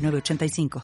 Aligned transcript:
985. 0.00 0.82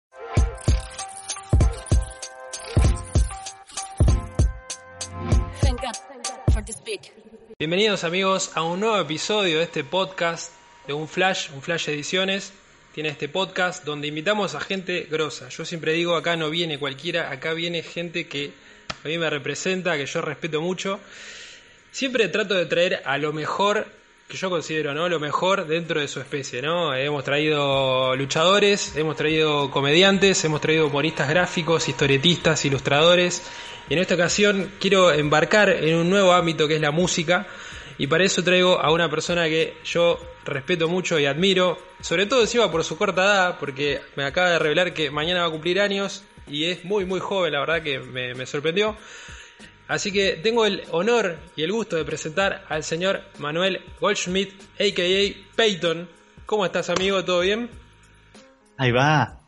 Bienvenidos 7.59 8.05
amigos 8.05 8.53
a 8.55 8.63
un 8.63 8.81
nuevo 8.81 8.99
episodio 9.01 9.59
de 9.59 9.65
este 9.65 9.83
podcast 9.83 10.53
de 10.87 10.93
un 10.93 11.09
Flash, 11.09 11.51
un 11.55 11.63
Flash 11.63 11.89
Ediciones. 11.89 12.53
Tiene 12.95 13.09
este 13.09 13.29
podcast 13.29 13.85
donde 13.85 14.09
invitamos 14.09 14.55
a 14.55 14.61
gente 14.61 15.07
grosa. 15.11 15.49
Yo 15.49 15.65
siempre 15.65 15.93
digo, 15.93 16.17
acá 16.17 16.37
no 16.37 16.51
viene 16.51 16.79
cualquiera, 16.79 17.31
acá 17.31 17.55
viene 17.55 17.83
gente 17.83 18.29
que 18.29 18.53
a 19.05 19.09
mí 19.09 19.17
me 19.17 19.31
representa, 19.31 19.97
que 19.97 20.07
yo 20.07 20.21
respeto 20.21 20.61
mucho. 20.61 21.01
Siempre 21.93 22.29
trato 22.29 22.55
de 22.55 22.67
traer 22.67 23.03
a 23.07 23.17
lo 23.17 23.33
mejor 23.33 23.87
que 24.29 24.37
yo 24.37 24.51
considero 24.51 24.93
¿no? 24.93 25.09
lo 25.09 25.21
mejor 25.21 25.67
dentro 25.67 26.01
de 26.01 26.09
su 26.09 26.21
especie. 26.21 26.61
¿no? 26.61 26.95
Hemos 26.95 27.25
traído 27.25 28.17
luchadores, 28.17 28.97
hemos 28.97 29.17
traído 29.17 29.71
comediantes, 29.71 30.45
hemos 30.45 30.61
traído 30.61 30.87
humoristas 30.87 31.29
gráficos, 31.29 31.89
historietistas, 31.89 32.65
ilustradores. 32.65 33.43
Y 33.89 33.95
en 33.95 34.01
esta 34.01 34.15
ocasión 34.15 34.73
quiero 34.81 35.13
embarcar 35.13 35.71
en 35.71 35.97
un 35.97 36.11
nuevo 36.11 36.33
ámbito 36.33 36.67
que 36.67 36.75
es 36.75 36.81
la 36.81 36.91
música. 36.91 37.47
Y 37.99 38.09
para 38.09 38.25
eso 38.25 38.43
traigo 38.43 38.81
a 38.81 38.91
una 38.93 39.09
persona 39.09 39.45
que 39.45 39.75
yo 39.85 40.19
respeto 40.45 40.89
mucho 40.89 41.19
y 41.19 41.27
admiro, 41.27 41.79
sobre 42.01 42.27
todo 42.27 42.43
encima 42.43 42.71
por 42.71 42.85
su 42.85 42.99
corta 42.99 43.23
edad, 43.23 43.57
porque 43.59 44.03
me 44.17 44.25
acaba 44.25 44.51
de 44.51 44.59
revelar 44.59 44.93
que 44.93 45.11
mañana 45.11 45.41
va 45.43 45.47
a 45.47 45.51
cumplir 45.51 45.81
años 45.81 46.23
y 46.47 46.67
es 46.67 46.85
muy 46.85 47.07
muy 47.07 47.21
joven, 47.21 47.55
la 47.55 47.61
verdad 47.61 47.83
que 47.83 47.99
me, 47.99 48.35
me 48.35 48.45
sorprendió. 48.45 48.97
Así 49.89 50.13
que 50.13 50.33
tengo 50.43 50.67
el 50.67 50.83
honor 50.91 51.39
y 51.55 51.63
el 51.63 51.73
gusto 51.73 51.97
de 51.97 52.05
presentar 52.05 52.65
al 52.69 52.83
señor 52.83 53.23
Manuel 53.39 53.81
Goldschmidt, 54.01 54.53
a.k.a. 54.75 55.57
Peyton. 55.57 56.09
¿Cómo 56.45 56.67
estás, 56.67 56.91
amigo? 56.91 57.25
¿Todo 57.25 57.41
bien? 57.41 57.71
Ahí 58.77 58.91
va. 58.91 59.41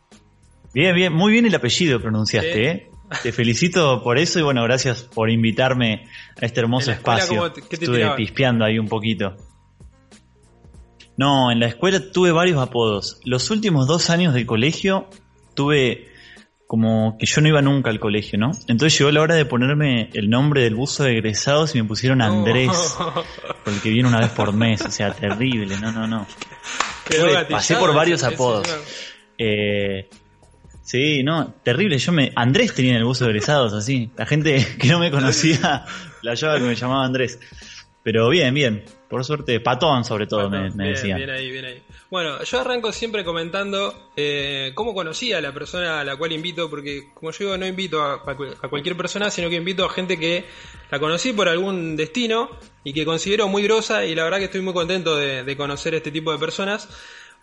Bien, 0.73 0.95
bien. 0.95 1.13
Muy 1.13 1.33
bien 1.33 1.47
el 1.47 1.55
apellido 1.55 2.01
pronunciaste, 2.01 2.71
¿eh? 2.71 2.91
Te 3.23 3.33
felicito 3.33 4.03
por 4.03 4.19
eso 4.19 4.39
y 4.39 4.43
bueno, 4.43 4.63
gracias 4.65 5.03
por 5.03 5.31
invitarme 5.31 6.07
a 6.41 6.45
este 6.45 6.61
hermoso 6.61 6.93
espacio. 6.93 7.51
Te, 7.53 7.61
Estuve 7.61 8.09
pispeando 8.17 8.65
ahí 8.65 8.79
un 8.79 8.89
poquito. 8.89 9.37
No, 11.17 11.51
en 11.51 11.59
la 11.59 11.67
escuela 11.67 12.13
tuve 12.13 12.31
varios 12.31 12.59
apodos. 12.63 13.21
Los 13.25 13.51
últimos 13.51 13.87
dos 13.89 14.11
años 14.11 14.35
del 14.35 14.47
colegio 14.47 15.09
tuve 15.55 16.09
como 16.69 17.17
que 17.19 17.25
yo 17.25 17.41
no 17.41 17.49
iba 17.49 17.63
nunca 17.63 17.89
al 17.89 17.99
colegio, 17.99 18.39
¿no? 18.39 18.53
Entonces 18.67 18.99
llegó 18.99 19.11
la 19.11 19.23
hora 19.23 19.35
de 19.35 19.47
ponerme 19.47 20.11
el 20.13 20.29
nombre 20.29 20.63
del 20.63 20.75
buzo 20.75 21.03
de 21.05 21.13
egresados 21.13 21.75
y 21.75 21.81
me 21.81 21.89
pusieron 21.89 22.21
Andrés, 22.21 22.95
porque 23.65 23.89
viene 23.89 24.07
una 24.07 24.21
vez 24.21 24.29
por 24.29 24.53
mes, 24.53 24.83
o 24.83 24.91
sea, 24.91 25.15
terrible, 25.15 25.79
no, 25.81 25.93
no, 25.93 26.07
no. 26.07 26.27
pasé 27.49 27.75
por 27.77 27.95
varios 27.95 28.23
apodos. 28.23 28.69
Eh, 29.39 30.11
sí, 30.83 31.23
no, 31.23 31.55
terrible, 31.63 31.97
yo 31.97 32.13
me... 32.13 32.33
Andrés 32.37 32.75
tenía 32.75 32.99
el 32.99 33.05
buzo 33.05 33.25
de 33.25 33.31
egresados, 33.31 33.73
así. 33.73 34.11
La 34.19 34.27
gente 34.27 34.77
que 34.79 34.89
no 34.89 34.99
me 34.99 35.11
conocía, 35.11 35.87
la 36.21 36.35
llave 36.35 36.59
que 36.59 36.67
me 36.67 36.75
llamaba 36.75 37.07
Andrés. 37.07 37.41
Pero 38.11 38.31
bien, 38.31 38.55
bien. 38.55 38.85
Por 39.07 39.23
suerte, 39.23 39.61
patón 39.61 40.03
sobre 40.03 40.27
todo 40.27 40.49
me, 40.49 40.71
me 40.71 40.89
decían. 40.89 41.19
Bien 41.19 41.29
ahí, 41.29 41.51
bien 41.51 41.67
ahí. 41.67 41.83
Bueno, 42.09 42.43
yo 42.43 42.59
arranco 42.59 42.91
siempre 42.91 43.23
comentando 43.23 44.13
eh, 44.17 44.73
cómo 44.75 44.95
conocí 44.95 45.35
a 45.35 45.43
la 45.43 45.53
persona 45.53 46.01
a 46.01 46.05
la 46.05 46.17
cual 46.17 46.33
invito, 46.33 46.71
porque 46.71 47.11
como 47.13 47.33
yo 47.33 47.39
digo, 47.41 47.59
no 47.59 47.67
invito 47.67 48.03
a, 48.03 48.25
cualquier 48.71 48.97
persona, 48.97 49.31
sino 49.31 49.51
que 49.51 49.57
invito 49.57 49.85
a 49.85 49.91
gente 49.91 50.19
que 50.19 50.47
la 50.91 50.99
conocí 50.99 51.35
por 51.35 51.51
algún 51.51 51.97
destino 51.97 52.49
y 52.83 52.95
que 52.95 53.05
considero 53.05 53.47
muy 53.47 53.63
grosa 53.63 54.07
y 54.07 54.15
la 54.15 54.25
verdad 54.25 54.39
que 54.39 54.45
estoy 54.45 54.63
muy 54.63 54.73
contento 54.73 55.15
de, 55.15 55.55
conocer 55.59 55.95
este 55.95 56.11
tipo 56.11 56.33
de 56.33 56.39
personas. 56.39 56.89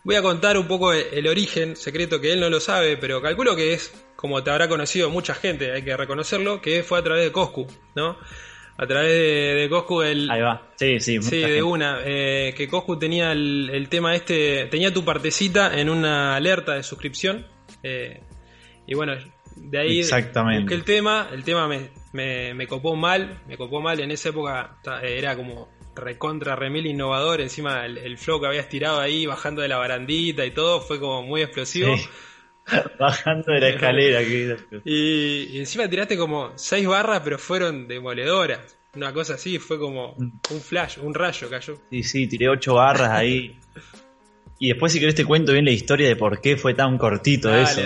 Voy 0.03 0.16
a 0.16 0.24
contar 0.24 0.58
un 0.58 0.68
poco 0.68 0.94
el, 0.94 1.28
origen 1.28 1.76
secreto 1.76 2.20
que 2.20 2.34
él 2.34 2.40
no 2.40 2.50
lo 2.50 2.59
sabe, 2.59 2.97
pero 2.97 3.22
calculo 3.22 3.56
que 3.56 3.74
es 3.74 3.94
como 4.16 4.42
te 4.42 4.50
habrá 4.50 4.68
conocido 4.68 5.12
mucha 5.12 5.36
gente, 5.36 5.74
hay 5.74 5.84
que 5.84 5.96
reconocerlo, 5.96 6.59
que 6.59 6.82
fue 6.82 6.97
a 6.97 7.03
través 7.03 7.24
de 7.24 7.32
Coscu, 7.32 7.68
¿no? 7.94 8.18
A 8.78 8.88
través 8.88 9.12
de, 9.12 9.56
de 9.62 9.69
Coscu 9.69 10.02
el... 10.02 10.30
Ahí 10.30 10.41
va, 10.41 10.69
sí, 10.75 11.00
sí. 11.00 11.22
Sí, 11.22 11.38
de 11.40 11.63
una. 11.63 12.00
Eh, 12.03 12.53
que 12.56 12.68
Coscu 12.68 13.00
tenía 13.00 13.31
el, 13.31 13.88
tema 13.90 14.16
este, 14.16 14.66
tenía 14.66 14.94
tu 14.94 15.06
partecita 15.06 15.80
en 15.80 15.90
una 15.90 16.36
alerta 16.36 16.74
de 16.74 16.84
suscripción. 16.84 17.46
Eh, 17.84 18.22
y 18.85 18.96
bueno, 18.96 19.14
de 19.56 19.80
ahí 19.80 20.00
Exactamente. 20.00 20.62
busqué 20.62 20.75
el 20.75 20.84
tema, 20.84 21.30
el 21.31 21.44
tema 21.44 21.68
me, 21.68 21.90
me, 22.14 22.53
me, 22.53 22.68
copó 22.68 22.96
mal, 22.96 23.41
me 23.47 23.58
copó 23.58 23.81
mal, 23.81 24.00
en 24.00 24.12
esa 24.12 24.30
época 24.30 24.78
era 25.02 25.35
como 25.35 25.69
recontra 25.96 26.56
remil 26.56 26.85
innovador, 26.85 27.41
encima 27.41 27.85
el, 27.85 28.18
flow 28.18 28.41
que 28.41 28.47
habías 28.47 28.68
tirado 28.68 29.00
ahí, 29.00 29.25
bajando 29.25 29.62
de 29.62 29.69
la 29.69 29.78
barandita 29.78 30.46
y 30.46 30.52
todo, 30.52 30.81
fue 30.81 31.00
como 31.00 31.24
muy 31.24 31.41
explosivo. 31.41 31.96
Bajando 33.00 33.52
de 33.52 33.59
la 33.59 33.70
escalera. 33.70 34.22
y, 34.84 35.59
encima 35.59 35.88
tiraste 35.90 36.18
como 36.18 36.53
seis 36.56 36.88
barras, 36.88 37.22
pero 37.24 37.38
fueron 37.38 37.88
demoledoras. 37.88 38.78
Una 38.96 39.12
cosa 39.14 39.34
así, 39.34 39.59
fue 39.59 39.78
como 39.78 40.14
un 40.14 40.62
flash, 40.62 40.98
un 41.00 41.14
rayo 41.14 41.50
cayó. 41.50 41.78
Sí, 41.90 42.03
sí, 42.03 42.28
tiré 42.28 42.48
ocho 42.48 42.76
barras 42.76 43.12
ahí. 43.12 43.59
y 44.58 44.70
después, 44.70 44.94
si 44.94 45.00
querés, 45.00 45.16
te 45.16 45.26
cuento 45.26 45.52
bien 45.52 45.66
la 45.66 45.72
historia 45.72 46.08
de 46.08 46.16
por 46.16 46.40
qué 46.40 46.56
fue 46.56 46.74
tan 46.74 46.98
cortito 46.98 47.53
eso. 47.53 47.81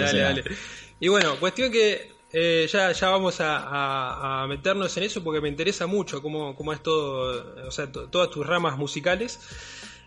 Y 1.00 1.08
bueno, 1.08 1.38
cuestión 1.40 1.72
que 1.72 2.12
eh, 2.32 2.68
ya, 2.72 2.92
ya 2.92 3.10
vamos 3.10 3.38
a, 3.40 4.46
meternos 4.48 4.96
en 4.98 5.04
eso 5.04 5.24
porque 5.24 5.42
me 5.42 5.50
interesa 5.50 5.88
mucho 5.88 6.22
cómo, 6.22 6.56
cómo 6.56 6.74
es 6.74 6.84
todo, 6.84 7.66
o 7.68 7.72
sea, 7.72 7.92
todas 7.92 8.30
tus 8.30 8.46
ramas 8.46 8.78
musicales. 8.78 9.40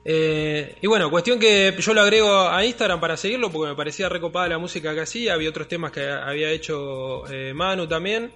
Eh, 0.05 0.77
y 0.81 0.87
bueno, 0.87 1.11
cuestión 1.11 1.39
que 1.39 1.75
yo 1.79 1.95
lo 1.95 2.01
agrego 2.01 2.49
a 2.49 2.65
Instagram 2.65 3.01
para 3.01 3.17
seguirlo 3.17 3.51
porque 3.51 3.71
me 3.71 3.77
parecía 3.77 4.09
recopada 4.09 4.49
la 4.49 4.59
música 4.59 4.95
que 4.95 5.01
hacía. 5.01 5.35
Había 5.35 5.51
otros 5.51 5.69
temas 5.69 5.93
que 5.93 6.09
había 6.09 6.51
hecho 6.51 7.27
eh, 7.33 7.53
Manu 7.55 7.87
también. 7.87 8.33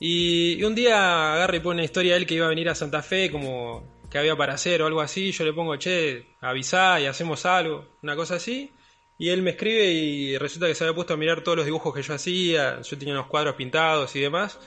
Y, 0.00 0.62
un 0.62 0.74
día 0.74 1.34
agarra 1.34 1.56
y 1.56 1.60
pone 1.60 1.76
una 1.76 1.84
historia 1.84 2.12
de 2.12 2.18
él 2.20 2.26
que 2.26 2.34
iba 2.34 2.46
a 2.46 2.50
venir 2.50 2.68
a 2.68 2.74
Santa 2.74 3.02
Fe, 3.02 3.30
como 3.32 3.98
que 4.10 4.18
había 4.18 4.36
para 4.36 4.54
hacer 4.54 4.80
o 4.82 4.86
algo 4.86 5.00
así. 5.00 5.32
Yo 5.32 5.44
le 5.44 5.52
pongo, 5.52 5.76
che, 5.76 6.26
avisá 6.40 7.00
y 7.00 7.06
hacemos 7.06 7.44
algo, 7.46 7.84
una 8.02 8.14
cosa 8.14 8.36
así. 8.36 8.70
Y 9.18 9.30
él 9.30 9.42
me 9.42 9.50
escribe 9.50 9.86
y 9.86 10.38
resulta 10.38 10.68
que 10.68 10.76
se 10.76 10.84
había 10.84 10.94
puesto 10.94 11.14
a 11.14 11.16
mirar 11.16 11.42
todos 11.42 11.56
los 11.56 11.66
dibujos 11.66 11.92
que 11.92 12.02
yo 12.02 12.14
hacía. 12.14 12.80
Yo 12.82 12.98
tenía 12.98 13.14
unos 13.14 13.26
cuadros 13.26 13.56
pintados 13.56 14.14
y 14.14 14.20
demás. 14.20 14.58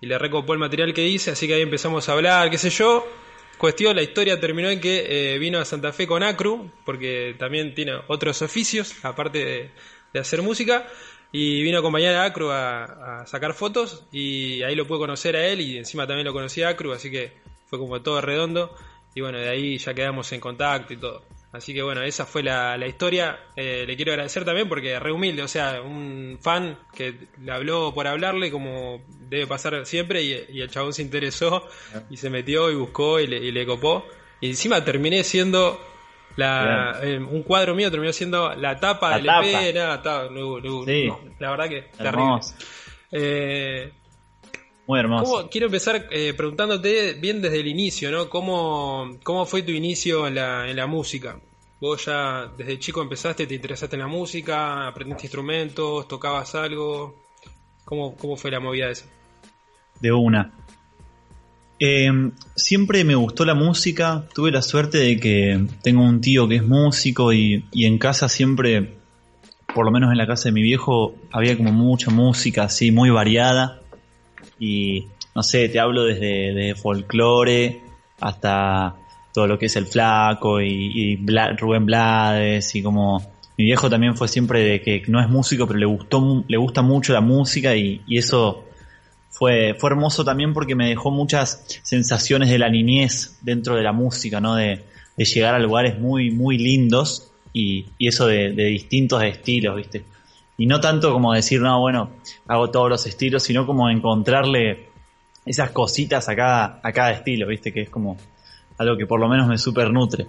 Y 0.00 0.06
le 0.06 0.18
recopó 0.18 0.52
el 0.52 0.58
material 0.60 0.94
que 0.94 1.06
hice, 1.08 1.32
así 1.32 1.48
que 1.48 1.54
ahí 1.54 1.62
empezamos 1.62 2.08
a 2.08 2.12
hablar, 2.12 2.50
qué 2.50 2.58
sé 2.58 2.70
yo. 2.70 3.06
Cuestión, 3.58 3.96
la 3.96 4.02
historia 4.02 4.38
terminó 4.38 4.68
en 4.68 4.80
que 4.80 5.34
eh, 5.34 5.38
vino 5.38 5.58
a 5.58 5.64
Santa 5.64 5.90
Fe 5.92 6.06
con 6.06 6.22
Acru, 6.22 6.70
porque 6.84 7.34
también 7.38 7.74
tiene 7.74 7.92
otros 8.06 8.42
oficios, 8.42 8.94
aparte 9.02 9.72
de, 10.12 10.20
hacer 10.20 10.42
música, 10.42 10.86
y 11.32 11.62
vino 11.62 11.78
a 11.78 11.80
acompañar 11.80 12.14
a 12.16 12.24
Acru 12.24 12.50
a, 12.50 13.24
sacar 13.26 13.54
fotos, 13.54 14.04
y 14.12 14.62
ahí 14.62 14.74
lo 14.74 14.86
pude 14.86 14.98
conocer 14.98 15.36
a 15.36 15.46
él, 15.46 15.62
y 15.62 15.78
encima 15.78 16.06
también 16.06 16.26
lo 16.26 16.34
conocí 16.34 16.62
a 16.62 16.70
Acru, 16.70 16.92
así 16.92 17.10
que 17.10 17.32
fue 17.66 17.78
como 17.78 18.02
todo 18.02 18.20
redondo, 18.20 18.76
y 19.14 19.22
bueno, 19.22 19.38
de 19.38 19.48
ahí 19.48 19.78
ya 19.78 19.94
quedamos 19.94 20.30
en 20.32 20.40
contacto 20.40 20.92
y 20.92 20.98
todo. 20.98 21.22
Así 21.52 21.72
que 21.72 21.82
bueno, 21.82 22.02
esa 22.02 22.26
fue 22.26 22.42
la, 22.42 22.76
historia. 22.86 23.38
Eh, 23.56 23.84
le 23.86 23.96
quiero 23.96 24.12
agradecer 24.12 24.44
también 24.44 24.68
porque 24.68 24.98
re 24.98 25.12
humilde, 25.12 25.42
o 25.42 25.48
sea, 25.48 25.80
un 25.80 26.38
fan 26.40 26.78
que 26.94 27.28
le 27.42 27.52
habló 27.52 27.94
por 27.94 28.06
hablarle 28.06 28.50
como 28.50 29.02
debe 29.28 29.46
pasar 29.46 29.86
siempre 29.86 30.22
y, 30.22 30.60
el 30.60 30.70
chabón 30.70 30.92
se 30.92 31.02
interesó 31.02 31.66
y 32.10 32.16
se 32.16 32.30
metió 32.30 32.70
y 32.70 32.74
buscó 32.74 33.20
y 33.20 33.26
le, 33.26 33.66
copó. 33.66 34.04
Y 34.40 34.48
encima 34.48 34.84
terminé 34.84 35.24
siendo 35.24 35.80
la, 36.36 37.00
eh, 37.02 37.18
un 37.18 37.42
cuadro 37.42 37.74
mío 37.74 37.90
terminó 37.90 38.12
siendo 38.12 38.54
la 38.54 38.78
tapa 38.78 39.16
del 39.16 39.26
EP, 39.26 39.74
nada, 39.74 40.02
la 41.38 41.50
verdad 41.50 41.68
que 41.68 41.82
terrible. 41.96 42.40
Eh, 43.12 43.92
muy 44.86 45.00
hermoso. 45.00 45.48
quiero 45.50 45.66
empezar 45.66 46.06
eh, 46.10 46.34
preguntándote 46.34 47.14
bien 47.14 47.42
desde 47.42 47.60
el 47.60 47.66
inicio, 47.66 48.10
¿no? 48.10 48.28
¿Cómo, 48.28 49.18
cómo 49.22 49.46
fue 49.46 49.62
tu 49.62 49.72
inicio 49.72 50.26
en 50.26 50.36
la, 50.36 50.68
en 50.68 50.76
la 50.76 50.86
música? 50.86 51.40
Vos 51.80 52.06
ya 52.06 52.50
desde 52.56 52.78
chico 52.78 53.02
empezaste, 53.02 53.46
te 53.46 53.54
interesaste 53.54 53.96
en 53.96 54.02
la 54.02 54.08
música, 54.08 54.86
aprendiste 54.86 55.26
instrumentos, 55.26 56.08
tocabas 56.08 56.54
algo. 56.54 57.16
¿Cómo, 57.84 58.16
cómo 58.16 58.36
fue 58.36 58.50
la 58.50 58.60
movida 58.60 58.90
esa? 58.90 59.06
De 60.00 60.12
una. 60.12 60.52
Eh, 61.78 62.10
siempre 62.54 63.04
me 63.04 63.14
gustó 63.14 63.44
la 63.44 63.54
música. 63.54 64.26
Tuve 64.34 64.50
la 64.50 64.62
suerte 64.62 64.98
de 64.98 65.20
que 65.20 65.66
tengo 65.82 66.02
un 66.02 66.20
tío 66.20 66.48
que 66.48 66.56
es 66.56 66.66
músico 66.66 67.32
y, 67.32 67.66
y 67.72 67.84
en 67.84 67.98
casa 67.98 68.28
siempre 68.28 68.96
por 69.76 69.84
lo 69.84 69.90
menos 69.90 70.10
en 70.10 70.16
la 70.16 70.26
casa 70.26 70.48
de 70.48 70.52
mi 70.52 70.62
viejo, 70.62 71.14
había 71.30 71.54
como 71.54 71.70
mucha 71.70 72.10
música 72.10 72.64
así, 72.64 72.90
muy 72.90 73.10
variada. 73.10 73.82
Y 74.58 75.06
no 75.34 75.42
sé, 75.42 75.68
te 75.68 75.80
hablo 75.80 76.04
desde, 76.04 76.54
de 76.54 76.74
folclore 76.74 77.82
hasta 78.20 78.94
todo 79.32 79.46
lo 79.46 79.58
que 79.58 79.66
es 79.66 79.76
el 79.76 79.86
flaco 79.86 80.60
y, 80.62 81.22
Rubén 81.58 81.84
Blades 81.84 82.74
y 82.74 82.82
como 82.82 83.22
mi 83.58 83.64
viejo 83.64 83.90
también 83.90 84.16
fue 84.16 84.28
siempre 84.28 84.60
de 84.60 84.80
que 84.80 85.02
no 85.08 85.20
es 85.20 85.28
músico 85.28 85.66
pero 85.66 85.78
le 85.78 85.84
gustó 85.84 86.44
le 86.48 86.56
gusta 86.56 86.80
mucho 86.80 87.12
la 87.12 87.20
música 87.20 87.76
y, 87.76 88.02
eso 88.08 88.64
fue, 89.28 89.74
fue 89.78 89.90
hermoso 89.90 90.24
también 90.24 90.54
porque 90.54 90.74
me 90.74 90.88
dejó 90.88 91.10
muchas 91.10 91.80
sensaciones 91.82 92.48
de 92.48 92.58
la 92.58 92.70
niñez 92.70 93.38
dentro 93.42 93.76
de 93.76 93.82
la 93.82 93.92
música, 93.92 94.40
¿no? 94.40 94.54
De, 94.54 94.82
de 95.16 95.24
llegar 95.24 95.54
a 95.54 95.58
lugares 95.58 95.98
muy, 95.98 96.30
muy 96.30 96.58
lindos 96.58 97.30
y, 97.52 97.86
eso 97.98 98.26
de, 98.26 98.50
distintos 98.52 99.22
estilos, 99.22 99.76
¿viste? 99.76 100.04
Y 100.58 100.66
no 100.66 100.80
tanto 100.80 101.12
como 101.12 101.34
decir, 101.34 101.60
no, 101.60 101.80
bueno, 101.80 102.10
hago 102.48 102.70
todos 102.70 102.88
los 102.88 103.06
estilos, 103.06 103.42
sino 103.42 103.66
como 103.66 103.90
encontrarle 103.90 104.88
esas 105.44 105.70
cositas 105.70 106.28
a 106.28 106.36
cada, 106.36 106.80
a 106.82 106.92
cada 106.92 107.12
estilo, 107.12 107.46
¿viste? 107.46 107.72
Que 107.72 107.82
es 107.82 107.90
como 107.90 108.16
algo 108.78 108.96
que 108.96 109.06
por 109.06 109.20
lo 109.20 109.28
menos 109.28 109.46
me 109.46 109.58
super 109.58 109.90
nutre. 109.90 110.26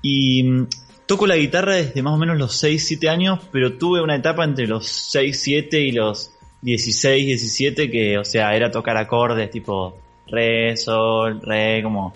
Y 0.00 0.42
mm, 0.42 0.66
toco 1.06 1.26
la 1.26 1.36
guitarra 1.36 1.76
desde 1.76 2.02
más 2.02 2.14
o 2.14 2.18
menos 2.18 2.38
los 2.38 2.56
6, 2.56 2.86
7 2.86 3.08
años, 3.08 3.40
pero 3.50 3.74
tuve 3.74 4.02
una 4.02 4.16
etapa 4.16 4.44
entre 4.44 4.66
los 4.66 4.86
6, 4.86 5.40
7 5.40 5.80
y 5.80 5.92
los 5.92 6.32
16, 6.62 7.26
17 7.26 7.90
que, 7.90 8.18
o 8.18 8.24
sea, 8.24 8.54
era 8.54 8.70
tocar 8.70 8.96
acordes 8.96 9.50
tipo 9.50 9.96
re, 10.28 10.76
sol, 10.76 11.40
re, 11.42 11.82
como 11.82 12.14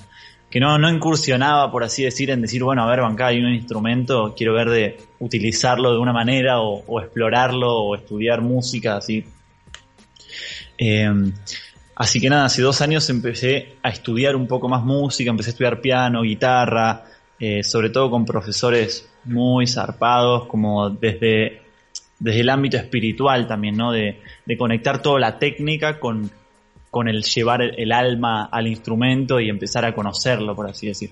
que 0.51 0.61
no, 0.61 0.79
no 0.79 0.89
incursionaba, 0.89 1.71
por 1.71 1.83
así 1.83 2.05
decir, 2.05 2.31
en 2.31 2.41
decir, 2.41 2.63
bueno, 2.63 2.83
a 2.83 2.91
ver, 2.91 3.01
acá 3.01 3.29
hay 3.29 3.41
un 3.41 3.53
instrumento, 3.53 4.35
quiero 4.37 4.55
ver 4.55 4.71
de 4.71 4.97
utilizarlo 5.19 5.93
de 5.93 5.99
una 5.99 6.13
manera 6.13 6.61
o, 6.61 7.01
explorarlo 7.01 7.73
o 7.83 7.95
estudiar 7.97 8.43
música, 8.43 8.97
así. 8.97 9.25
Em, 10.79 11.33
así 11.97 12.21
que 12.21 12.31
nada, 12.31 12.45
hace 12.45 12.63
dos 12.63 12.81
años 12.81 13.09
empecé 13.11 13.77
a 13.83 13.89
estudiar 13.89 14.37
un 14.37 14.47
poco 14.47 14.69
más 14.69 14.85
música, 14.85 15.31
empecé 15.31 15.51
a 15.51 15.53
estudiar 15.53 15.81
piano, 15.81 16.23
guitarra, 16.23 17.05
eh, 17.41 17.63
sobre 17.65 17.91
todo 17.91 18.11
con 18.11 18.25
profesores 18.25 19.11
muy 19.25 19.67
zarpados, 19.67 20.47
como 20.47 20.91
desde, 20.91 21.63
desde 22.21 22.41
el 22.41 22.51
ámbito 22.51 22.77
espiritual 22.77 23.49
también, 23.49 23.77
¿no? 23.77 23.91
De 23.91 24.17
conectar 24.57 25.03
toda 25.03 25.19
la 25.19 25.39
técnica 25.39 25.99
con 25.99 26.31
con 26.91 27.09
el 27.09 27.23
llevar 27.23 27.63
el, 27.63 27.93
alma 27.93 28.49
al 28.51 28.67
instrumento 28.67 29.41
y 29.41 29.49
empezar 29.49 29.85
a 29.85 29.95
conocerlo, 29.95 30.55
por 30.55 30.69
así 30.69 30.87
decir. 30.87 31.11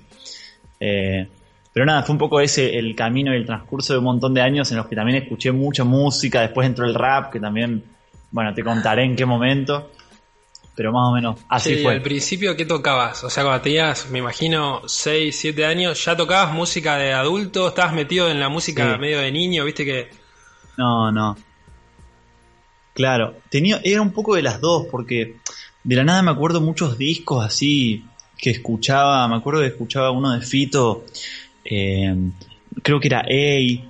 Eh, 0.81 1.27
pero 1.73 1.87
nada, 1.87 2.03
fue 2.05 2.13
un 2.13 2.19
poco 2.19 2.41
ese 2.41 2.79
el 2.79 2.95
camino 2.95 3.35
y 3.35 3.37
el 3.37 3.47
transcurso 3.47 3.93
de 3.93 3.99
un 3.99 4.05
montón 4.05 4.33
de 4.33 4.41
años 4.41 4.71
en 4.71 4.77
los 4.77 4.87
que 4.87 4.95
también 4.95 5.23
escuché 5.23 5.51
mucha 5.51 5.83
música, 5.83 6.41
después 6.41 6.67
entró 6.67 6.87
el 6.87 6.95
rap, 6.95 7.33
que 7.33 7.41
también, 7.41 7.83
bueno, 8.31 8.55
te 8.55 8.63
contaré 8.63 9.05
en 9.05 9.17
qué 9.17 9.27
momento, 9.27 9.91
pero 10.77 10.93
más 10.93 11.09
o 11.09 11.13
menos 11.13 11.41
así 11.49 11.83
fue. 11.83 11.95
Al 11.95 12.03
principio, 12.03 12.57
¿qué 12.57 12.65
tocabas? 12.65 13.25
O 13.25 13.31
sea, 13.31 13.43
cuando 13.43 13.61
tenías, 13.61 14.09
me 14.09 14.21
imagino, 14.21 14.83
6, 14.87 15.37
7 15.37 15.67
años, 15.67 16.05
¿ya 16.05 16.17
tocabas 16.17 16.55
música 16.55 16.97
de 16.97 17.13
adulto? 17.13 17.69
¿Estabas 17.69 17.93
metido 17.93 18.31
en 18.31 18.39
la 18.39 18.49
música 18.49 18.97
medio 18.97 19.19
de 19.19 19.33
niño? 19.33 19.65
¿Viste 19.65 19.85
que...? 19.85 20.11
No, 20.77 21.11
no. 21.11 21.37
Claro, 22.93 23.35
tenía, 23.49 23.81
era 23.83 24.01
un 24.01 24.13
poco 24.13 24.37
de 24.37 24.43
las 24.43 24.61
dos, 24.61 24.87
porque 24.89 25.39
de 25.85 25.97
la 25.97 26.05
nada 26.05 26.23
me 26.23 26.31
acuerdo 26.31 26.61
muchos 26.61 26.99
discos 26.99 27.45
así 27.45 28.05
que 28.37 28.51
escuchaba, 28.51 29.27
me 29.29 29.37
acuerdo 29.37 29.61
que 29.61 29.69
escuchaba 29.69 30.11
uno 30.11 30.33
de 30.33 30.41
Fito, 30.41 31.05
eh, 31.65 32.15
creo 32.83 33.01
que 33.01 33.09
era 33.09 33.25
Ey, 33.27 33.85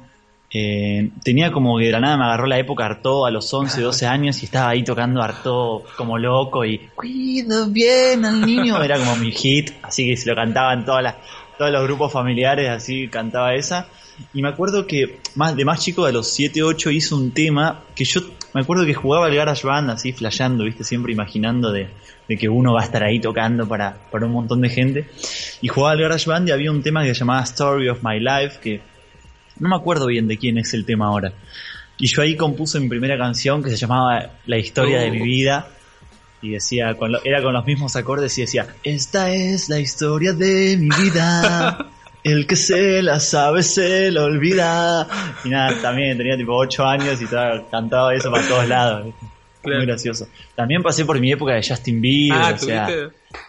eh, 0.51 1.11
tenía 1.25 1.51
como 1.51 1.79
que 1.79 1.87
de 1.87 1.93
la 1.93 2.01
nada 2.01 2.17
me 2.17 2.25
agarró 2.25 2.47
la 2.47 2.59
época 2.59 2.85
Arto 2.85 3.27
a 3.27 3.31
los 3.31 3.53
11, 3.53 3.81
12 3.81 4.07
años 4.09 4.43
y 4.43 4.45
estaba 4.47 4.71
ahí 4.71 4.85
tocando 4.85 5.23
Arto 5.23 5.85
como 5.97 6.19
loco 6.19 6.65
y 6.65 6.79
cuido 6.95 7.69
bien 7.69 8.25
al 8.25 8.45
niño, 8.45 8.81
era 8.83 8.99
como 8.99 9.17
mi 9.17 9.33
hit, 9.33 9.73
así 9.83 10.07
que 10.07 10.17
se 10.17 10.29
lo 10.29 10.37
cantaban 10.37 10.85
todas 10.85 11.03
las, 11.03 11.15
todos 11.59 11.73
los 11.73 11.83
grupos 11.85 12.13
familiares, 12.13 12.71
así 12.71 13.09
cantaba 13.09 13.55
esa. 13.55 13.89
Y 14.33 14.43
me 14.43 14.49
acuerdo 14.49 14.87
que 14.87 15.21
más 15.35 15.57
de 15.57 15.65
más 15.65 15.81
chico, 15.81 16.07
de 16.07 16.13
los 16.13 16.33
7, 16.33 16.63
8, 16.63 16.91
hizo 16.91 17.17
un 17.17 17.33
tema 17.33 17.83
que 17.95 18.05
yo 18.05 18.21
me 18.55 18.61
acuerdo 18.61 18.87
que 18.87 18.95
jugaba 18.95 19.27
al 19.27 19.35
Garage 19.35 19.67
Band 19.67 19.91
así, 19.91 20.13
flasheando, 20.13 20.65
¿viste? 20.65 20.85
Siempre 20.85 21.13
imaginando 21.13 21.73
de, 21.73 21.89
que 22.29 22.49
uno 22.49 22.73
va 22.73 22.83
a 22.83 22.85
estar 22.85 23.03
ahí 23.03 23.19
tocando 23.19 23.67
para, 23.67 24.09
para 24.11 24.27
un 24.27 24.33
montón 24.33 24.61
de 24.61 24.69
gente. 24.69 25.11
Y 25.61 25.69
jugaba 25.69 25.93
al 25.93 26.01
Garage 26.01 26.31
Band 26.31 26.49
y 26.49 26.53
había 26.53 26.71
un 26.71 26.83
tema 26.83 27.03
que 27.03 27.15
se 27.15 27.21
llamaba 27.21 27.43
Story 27.43 27.89
of 27.89 28.05
My 28.05 28.21
Life, 28.21 28.61
que 28.63 28.81
no 29.59 29.69
me 29.69 29.77
acuerdo 29.77 30.07
bien 30.07 30.29
de 30.29 30.39
quién 30.39 30.57
es 30.59 30.73
el 30.73 30.85
tema 30.85 31.07
ahora. 31.07 31.33
Y 31.99 32.07
yo 32.07 32.23
ahí 32.23 32.37
compuse 32.37 32.79
mi 32.79 32.89
primera 32.89 33.19
canción 33.19 33.63
que 33.63 33.71
se 33.71 33.77
llamaba 33.77 34.31
La 34.47 34.59
historia 34.59 35.01
de 35.01 35.11
mi 35.11 35.21
uh. 35.21 35.25
vida. 35.25 35.69
Y 36.41 36.51
decía, 36.51 36.95
con 36.97 37.13
era 37.25 37.43
con 37.43 37.55
los 37.55 37.65
mismos 37.65 37.97
acordes 37.97 38.37
y 38.39 38.43
decía, 38.43 38.69
esta 38.85 39.31
es 39.31 39.69
la 39.69 39.81
historia 39.81 40.33
de 40.33 40.77
mi 40.77 40.91
vida. 40.91 41.91
El 42.25 42.47
que 42.47 42.57
se 42.57 43.03
la 43.03 43.21
sabe 43.21 43.63
se 43.63 44.11
la 44.11 44.25
olvida. 44.25 45.07
Y 45.45 45.51
nada, 45.51 45.81
también 45.83 46.17
tenía 46.17 46.37
tipo 46.37 46.57
8 46.57 46.85
años 46.85 47.21
y 47.21 47.25
estaba, 47.25 47.63
cantaba 47.71 48.15
eso 48.15 48.31
para 48.31 48.49
todos 48.49 48.67
lados. 48.67 49.15
Muy 49.63 49.87
gracioso. 49.87 50.27
También 50.55 50.83
pasé 50.83 51.05
por 51.05 51.21
mi 51.21 51.33
época 51.33 51.55
de 51.55 51.63
Justin 51.67 52.01
Bieber. 52.01 52.41
Ah, 52.41 52.53
o 52.55 52.59
sea, 52.59 52.89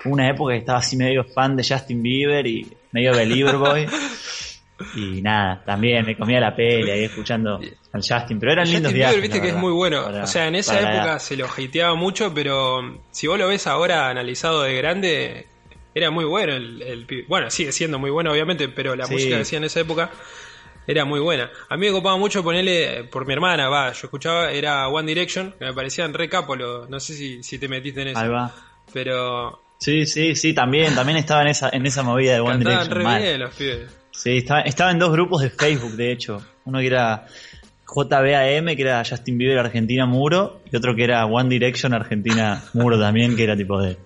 una 0.06 0.30
época 0.30 0.54
que 0.54 0.60
estaba 0.60 0.80
así 0.80 0.96
medio 0.98 1.24
fan 1.24 1.56
de 1.56 1.64
Justin 1.68 2.02
Bieber 2.04 2.46
y 2.46 2.68
medio 2.92 3.14
Believer 3.14 3.58
Boy. 3.58 3.88
Y 4.94 5.22
nada, 5.22 5.64
también 5.66 6.06
me 6.06 6.18
comía 6.18 6.38
la 6.42 6.54
peli 6.54 6.92
ahí 6.92 7.06
escuchando 7.06 7.62
al 7.94 8.02
Justin, 8.02 8.38
pero 8.38 8.52
eran 8.52 8.66
lindos 8.66 8.92
Justin 8.92 9.08
Bieber, 9.08 9.22
viste 9.22 9.42
que 9.42 9.48
es 9.48 9.56
muy 9.56 9.72
bueno. 9.72 10.06
o 10.06 10.28
sea, 10.28 10.48
en 10.48 10.56
esa 10.56 10.78
época 10.78 11.18
se 11.20 11.38
lo 11.38 11.46
hateaba 11.46 11.96
mucho, 11.96 12.34
pero 12.34 13.00
si 13.10 13.28
vos 13.28 13.40
lo 13.40 13.48
ves 13.48 13.68
ahora 13.68 14.10
analizado 14.10 14.64
de 14.64 14.76
grande, 14.76 15.48
era 15.96 16.12
muy 16.12 16.26
bueno 16.26 16.54
el, 16.54 17.26
Bueno, 17.28 17.50
sigue 17.50 17.72
siendo 17.72 17.98
muy 17.98 18.12
bueno, 18.12 18.32
obviamente, 18.32 18.68
pero 18.68 18.96
la 18.96 19.08
música 19.08 19.38
que 19.38 19.42
hacía 19.44 19.58
en 19.58 19.64
esa 19.64 19.80
época 19.80 20.12
era 20.86 21.06
muy 21.06 21.22
buena. 21.22 21.50
A 21.70 21.78
mí 21.78 21.88
me 21.88 21.92
copaba 21.94 22.18
mucho 22.18 22.44
ponerle, 22.44 23.06
por 23.06 23.26
mi 23.26 23.34
hermana, 23.34 23.70
va, 23.70 23.94
yo 23.94 24.02
escuchaba, 24.04 24.52
era 24.52 24.88
One 24.90 25.08
Direction, 25.08 25.56
que 25.58 25.66
me 25.66 25.74
parecían 25.74 26.14
re 26.14 26.28
capolo, 26.28 26.86
no 26.88 27.00
sé 27.00 27.14
si, 27.14 27.42
si 27.42 27.58
te 27.58 27.70
metiste 27.70 28.02
en 28.02 28.10
eso. 28.10 28.20
Ahí 28.20 28.28
va. 28.28 28.54
Pero... 28.94 29.62
Sí, 29.78 30.06
sí, 30.06 30.36
sí, 30.36 30.54
también, 30.54 30.94
también 30.96 31.18
estaba 31.18 31.42
en 31.42 31.48
esa, 31.48 31.70
en 31.70 31.86
esa 31.86 32.04
movida 32.04 32.34
de 32.34 32.40
One 32.42 32.60
Direction. 32.60 32.92
Re 32.92 33.20
bien 33.20 33.40
los 33.40 33.56
pibes. 33.56 33.98
Sí, 34.12 34.38
estaba, 34.38 34.62
estaba 34.62 34.92
en 34.92 35.00
dos 35.00 35.12
grupos 35.12 35.42
de 35.42 35.50
Facebook, 35.50 35.94
de 35.94 36.12
hecho. 36.12 36.46
Uno 36.66 36.80
que 36.80 36.88
era 36.88 37.26
JBAM, 37.88 38.76
que 38.76 38.82
era 38.82 39.04
Justin 39.08 39.38
Bieber 39.38 39.60
Argentina 39.60 40.06
Muro, 40.06 40.62
y 40.72 40.76
otro 40.76 40.96
que 40.96 41.04
era 41.04 41.26
One 41.26 41.50
Direction 41.50 41.94
Argentina 41.94 42.64
Muro 42.74 43.00
también, 43.00 43.36
que 43.36 43.44
era 43.44 43.56
tipo 43.56 43.82
de 43.82 43.98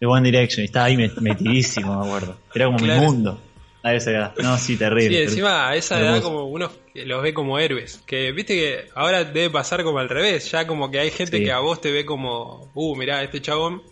de 0.00 0.06
One 0.06 0.30
Direction. 0.30 0.62
Y 0.62 0.66
estaba 0.66 0.86
ahí 0.86 0.96
metidísimo, 0.96 1.98
me 2.00 2.06
acuerdo. 2.06 2.36
Era 2.54 2.66
como 2.66 2.78
mi 2.78 2.90
mundo. 2.90 3.40
A 3.82 3.94
esa 3.94 4.10
edad. 4.10 4.34
No, 4.42 4.58
sí, 4.58 4.76
terrible. 4.76 5.16
Sí, 5.16 5.22
encima 5.22 5.68
a 5.68 5.76
esa 5.76 6.00
edad 6.00 6.20
como 6.20 6.44
uno 6.46 6.72
los 6.94 7.22
ve 7.22 7.32
como 7.32 7.56
héroes. 7.58 8.02
Que 8.04 8.32
viste 8.32 8.54
que 8.54 8.88
ahora 8.96 9.22
debe 9.22 9.48
pasar 9.48 9.84
como 9.84 10.00
al 10.00 10.08
revés. 10.08 10.50
Ya 10.50 10.66
como 10.66 10.90
que 10.90 10.98
hay 10.98 11.10
gente 11.12 11.40
que 11.40 11.52
a 11.52 11.60
vos 11.60 11.80
te 11.80 11.92
ve 11.92 12.04
como, 12.04 12.68
uh, 12.74 12.96
mirá, 12.96 13.22
este 13.22 13.40
chabón. 13.40 13.82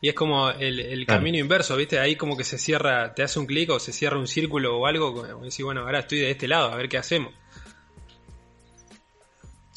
Y 0.00 0.08
es 0.08 0.14
como 0.14 0.50
el, 0.50 1.06
camino 1.06 1.38
inverso, 1.38 1.76
¿viste? 1.76 2.00
Ahí 2.00 2.16
como 2.16 2.36
que 2.36 2.44
se 2.44 2.58
cierra, 2.58 3.14
te 3.14 3.22
hace 3.22 3.38
un 3.38 3.46
clic 3.46 3.70
o 3.70 3.78
se 3.78 3.92
cierra 3.92 4.18
un 4.18 4.26
círculo 4.26 4.76
o 4.76 4.86
algo. 4.86 5.14
Como 5.14 5.44
decir, 5.44 5.64
bueno, 5.64 5.82
ahora 5.82 6.00
estoy 6.00 6.18
de 6.18 6.30
este 6.32 6.48
lado, 6.48 6.72
a 6.72 6.76
ver 6.76 6.88
qué 6.88 6.98
hacemos. 6.98 7.32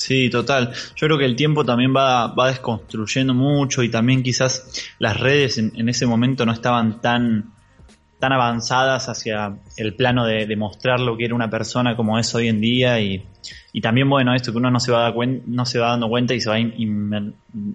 Sí, 0.02 0.32
total. 0.32 0.72
Yo 0.96 1.06
creo 1.06 1.18
que 1.20 1.26
el 1.26 1.36
tiempo 1.36 1.64
también 1.64 1.96
va, 1.96 2.34
va 2.34 2.48
desconstruyendo 2.48 3.36
mucho 3.36 3.84
y 3.84 3.90
también 3.90 4.24
quizás 4.24 4.68
las 4.98 5.20
redes 5.20 5.60
en, 5.60 5.88
ese 5.88 6.08
momento 6.08 6.44
no 6.44 6.54
estaban 6.54 7.02
tan, 7.02 7.54
tan 8.18 8.34
avanzadas 8.34 9.10
hacia 9.10 9.60
el 9.78 9.94
plano 9.94 10.26
de, 10.26 10.56
mostrar 10.56 11.00
lo 11.00 11.16
que 11.16 11.26
era 11.26 11.36
una 11.36 11.52
persona 11.52 11.96
como 11.96 12.18
es 12.18 12.34
hoy 12.34 12.48
en 12.48 12.62
día 12.62 13.00
y, 13.00 13.24
y 13.74 13.82
también 13.82 14.10
bueno 14.10 14.34
esto 14.34 14.52
que 14.52 14.58
uno 14.58 14.72
no 14.72 14.80
se 14.80 14.92
va, 14.92 15.14
no 15.46 15.66
se 15.68 15.78
va 15.78 15.90
dando 15.90 16.10
cuenta 16.10 16.34
y 16.34 16.42
se 16.42 16.50
va 16.50 16.58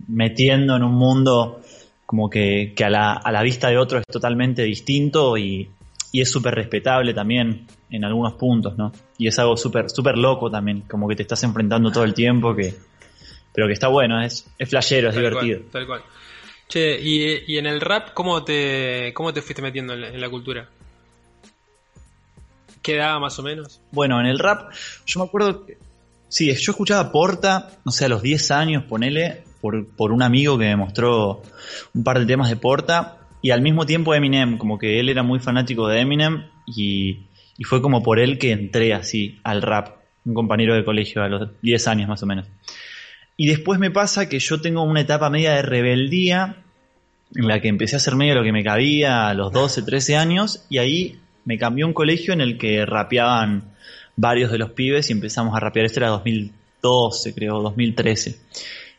metiendo 0.09 0.75
en 0.75 0.83
un 0.83 0.95
mundo 0.95 1.61
como 2.07 2.29
que, 2.29 2.73
que 2.75 2.85
a, 2.85 2.91
la, 2.91 3.13
a 3.13 3.31
la 3.31 3.43
vista 3.43 3.69
de 3.69 3.79
otro 3.79 3.99
es 4.01 4.07
totalmente 4.07 4.65
distinto 4.65 5.37
y, 5.39 5.71
y 6.17 6.23
es 6.23 6.31
súper 6.31 6.55
respetable 6.55 7.13
también 7.13 7.67
en 7.91 8.03
algunos 8.03 8.33
puntos, 8.37 8.79
¿no? 8.79 8.91
Y 9.19 9.27
es 9.27 9.39
algo 9.39 9.55
súper 9.55 9.91
súper 9.91 10.17
loco 10.17 10.51
también, 10.51 10.81
como 10.89 11.07
que 11.07 11.15
te 11.15 11.21
estás 11.21 11.45
enfrentando 11.45 11.93
todo 11.93 12.05
el 12.05 12.15
tiempo, 12.15 12.57
que 12.57 12.75
pero 13.53 13.67
que 13.67 13.75
está 13.75 13.89
bueno, 13.89 14.23
es, 14.23 14.51
es 14.59 14.67
flashero, 14.67 15.11
es 15.11 15.15
divertido. 15.15 15.61
tal 15.71 15.87
cual. 15.87 16.03
Che, 16.69 16.99
y, 16.99 17.59
en 17.59 17.67
el 17.67 17.83
rap, 17.83 18.15
¿cómo 18.15 18.43
te, 18.45 19.13
cómo 19.13 19.35
te 19.35 19.43
fuiste 19.43 19.61
metiendo 19.61 19.93
en 19.93 20.19
la, 20.19 20.31
cultura? 20.31 20.71
¿Qué 22.81 22.97
edad 22.97 23.21
más 23.21 23.39
o 23.39 23.43
menos? 23.43 23.83
Bueno, 23.93 24.19
en 24.19 24.25
el 24.25 24.39
rap, 24.39 24.73
yo 25.05 25.21
me 25.21 25.27
acuerdo 25.27 25.67
que, 25.67 25.77
sí, 26.29 26.47
yo 26.47 26.71
escuchaba 26.73 27.13
Porta, 27.13 27.73
no 27.85 27.93
sé, 27.93 28.07
a 28.07 28.09
los 28.09 28.23
10 28.23 28.51
años, 28.53 28.85
ponele, 28.85 29.45
por, 29.61 29.87
por 29.87 30.13
un 30.13 30.23
amigo 30.23 30.57
que 30.57 30.65
me 30.65 30.77
mostró 30.77 31.43
un 31.93 32.03
par 32.03 32.19
de 32.19 32.25
temas 32.25 32.49
de 32.49 32.57
Porta, 32.57 33.26
y 33.47 33.53
al 33.53 33.63
mismo 33.63 33.87
tiempo 33.87 34.13
Eminem, 34.13 34.59
como 34.59 34.77
que 34.77 34.99
él 34.99 35.09
era 35.09 35.23
muy 35.23 35.39
fanático 35.39 35.87
de 35.87 36.01
Eminem 36.01 36.47
y, 36.67 37.27
fue 37.63 37.81
como 37.81 38.03
por 38.03 38.19
él 38.19 38.39
que 38.39 38.51
entré 38.51 38.93
así 38.93 39.39
al 39.45 39.63
rap. 39.63 39.99
un 40.25 40.35
compañero 40.35 40.75
de 40.75 40.85
colegio 40.85 41.23
a 41.23 41.29
los 41.29 41.51
10 41.63 41.87
años 41.87 42.09
más 42.09 42.21
o 42.25 42.27
menos. 42.27 42.49
Y 43.37 43.47
después 43.47 43.79
me 43.79 43.93
pasa 43.93 44.29
que 44.29 44.41
yo 44.41 44.61
tengo 44.61 44.83
una 44.83 45.03
etapa 45.03 45.31
media 45.31 45.53
de 45.53 45.63
rebeldía 45.63 46.57
en 47.37 47.47
la 47.47 47.61
que 47.61 47.69
empecé 47.69 47.95
a 47.95 47.99
hacer 47.99 48.17
medio 48.17 48.35
lo 48.35 48.43
que 48.43 48.51
me 48.51 48.65
cabía 48.65 49.29
a 49.29 49.35
los 49.35 49.53
12, 49.53 49.83
13 49.83 50.17
años 50.17 50.67
y 50.69 50.79
ahí 50.79 51.21
me 51.45 51.57
cambió 51.57 51.87
un 51.87 51.93
colegio 51.93 52.33
en 52.33 52.41
el 52.41 52.59
que 52.59 52.85
rapeaban 52.85 53.77
varios 54.17 54.51
de 54.51 54.59
los 54.59 54.73
pibes 54.73 55.09
y 55.11 55.13
empezamos 55.13 55.55
a 55.55 55.61
rapear. 55.61 55.87
Esto 55.87 56.01
era 56.01 56.09
2012, 56.09 57.33
creo, 57.33 57.63
2013. 57.63 58.41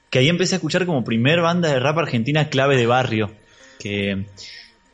Que 0.10 0.20
ahí 0.20 0.30
empecé 0.30 0.56
a 0.56 0.60
escuchar 0.60 0.86
como 0.86 1.04
primer 1.04 1.42
banda 1.42 1.68
de 1.68 1.82
rap 1.82 1.98
argentina 1.98 2.48
Clave 2.48 2.78
de 2.78 2.86
Barrio, 2.86 3.30
que, 3.80 4.26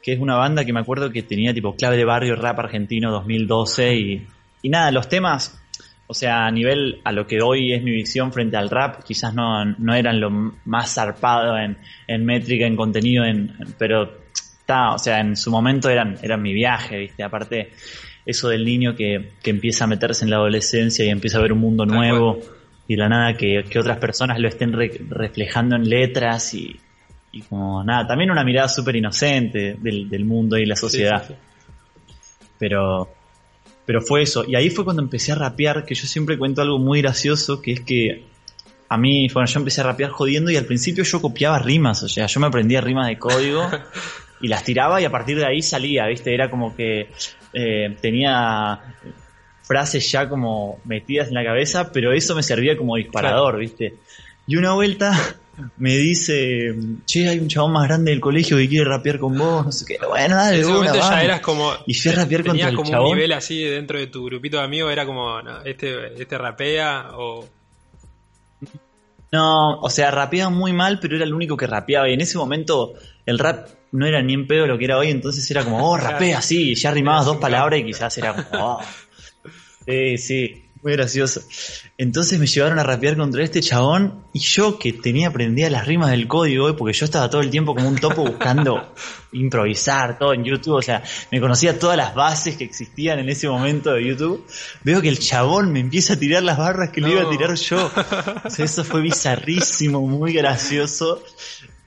que 0.01 0.13
es 0.13 0.19
una 0.19 0.35
banda 0.35 0.65
que 0.65 0.73
me 0.73 0.79
acuerdo 0.79 1.11
que 1.11 1.23
tenía 1.23 1.53
tipo 1.53 1.75
Clave 1.75 1.97
de 1.97 2.05
Barrio, 2.05 2.35
rap 2.35 2.59
argentino 2.59 3.11
2012 3.11 3.95
y, 3.95 4.27
y 4.61 4.69
nada, 4.69 4.91
los 4.91 5.09
temas 5.09 5.59
o 6.07 6.13
sea, 6.13 6.45
a 6.45 6.51
nivel 6.51 6.99
a 7.03 7.11
lo 7.11 7.25
que 7.25 7.41
hoy 7.41 7.73
es 7.73 7.81
mi 7.81 7.91
visión 7.91 8.31
frente 8.33 8.57
al 8.57 8.69
rap, 8.69 9.03
quizás 9.03 9.33
no, 9.33 9.65
no 9.65 9.95
eran 9.95 10.19
lo 10.19 10.29
más 10.65 10.93
zarpado 10.93 11.57
en, 11.57 11.77
en 12.07 12.25
métrica, 12.25 12.67
en 12.67 12.75
contenido, 12.75 13.23
en, 13.23 13.51
pero 13.77 14.19
está, 14.33 14.93
o 14.93 14.99
sea, 14.99 15.21
en 15.21 15.35
su 15.35 15.49
momento 15.49 15.89
eran, 15.89 16.17
eran 16.21 16.41
mi 16.41 16.53
viaje, 16.53 16.99
¿viste? 16.99 17.23
Aparte, 17.23 17.71
eso 18.25 18.49
del 18.49 18.65
niño 18.65 18.95
que, 18.95 19.31
que 19.41 19.49
empieza 19.49 19.85
a 19.85 19.87
meterse 19.87 20.25
en 20.25 20.31
la 20.31 20.37
adolescencia 20.37 21.05
y 21.05 21.09
empieza 21.09 21.39
a 21.39 21.41
ver 21.41 21.53
un 21.53 21.59
mundo 21.59 21.85
nuevo 21.85 22.39
y 22.87 22.95
la 22.95 23.07
nada 23.07 23.33
que, 23.35 23.63
que 23.69 23.79
otras 23.79 23.97
personas 23.97 24.39
lo 24.39 24.47
estén 24.49 24.73
reflejando 24.73 25.77
en 25.77 25.89
letras 25.89 26.53
y, 26.53 26.79
y 27.33 27.41
como 27.41 27.83
nada, 27.83 28.07
también 28.07 28.31
una 28.31 28.45
mirada 28.45 28.69
súper 28.69 28.95
inocente 28.95 29.75
del, 29.81 30.07
del, 30.07 30.23
mundo 30.23 30.55
y 30.55 30.65
la 30.65 30.75
sociedad. 30.75 31.27
Pero 32.57 33.09
pero 33.85 34.01
fue 34.01 34.21
eso. 34.21 34.45
Y 34.47 34.55
ahí 34.55 34.69
fue 34.69 34.85
cuando 34.85 35.01
empecé 35.01 35.31
a 35.31 35.35
rapear, 35.35 35.85
que 35.85 35.95
yo 35.95 36.07
siempre 36.07 36.37
cuento 36.37 36.61
algo 36.61 36.79
muy 36.79 37.01
gracioso, 37.01 37.61
que 37.61 37.73
es 37.73 37.81
que 37.81 38.23
a 38.87 38.97
mí, 38.97 39.27
bueno, 39.33 39.47
yo 39.47 39.59
empecé 39.59 39.81
a 39.81 39.85
rapear 39.85 40.11
jodiendo 40.11 40.51
y 40.51 40.57
al 40.57 40.65
principio 40.65 41.03
yo 41.03 41.21
copiaba 41.21 41.59
rimas, 41.59 42.03
o 42.03 42.07
sea, 42.07 42.27
yo 42.27 42.39
me 42.39 42.47
aprendía 42.47 42.79
rimas 42.79 43.07
de 43.07 43.17
código 43.17 43.67
y 44.41 44.47
las 44.47 44.63
tiraba 44.63 45.01
y 45.01 45.05
a 45.05 45.11
partir 45.11 45.37
de 45.37 45.45
ahí 45.45 45.61
salía, 45.61 46.05
¿viste? 46.07 46.33
Era 46.33 46.49
como 46.49 46.75
que 46.75 47.09
eh, 47.53 47.97
tenía 48.01 48.79
frases 49.63 50.09
ya 50.11 50.29
como 50.29 50.79
metidas 50.85 51.29
en 51.29 51.33
la 51.33 51.43
cabeza, 51.43 51.91
pero 51.91 52.13
eso 52.13 52.35
me 52.35 52.43
servía 52.43 52.77
como 52.77 52.95
disparador, 52.95 53.57
¿viste? 53.57 53.95
Y 54.45 54.55
una 54.57 54.73
vuelta 54.73 55.11
me 55.77 55.97
dice, 55.97 56.75
che, 57.05 57.27
hay 57.27 57.39
un 57.39 57.47
chabón 57.47 57.73
más 57.73 57.87
grande 57.87 58.11
del 58.11 58.19
colegio 58.19 58.57
que 58.57 58.67
quiere 58.67 58.85
rapear 58.85 59.19
con 59.19 59.37
vos, 59.37 59.65
no 59.65 59.71
sé 59.71 59.85
qué. 59.85 59.97
Bueno, 60.07 60.35
dale, 60.35 60.55
En 60.55 60.61
ese 60.61 60.71
momento 60.71 60.99
ya 60.99 61.23
eras 61.23 61.41
como. 61.41 61.71
Y 61.85 61.93
fui 61.93 62.11
a 62.11 62.15
rapear 62.15 62.43
contra 62.43 62.69
el 62.69 62.75
como 62.75 63.01
un 63.01 63.15
nivel 63.15 63.31
así 63.33 63.63
dentro 63.63 63.99
de 63.99 64.07
tu 64.07 64.25
grupito 64.25 64.57
de 64.57 64.63
amigos, 64.63 64.91
era 64.91 65.05
como, 65.05 65.41
no, 65.41 65.61
este, 65.63 66.19
este 66.21 66.37
rapea 66.37 67.11
o. 67.13 67.47
No, 69.31 69.79
o 69.79 69.89
sea, 69.89 70.11
rapeaba 70.11 70.49
muy 70.49 70.73
mal, 70.73 70.99
pero 70.99 71.15
era 71.15 71.25
el 71.25 71.33
único 71.33 71.57
que 71.57 71.65
rapeaba. 71.65 72.07
Y 72.09 72.13
en 72.13 72.21
ese 72.21 72.37
momento 72.37 72.93
el 73.25 73.39
rap 73.39 73.67
no 73.91 74.05
era 74.05 74.21
ni 74.21 74.33
en 74.33 74.47
pedo 74.47 74.65
lo 74.67 74.77
que 74.77 74.85
era 74.85 74.97
hoy, 74.97 75.09
entonces 75.09 75.49
era 75.49 75.63
como, 75.63 75.87
oh, 75.87 75.97
rapea 75.97 76.39
así, 76.39 76.71
y 76.71 76.75
ya 76.75 76.91
rimabas 76.91 77.25
dos 77.25 77.37
palabras 77.37 77.79
y 77.79 77.85
quizás 77.85 78.17
era 78.17 78.33
como, 78.33 78.65
oh. 78.65 78.81
Sí, 79.85 80.17
sí. 80.17 80.62
Muy 80.83 80.91
gracioso. 80.91 81.41
Entonces 81.97 82.37
me 82.39 82.45
llevaron 82.45 82.77
a 82.77 82.83
rapear 82.83 83.15
contra 83.15 83.41
este 83.41 83.61
chabón 83.61 84.25
y 84.33 84.39
yo 84.39 84.77
que 84.77 84.91
tenía 84.91 85.29
aprendida 85.29 85.69
las 85.69 85.87
rimas 85.87 86.11
del 86.11 86.27
código, 86.27 86.75
porque 86.75 86.91
yo 86.91 87.05
estaba 87.05 87.29
todo 87.29 87.39
el 87.39 87.49
tiempo 87.49 87.73
como 87.73 87.87
un 87.87 87.95
topo 87.95 88.25
buscando 88.25 88.93
improvisar 89.31 90.19
todo 90.19 90.33
en 90.33 90.43
YouTube, 90.43 90.73
o 90.73 90.81
sea, 90.81 91.01
me 91.31 91.39
conocía 91.39 91.79
todas 91.79 91.95
las 91.95 92.13
bases 92.13 92.57
que 92.57 92.65
existían 92.65 93.19
en 93.19 93.29
ese 93.29 93.47
momento 93.47 93.93
de 93.93 94.05
YouTube. 94.05 94.45
Veo 94.83 95.01
que 95.01 95.07
el 95.07 95.19
chabón 95.19 95.71
me 95.71 95.79
empieza 95.79 96.15
a 96.15 96.17
tirar 96.17 96.43
las 96.43 96.57
barras 96.57 96.89
que 96.89 96.99
le 96.99 97.11
iba 97.11 97.21
a 97.21 97.29
tirar 97.29 97.55
yo. 97.55 97.89
O 98.43 98.49
sea, 98.49 98.65
eso 98.65 98.83
fue 98.83 98.99
bizarrísimo, 98.99 100.01
muy 100.01 100.33
gracioso. 100.33 101.23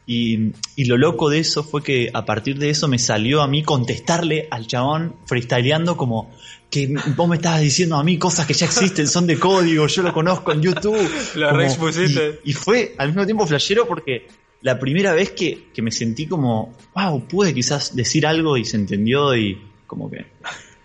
Y, 0.09 0.53
y, 0.77 0.85
lo 0.85 0.97
loco 0.97 1.31
de 1.31 1.41
eso 1.41 1.65
fue 1.65 1.83
que 1.83 2.11
a 2.15 2.25
partir 2.25 2.59
de 2.59 2.71
eso 2.71 2.87
me 2.87 2.99
salió 2.99 3.43
a 3.43 3.49
mí 3.49 3.65
contestarle 3.65 4.47
al 4.53 4.69
chabón 4.69 5.17
freestyleando 5.27 5.97
como 5.97 6.31
que 6.71 6.95
vos 7.17 7.29
me 7.29 7.37
estabas 7.37 7.61
diciendo 7.61 7.97
a 7.97 8.05
mí 8.05 8.17
cosas 8.17 8.47
que 8.47 8.55
ya 8.55 8.67
existen, 8.67 9.09
son 9.09 9.27
de 9.27 9.37
código, 9.39 9.87
yo 9.89 10.03
lo 10.03 10.13
conozco 10.13 10.53
en 10.53 10.63
YouTube. 10.63 11.09
Lo 11.35 11.61
y, 11.61 12.51
y, 12.51 12.53
fue 12.53 12.95
al 12.99 13.09
mismo 13.09 13.25
tiempo 13.25 13.47
flashero 13.47 13.87
porque 13.87 14.29
la 14.63 14.79
primera 14.79 15.13
vez 15.13 15.33
que, 15.33 15.69
que, 15.73 15.83
me 15.83 15.91
sentí 15.91 16.27
como, 16.27 16.77
wow, 16.95 17.27
pude 17.27 17.53
quizás 17.55 17.95
decir 17.95 18.27
algo 18.27 18.57
y 18.57 18.65
se 18.65 18.77
entendió 18.77 19.37
y 19.37 19.61
como 19.87 20.11
que... 20.11 20.27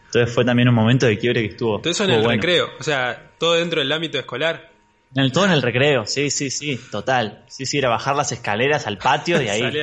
Entonces 0.06 0.34
fue 0.34 0.44
también 0.44 0.68
un 0.68 0.76
momento 0.76 1.06
de 1.06 1.18
quiebre 1.18 1.42
que 1.42 1.50
estuvo. 1.52 1.80
Todo 1.80 1.92
eso 1.92 2.04
en 2.04 2.12
el 2.12 2.26
recreo, 2.26 2.68
o 2.78 2.84
sea, 2.84 3.32
todo 3.38 3.54
dentro 3.54 3.80
del 3.80 3.92
ámbito 3.92 4.20
escolar. 4.20 4.71
En 5.16 5.24
el, 5.24 5.32
todo 5.32 5.46
en 5.46 5.52
el 5.52 5.62
recreo, 5.62 6.06
sí, 6.06 6.30
sí, 6.30 6.50
sí, 6.50 6.80
total. 6.90 7.44
Sí, 7.48 7.66
sí, 7.66 7.78
era 7.78 7.90
bajar 7.90 8.16
las 8.16 8.32
escaleras 8.32 8.88
al 8.88 8.98
patio 8.98 9.42
y 9.42 9.50
ahí 9.50 9.74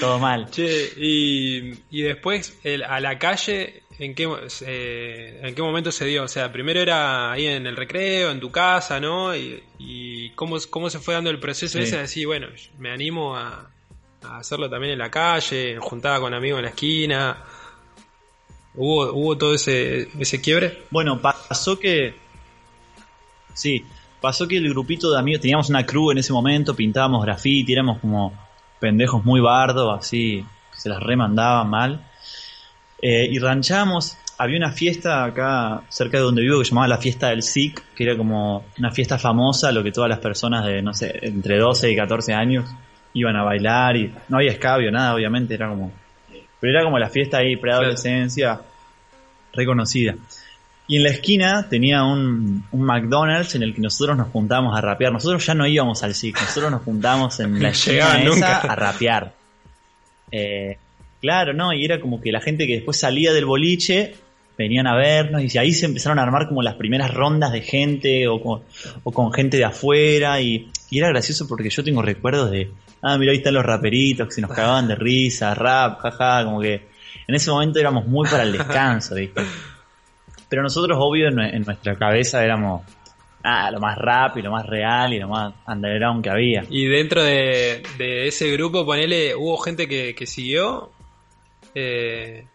todo 0.00 0.18
mal. 0.18 0.50
Che, 0.50 0.92
y, 0.96 1.74
y 1.90 2.02
después 2.02 2.58
el, 2.64 2.82
a 2.82 3.00
la 3.00 3.18
calle 3.18 3.84
¿En 3.98 4.14
qué, 4.14 4.28
eh, 4.66 5.40
¿En 5.42 5.54
qué 5.54 5.62
momento 5.62 5.92
se 5.92 6.04
dio? 6.06 6.24
O 6.24 6.28
sea, 6.28 6.50
primero 6.50 6.80
era 6.80 7.30
ahí 7.30 7.46
en 7.46 7.66
el 7.66 7.76
recreo, 7.76 8.30
en 8.30 8.40
tu 8.40 8.50
casa, 8.50 8.98
¿no? 8.98 9.34
Y, 9.36 10.32
cómo, 10.34 10.56
cómo 10.68 10.90
se 10.90 10.98
fue 10.98 11.14
dando 11.14 11.30
el 11.30 11.38
proceso 11.38 11.78
ese 11.78 11.96
de 11.96 12.02
decir, 12.02 12.26
bueno, 12.26 12.48
me 12.78 12.90
animo 12.90 13.36
a, 13.36 13.70
hacerlo 14.22 14.68
también 14.68 14.94
en 14.94 14.98
la 14.98 15.10
calle, 15.10 15.76
juntaba 15.78 16.18
con 16.18 16.34
amigos 16.34 16.58
en 16.58 16.64
la 16.64 16.70
esquina. 16.70 17.44
¿Hubo, 18.74 19.12
hubo 19.12 19.38
todo 19.38 19.54
ese, 19.54 20.08
ese 20.18 20.40
quiebre? 20.40 20.82
Bueno, 20.90 21.20
pasó 21.20 21.78
que... 21.78 22.14
Sí, 23.52 23.84
pasó 24.24 24.48
que 24.48 24.56
el 24.56 24.70
grupito 24.70 25.12
de 25.12 25.18
amigos, 25.18 25.42
teníamos 25.42 25.68
una 25.68 25.84
crew 25.84 26.10
en 26.10 26.16
ese 26.16 26.32
momento, 26.32 26.74
pintábamos 26.74 27.22
graffiti, 27.26 27.74
éramos 27.74 27.98
como 27.98 28.32
pendejos 28.80 29.22
muy 29.22 29.38
bardos, 29.38 29.98
así, 29.98 30.42
se 30.72 30.88
las 30.88 30.98
remandaban 31.02 31.68
mal. 31.68 32.00
Eh, 33.02 33.28
y 33.30 33.38
ranchamos, 33.38 34.16
había 34.38 34.56
una 34.56 34.72
fiesta 34.72 35.24
acá 35.24 35.82
cerca 35.90 36.16
de 36.16 36.22
donde 36.22 36.40
vivo 36.40 36.58
que 36.58 36.64
llamaba 36.64 36.88
la 36.88 36.96
fiesta 36.96 37.28
del 37.28 37.42
SIC, 37.42 37.82
que 37.94 38.04
era 38.04 38.16
como 38.16 38.64
una 38.78 38.90
fiesta 38.90 39.18
famosa, 39.18 39.70
lo 39.72 39.84
que 39.84 39.92
todas 39.92 40.08
las 40.08 40.20
personas 40.20 40.64
de, 40.64 40.80
no 40.80 40.94
sé, 40.94 41.18
entre 41.20 41.58
12 41.58 41.92
y 41.92 41.94
14 41.94 42.32
años 42.32 42.64
iban 43.12 43.36
a 43.36 43.42
bailar 43.42 43.94
y 43.98 44.10
no 44.30 44.38
había 44.38 44.52
escabio, 44.52 44.90
nada, 44.90 45.14
obviamente, 45.14 45.52
era 45.52 45.68
como... 45.68 45.92
Pero 46.60 46.72
era 46.72 46.82
como 46.82 46.98
la 46.98 47.10
fiesta 47.10 47.36
ahí, 47.36 47.56
preadolescencia, 47.56 48.58
reconocida. 49.52 50.14
Y 50.86 50.96
en 50.98 51.02
la 51.02 51.10
esquina 51.10 51.66
tenía 51.68 52.04
un, 52.04 52.64
un, 52.70 52.82
McDonald's 52.82 53.54
en 53.54 53.62
el 53.62 53.74
que 53.74 53.80
nosotros 53.80 54.18
nos 54.18 54.28
juntábamos 54.28 54.76
a 54.76 54.82
rapear. 54.82 55.12
Nosotros 55.12 55.44
ya 55.46 55.54
no 55.54 55.66
íbamos 55.66 56.02
al 56.02 56.14
SIC, 56.14 56.38
nosotros 56.40 56.70
nos 56.70 56.82
juntábamos 56.82 57.40
en 57.40 57.62
la 57.62 57.70
esquina 57.70 58.22
esa 58.22 58.58
a 58.58 58.74
rapear. 58.74 59.32
Eh, 60.30 60.76
Claro, 61.24 61.54
no, 61.54 61.72
y 61.72 61.82
era 61.86 62.00
como 62.00 62.20
que 62.20 62.30
la 62.30 62.42
gente 62.42 62.66
que 62.66 62.74
después 62.74 62.98
salía 62.98 63.32
del 63.32 63.46
boliche 63.46 64.14
venían 64.58 64.86
a 64.86 64.94
vernos 64.94 65.42
y 65.42 65.56
ahí 65.56 65.72
se 65.72 65.86
empezaron 65.86 66.18
a 66.18 66.22
armar 66.22 66.48
como 66.48 66.60
las 66.60 66.74
primeras 66.74 67.14
rondas 67.14 67.50
de 67.50 67.62
gente 67.62 68.28
o 68.28 68.42
con, 68.42 68.60
o 69.04 69.10
con 69.10 69.32
gente 69.32 69.56
de 69.56 69.64
afuera 69.64 70.38
y, 70.42 70.68
era 70.92 71.08
gracioso 71.08 71.48
porque 71.48 71.70
yo 71.70 71.82
tengo 71.82 72.02
recuerdos 72.02 72.50
de, 72.50 72.70
ah, 73.00 73.16
mira, 73.16 73.32
ahí 73.32 73.38
están 73.38 73.54
los 73.54 73.64
raperitos 73.64 74.28
que 74.28 74.34
se 74.34 74.42
nos 74.42 74.50
cagaban 74.50 74.86
de 74.86 74.96
risa, 74.96 75.54
rap, 75.54 75.98
jaja, 76.00 76.44
como 76.44 76.60
que 76.60 76.74
en 77.26 77.34
ese 77.34 77.50
momento 77.50 77.80
éramos 77.80 78.06
muy 78.06 78.28
para 78.28 78.42
el 78.42 78.52
descanso, 78.58 79.14
¿viste? 79.14 79.40
Pero 80.54 80.62
nosotros, 80.62 80.96
obvio, 81.00 81.26
en, 81.26 81.62
nuestra 81.62 81.96
cabeza 81.96 82.44
éramos 82.44 82.82
ah, 83.42 83.72
lo 83.72 83.80
más 83.80 83.98
rap 83.98 84.36
y 84.36 84.42
lo 84.42 84.52
más 84.52 84.64
real 84.64 85.12
y 85.12 85.18
lo 85.18 85.26
más 85.26 85.52
underground 85.66 86.22
que 86.22 86.30
había. 86.30 86.64
Y 86.70 86.86
dentro 86.86 87.24
de, 87.24 87.82
ese 87.98 88.52
grupo, 88.52 88.86
ponele, 88.86 89.34
¿hubo 89.34 89.56
gente 89.56 89.88
que, 89.88 90.14
que 90.14 90.28
siguió 90.28 90.90
eh... 91.74 92.46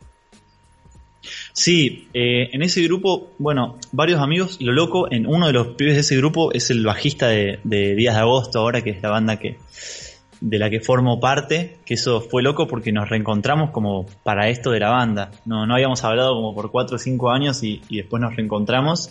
Sí, 1.52 2.08
eh, 2.14 2.48
en 2.54 2.62
ese 2.62 2.82
grupo, 2.84 3.34
bueno, 3.38 3.78
varios 3.92 4.22
amigos, 4.22 4.62
lo 4.62 4.72
loco, 4.72 5.12
en 5.12 5.28
uno 5.28 5.48
de 5.48 5.52
los 5.52 5.68
pibes 5.76 5.96
de 5.96 6.00
ese 6.00 6.16
grupo 6.16 6.54
es 6.54 6.70
el 6.70 6.86
bajista 6.86 7.28
de, 7.28 7.60
Días 7.66 8.16
de 8.16 8.22
Agosto, 8.22 8.60
ahora 8.60 8.82
que 8.82 8.92
es 8.92 9.02
la 9.02 9.10
banda 9.10 9.38
que 9.40 9.58
de 10.42 10.60
la 10.60 10.70
que 10.70 10.80
formo 10.80 11.20
parte, 11.20 11.78
que 11.86 11.96
eso 11.96 12.22
fue 12.22 12.42
loco 12.42 12.68
porque 12.68 12.92
nos 12.92 13.10
reencontramos 13.10 13.72
como 13.72 14.06
para 14.24 14.50
esto 14.50 14.72
de 14.72 14.80
la 14.80 14.90
banda. 14.90 15.32
No, 15.46 15.66
no 15.66 15.74
habíamos 15.74 16.04
hablado 16.04 16.36
como 16.36 16.56
por 16.56 16.72
4 16.72 16.96
o 16.96 17.00
5 17.00 17.30
años 17.32 17.64
y, 17.64 17.82
y 17.90 17.98
después 17.98 18.22
nos 18.22 18.36
reencontramos. 18.36 19.10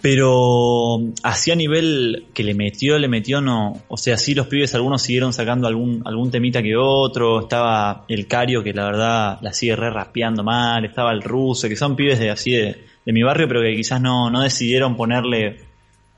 Pero 0.00 1.00
así 1.22 1.50
a 1.50 1.56
nivel 1.56 2.26
que 2.34 2.44
le 2.44 2.54
metió, 2.54 2.98
le 2.98 3.08
metió, 3.08 3.40
no. 3.40 3.82
O 3.88 3.96
sea, 3.96 4.16
sí 4.16 4.34
los 4.34 4.46
pibes 4.46 4.74
algunos 4.74 5.02
siguieron 5.02 5.32
sacando 5.32 5.66
algún, 5.66 6.02
algún 6.04 6.30
temita 6.30 6.62
que 6.62 6.76
otro. 6.76 7.40
Estaba 7.40 8.04
el 8.06 8.28
Cario 8.28 8.62
que 8.62 8.72
la 8.72 8.84
verdad 8.84 9.38
la 9.40 9.52
sigue 9.52 9.74
re 9.74 9.90
rapeando 9.90 10.44
mal. 10.44 10.84
Estaba 10.84 11.12
el 11.12 11.22
ruso, 11.22 11.68
que 11.68 11.76
son 11.76 11.96
pibes 11.96 12.20
de 12.20 12.30
así 12.30 12.52
de, 12.52 12.76
mi 13.06 13.22
barrio, 13.22 13.48
pero 13.48 13.62
que 13.62 13.74
quizás 13.74 14.00
no, 14.00 14.30
no 14.30 14.42
decidieron 14.42 14.96
ponerle 14.96 15.60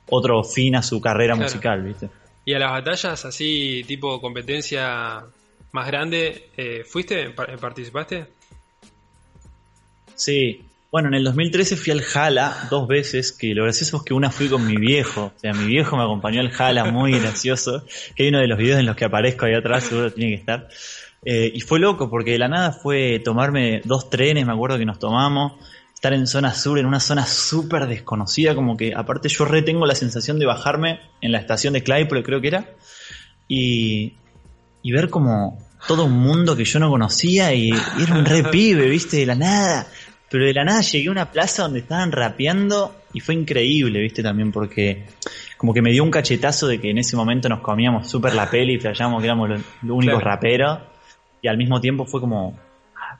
otro 0.09 0.43
fin 0.43 0.75
a 0.75 0.83
su 0.83 0.99
carrera 0.99 1.35
musical, 1.35 1.81
¿viste? 1.83 2.09
¿Y 2.49 2.53
a 2.55 2.57
las 2.57 2.71
batallas 2.71 3.25
así, 3.25 3.83
tipo 3.85 4.19
competencia 4.19 5.23
más 5.71 5.85
grande, 5.85 6.49
eh, 6.57 6.83
fuiste? 6.83 7.29
¿Participaste? 7.29 8.25
Sí, 10.15 10.65
Bueno, 10.91 11.09
en 11.09 11.13
el 11.13 11.23
2013 11.25 11.77
fui 11.77 11.91
al 11.91 12.01
Jala 12.01 12.67
dos 12.71 12.87
veces, 12.87 13.33
que 13.33 13.53
lo 13.53 13.65
gracioso 13.65 13.97
es 13.97 14.03
que 14.03 14.15
una 14.15 14.31
fui 14.31 14.49
con 14.49 14.65
mi 14.65 14.77
viejo, 14.77 15.25
o 15.25 15.39
sea, 15.39 15.53
mi 15.53 15.67
viejo 15.67 15.95
me 15.95 16.01
acompañó 16.01 16.41
al 16.41 16.49
Jala, 16.49 16.85
muy 16.85 17.11
gracioso, 17.19 17.85
que 18.15 18.23
hay 18.23 18.29
uno 18.29 18.39
de 18.39 18.47
los 18.47 18.57
videos 18.57 18.79
en 18.79 18.87
los 18.87 18.95
que 18.95 19.05
aparezco 19.05 19.45
ahí 19.45 19.53
atrás, 19.53 19.83
seguro 19.83 20.11
tiene 20.11 20.31
que 20.31 20.39
estar. 20.39 20.69
Eh, 21.23 21.51
y 21.53 21.61
fue 21.61 21.79
loco, 21.79 22.09
porque 22.09 22.31
de 22.31 22.39
la 22.39 22.47
nada 22.47 22.71
fue 22.71 23.19
tomarme 23.19 23.81
dos 23.85 24.09
trenes, 24.09 24.47
me 24.47 24.53
acuerdo 24.53 24.79
que 24.79 24.85
nos 24.85 24.97
tomamos, 24.97 25.53
estar 25.99 26.13
en 26.13 26.27
zona 26.27 26.53
sur, 26.53 26.79
en 26.79 26.85
una 26.85 26.99
zona 26.99 27.25
súper 27.25 27.87
desconocida, 27.87 28.55
como 28.55 28.77
que 28.77 28.93
aparte 28.95 29.27
yo 29.29 29.45
retengo 29.45 29.85
la 29.85 29.95
sensación 29.95 30.39
de 30.39 30.45
bajarme 30.45 31.01
en 31.21 31.31
la 31.31 31.39
estación 31.39 31.73
de 31.73 31.83
Claypole, 31.83 32.23
creo 32.23 32.39
que 32.41 32.47
era, 32.47 32.69
y, 33.47 34.13
y 34.81 34.91
ver 34.91 35.09
como 35.09 35.59
todo 35.87 36.05
un 36.05 36.19
mundo 36.19 36.55
que 36.55 36.65
yo 36.65 36.79
no 36.79 36.89
conocía 36.89 37.53
y, 37.53 37.69
y 37.69 38.03
era 38.03 38.17
un 38.17 38.25
re 38.25 38.43
pibe, 38.43 38.87
viste, 38.87 39.17
de 39.17 39.25
la 39.25 39.35
nada 39.35 39.87
pero 40.29 40.45
de 40.45 40.53
la 40.53 40.63
nada 40.63 40.81
llegué 40.81 41.07
a 41.07 41.11
una 41.11 41.31
plaza 41.31 41.63
donde 41.63 41.79
estaban 41.79 42.11
rapeando 42.11 42.95
y 43.13 43.19
fue 43.19 43.33
increíble, 43.33 43.99
¿viste? 43.99 44.21
También 44.21 44.51
porque 44.51 45.05
como 45.57 45.73
que 45.73 45.81
me 45.81 45.91
dio 45.91 46.03
un 46.03 46.11
cachetazo 46.11 46.67
de 46.67 46.79
que 46.79 46.91
en 46.91 46.99
ese 46.99 47.15
momento 47.15 47.49
nos 47.49 47.61
comíamos 47.61 48.07
súper 48.07 48.35
la 48.35 48.49
peli 48.49 48.75
y 48.75 48.79
flashábamos 48.79 49.21
que 49.21 49.25
éramos 49.25 49.49
los, 49.49 49.61
únicos 49.81 50.23
raperos. 50.23 50.79
Y 51.41 51.47
al 51.47 51.57
mismo 51.57 51.81
tiempo 51.81 52.05
fue 52.05 52.21
como, 52.21 52.59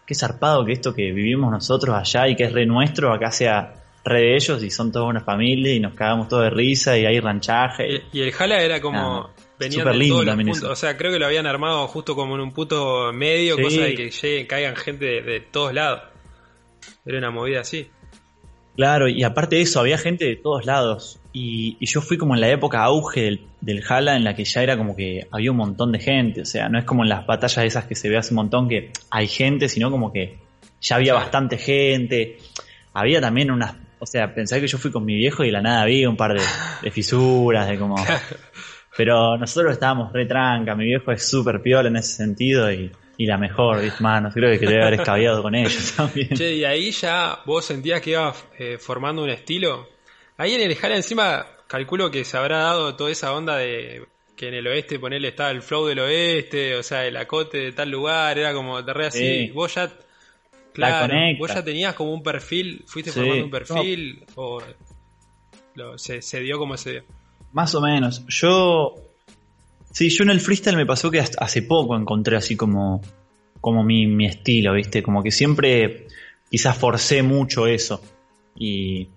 qué 0.09 0.15
zarpado 0.15 0.65
que 0.65 0.71
esto 0.71 0.95
que 0.95 1.11
vivimos 1.11 1.51
nosotros 1.51 1.95
allá 1.95 2.27
y 2.27 2.35
que 2.35 2.45
es 2.45 2.51
re 2.51 2.65
nuestro, 2.65 3.13
acá 3.13 3.29
sea 3.29 3.75
re 4.03 4.21
de 4.21 4.35
ellos 4.37 4.63
y 4.63 4.71
son 4.71 4.91
toda 4.91 5.05
una 5.05 5.21
familia 5.21 5.71
y 5.71 5.79
nos 5.79 5.93
cagamos 5.93 6.27
todos 6.27 6.45
de 6.45 6.49
risa 6.49 6.97
y 6.97 7.05
hay 7.05 7.19
ranchaje. 7.19 8.05
Y, 8.11 8.21
el 8.21 8.31
jala 8.31 8.59
era 8.59 8.81
como... 8.81 9.29
venían 9.59 9.85
de 9.85 9.93
lindo 9.93 10.25
también 10.25 10.49
O 10.49 10.75
sea, 10.75 10.97
creo 10.97 11.11
que 11.11 11.19
lo 11.19 11.27
habían 11.27 11.45
armado 11.45 11.87
justo 11.87 12.15
como 12.15 12.33
en 12.33 12.41
un 12.41 12.53
puto 12.53 13.13
medio, 13.13 13.55
cosa 13.61 13.81
de 13.81 13.93
que 13.93 14.09
lleguen, 14.09 14.47
caigan 14.47 14.75
gente 14.75 15.21
de 15.21 15.41
todos 15.41 15.75
lados. 15.75 16.01
Era 17.05 17.19
una 17.19 17.29
movida 17.29 17.61
así. 17.61 17.91
Claro, 18.79 19.09
y 19.09 19.23
aparte 19.23 19.57
de 19.57 19.63
eso, 19.63 19.81
había 19.81 19.97
gente 19.97 20.23
de 20.23 20.37
todos 20.37 20.65
lados. 20.65 21.19
Y, 21.33 21.75
yo 21.85 21.99
fui 21.99 22.17
como 22.17 22.33
en 22.35 22.39
la 22.39 22.47
época 22.47 22.81
auge 22.81 23.23
del, 23.23 23.41
del 23.59 23.81
Jala, 23.81 24.15
en 24.15 24.23
la 24.23 24.37
que 24.37 24.45
ya 24.45 24.63
era 24.63 24.77
como 24.77 24.95
que 24.95 25.27
había 25.31 25.51
un 25.51 25.57
montón 25.57 25.91
de 25.91 25.99
gente. 25.99 26.43
O 26.43 26.45
sea, 26.45 26.69
no 26.69 26.79
es 26.79 26.85
como 26.85 27.03
en 27.03 27.09
las 27.09 27.27
batallas 27.27 27.65
esas 27.65 27.83
que 27.83 27.95
se 27.95 28.07
ve 28.07 28.15
hace 28.15 28.33
un 28.33 28.37
montón 28.37 28.69
que 28.69 28.93
hay 29.09 29.27
gente, 29.27 29.67
sino 29.67 29.91
como 29.91 30.13
que 30.13 30.37
ya 30.79 30.95
había 30.95 31.13
bastante 31.13 31.57
gente. 31.57 32.37
Había 32.93 33.19
también 33.19 33.51
unas. 33.51 33.75
O 33.99 34.05
sea, 34.05 34.33
pensé 34.33 34.61
que 34.61 34.67
yo 34.67 34.77
fui 34.77 34.91
con 34.91 35.03
mi 35.03 35.15
viejo 35.15 35.43
y 35.43 35.47
de 35.47 35.51
la 35.51 35.61
nada 35.61 35.81
había 35.81 36.09
un 36.09 36.15
par 36.15 36.35
de, 36.35 36.45
de 36.81 36.89
fisuras, 36.89 37.67
de 37.67 37.77
como. 37.77 37.97
Pero 38.95 39.37
nosotros 39.37 39.73
estábamos 39.73 40.13
re 40.13 40.25
tranca. 40.25 40.73
Mi 40.73 40.85
viejo 40.85 41.11
es 41.11 41.27
súper 41.27 41.61
piola 41.61 41.89
en 41.89 41.97
ese 41.97 42.15
sentido 42.15 42.71
y 42.71 42.89
y 43.19 43.25
la 43.25 43.37
mejor, 43.37 43.83
hermano. 43.83 44.31
Creo 44.33 44.57
que 44.57 44.65
debe 44.65 44.81
haber 44.81 45.01
escabeado 45.01 45.43
con 45.43 45.53
ellos 45.53 45.93
también. 45.97 46.29
Che, 46.29 46.55
y 46.55 46.63
ahí 46.63 46.91
ya 46.91 47.41
vos 47.45 47.65
sentías 47.65 47.99
que 48.01 48.11
ibas 48.11 48.45
eh, 48.57 48.77
formando 48.79 49.21
un 49.21 49.29
estilo. 49.29 49.89
Ahí 50.37 50.53
en 50.53 50.61
el 50.61 50.73
Jala 50.73 50.95
encima 50.95 51.45
calculo 51.67 52.09
que 52.09 52.23
se 52.23 52.37
habrá 52.37 52.59
dado 52.59 52.95
toda 52.95 53.11
esa 53.11 53.33
onda 53.33 53.57
de 53.57 54.07
que 54.37 54.47
en 54.47 54.53
el 54.53 54.65
oeste 54.67 54.99
ponerle 54.99 55.27
estaba 55.27 55.51
el 55.51 55.61
flow 55.61 55.87
del 55.87 55.99
oeste, 55.99 56.77
o 56.77 56.81
sea, 56.81 57.05
el 57.05 57.17
acote 57.17 57.57
de 57.57 57.71
tal 57.73 57.91
lugar, 57.91 58.39
era 58.39 58.53
como 58.53 58.81
de 58.81 58.93
re 58.93 59.07
así. 59.07 59.49
Vos 59.49 59.75
ya, 59.75 59.91
claro, 60.71 61.13
vos 61.37 61.53
ya 61.53 61.61
tenías 61.61 61.95
como 61.95 62.13
un 62.13 62.23
perfil, 62.23 62.85
fuiste 62.87 63.11
formando 63.11 63.43
un 63.43 63.51
perfil, 63.51 64.25
o 64.35 64.61
se, 65.97 66.21
se 66.21 66.39
dio 66.39 66.57
como 66.57 66.77
se 66.77 66.91
dio. 66.91 67.03
Más 67.51 67.75
o 67.75 67.81
menos. 67.81 68.25
Yo 68.27 69.08
Sí, 69.91 70.09
yo 70.09 70.23
en 70.23 70.29
el 70.29 70.39
freestyle 70.39 70.75
me 70.75 70.85
pasó 70.85 71.09
que 71.09 71.19
hace 71.19 71.61
poco 71.63 71.95
encontré 71.95 72.37
así 72.37 72.55
como, 72.55 73.01
como 73.59 73.83
mi, 73.83 74.25
estilo, 74.25 74.73
¿viste? 74.73 75.01
Como 75.01 75.23
que 75.23 75.31
siempre 75.31 76.07
quizás 76.49 76.77
forcé 76.77 77.23
mucho 77.23 77.67
eso. 77.67 78.01
Y, 78.55 79.09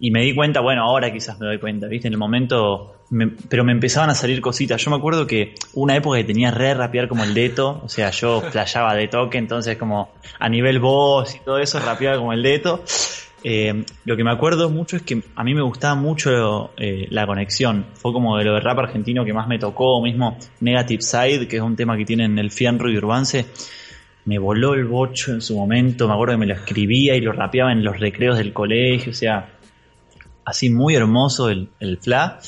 me 0.00 0.22
di 0.22 0.34
cuenta, 0.34 0.60
bueno, 0.60 0.82
ahora 0.82 1.12
quizás 1.12 1.38
me 1.40 1.46
doy 1.46 1.58
cuenta, 1.58 1.88
¿viste? 1.88 2.06
En 2.08 2.14
el 2.14 2.18
momento, 2.18 3.02
pero 3.48 3.64
me 3.64 3.72
empezaban 3.72 4.10
a 4.10 4.14
salir 4.14 4.40
cositas. 4.40 4.82
Yo 4.82 4.90
me 4.90 4.96
acuerdo 4.96 5.26
que 5.26 5.54
una 5.74 5.96
época 5.96 6.18
que 6.18 6.24
tenía 6.24 6.50
re 6.50 6.74
rapear 6.74 7.08
como 7.08 7.24
el 7.24 7.34
Deto, 7.34 7.80
o 7.84 7.88
sea, 7.88 8.10
yo 8.10 8.42
playaba 8.52 8.94
de 8.94 9.08
toque, 9.08 9.38
entonces 9.38 9.76
como 9.76 10.12
a 10.38 10.48
nivel 10.48 10.78
voz 10.78 11.34
y 11.34 11.40
todo 11.40 11.58
eso, 11.58 11.80
rapeaba 11.80 12.18
como 12.18 12.32
el 12.32 12.42
Deto. 12.42 12.84
Eh, 13.46 13.84
lo 14.06 14.16
que 14.16 14.24
me 14.24 14.32
acuerdo 14.32 14.70
mucho 14.70 14.96
es 14.96 15.02
que 15.02 15.22
a 15.36 15.44
mí 15.44 15.54
me 15.54 15.60
gustaba 15.60 15.94
mucho 15.94 16.70
eh, 16.78 17.06
la 17.10 17.26
conexión. 17.26 17.84
Fue 17.92 18.10
como 18.10 18.38
de 18.38 18.44
lo 18.44 18.54
de 18.54 18.60
rap 18.60 18.78
argentino 18.78 19.22
que 19.22 19.34
más 19.34 19.46
me 19.46 19.58
tocó, 19.58 20.02
mismo 20.02 20.38
Negative 20.60 21.02
Side, 21.02 21.46
que 21.46 21.56
es 21.56 21.62
un 21.62 21.76
tema 21.76 21.94
que 21.98 22.06
tienen 22.06 22.38
el 22.38 22.50
Fianro 22.50 22.90
y 22.90 22.96
Urbance. 22.96 23.44
Me 24.24 24.38
voló 24.38 24.72
el 24.72 24.86
bocho 24.86 25.32
en 25.32 25.42
su 25.42 25.54
momento, 25.54 26.08
me 26.08 26.14
acuerdo 26.14 26.32
que 26.32 26.38
me 26.38 26.46
lo 26.46 26.54
escribía 26.54 27.14
y 27.14 27.20
lo 27.20 27.32
rapeaba 27.32 27.70
en 27.70 27.84
los 27.84 28.00
recreos 28.00 28.38
del 28.38 28.54
colegio, 28.54 29.12
o 29.12 29.14
sea, 29.14 29.50
así 30.46 30.70
muy 30.70 30.94
hermoso 30.94 31.50
el, 31.50 31.68
el 31.80 31.98
fla. 31.98 32.40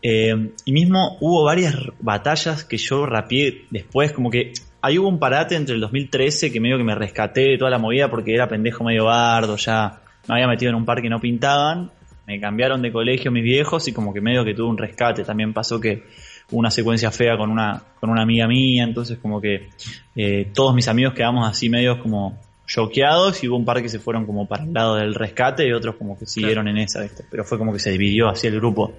Eh, 0.00 0.52
y 0.64 0.72
mismo 0.72 1.18
hubo 1.20 1.42
varias 1.42 1.74
batallas 1.98 2.64
que 2.64 2.78
yo 2.78 3.04
rapeé 3.04 3.64
después, 3.70 4.12
como 4.12 4.30
que 4.30 4.52
ahí 4.80 4.96
hubo 4.96 5.08
un 5.08 5.18
parate 5.18 5.56
entre 5.56 5.74
el 5.74 5.80
2013 5.80 6.52
que 6.52 6.60
medio 6.60 6.78
que 6.78 6.84
me 6.84 6.94
rescaté 6.94 7.40
de 7.40 7.58
toda 7.58 7.70
la 7.72 7.78
movida 7.78 8.08
porque 8.08 8.32
era 8.32 8.48
pendejo 8.48 8.84
medio 8.84 9.06
bardo, 9.06 9.56
ya 9.56 10.00
me 10.30 10.36
había 10.36 10.48
metido 10.48 10.70
en 10.70 10.76
un 10.76 10.84
par 10.84 11.02
que 11.02 11.08
no 11.08 11.20
pintaban, 11.20 11.90
me 12.26 12.40
cambiaron 12.40 12.80
de 12.82 12.92
colegio 12.92 13.32
mis 13.32 13.42
viejos 13.42 13.88
y 13.88 13.92
como 13.92 14.14
que 14.14 14.20
medio 14.20 14.44
que 14.44 14.54
tuve 14.54 14.68
un 14.68 14.78
rescate. 14.78 15.24
También 15.24 15.52
pasó 15.52 15.80
que 15.80 16.04
hubo 16.50 16.60
una 16.60 16.70
secuencia 16.70 17.10
fea 17.10 17.36
con 17.36 17.50
una, 17.50 17.82
con 17.98 18.10
una 18.10 18.22
amiga 18.22 18.46
mía, 18.46 18.84
entonces 18.84 19.18
como 19.18 19.40
que 19.40 19.70
eh, 20.14 20.48
todos 20.54 20.72
mis 20.72 20.86
amigos 20.86 21.14
quedamos 21.14 21.48
así 21.48 21.68
medios 21.68 21.98
como 21.98 22.38
choqueados 22.64 23.42
y 23.42 23.48
hubo 23.48 23.56
un 23.56 23.64
par 23.64 23.82
que 23.82 23.88
se 23.88 23.98
fueron 23.98 24.24
como 24.24 24.46
para 24.46 24.62
el 24.62 24.72
lado 24.72 24.94
del 24.94 25.14
rescate 25.14 25.66
y 25.66 25.72
otros 25.72 25.96
como 25.96 26.16
que 26.16 26.26
siguieron 26.26 26.68
en 26.68 26.78
esa, 26.78 27.04
pero 27.28 27.44
fue 27.44 27.58
como 27.58 27.72
que 27.72 27.80
se 27.80 27.90
dividió 27.90 28.28
así 28.28 28.46
el 28.46 28.54
grupo 28.54 28.92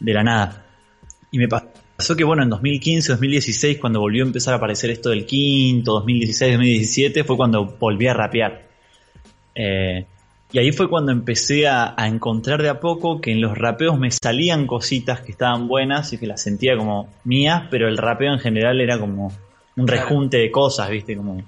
de 0.00 0.14
la 0.14 0.24
nada. 0.24 0.64
Y 1.30 1.38
me 1.38 1.48
pasó 1.48 2.16
que 2.16 2.24
bueno, 2.24 2.42
en 2.42 2.48
2015, 2.48 3.12
2016, 3.12 3.78
cuando 3.78 4.00
volvió 4.00 4.24
a 4.24 4.28
empezar 4.28 4.54
a 4.54 4.56
aparecer 4.56 4.88
esto 4.88 5.10
del 5.10 5.26
quinto, 5.26 5.92
2016, 5.92 6.52
2017, 6.52 7.24
fue 7.24 7.36
cuando 7.36 7.76
volví 7.78 8.06
a 8.06 8.14
rapear. 8.14 8.66
Eh, 9.54 10.06
y 10.52 10.58
ahí 10.58 10.70
fue 10.70 10.88
cuando 10.88 11.10
empecé 11.12 11.66
a, 11.66 11.94
encontrar 11.98 12.62
de 12.62 12.68
a 12.68 12.78
poco 12.78 13.20
que 13.20 13.32
en 13.32 13.40
los 13.40 13.58
rapeos 13.58 13.98
me 13.98 14.10
salían 14.10 14.66
cositas 14.66 15.20
que 15.20 15.32
estaban 15.32 15.66
buenas 15.66 16.12
y 16.12 16.18
que 16.18 16.26
las 16.26 16.40
sentía 16.40 16.76
como 16.76 17.08
mías, 17.24 17.64
pero 17.70 17.88
el 17.88 17.96
rapeo 17.98 18.32
en 18.32 18.38
general 18.38 18.80
era 18.80 18.98
como 18.98 19.32
un 19.76 19.88
rejunte 19.88 20.38
de 20.38 20.50
cosas, 20.50 20.88
¿viste? 20.88 21.16
Como... 21.16 21.42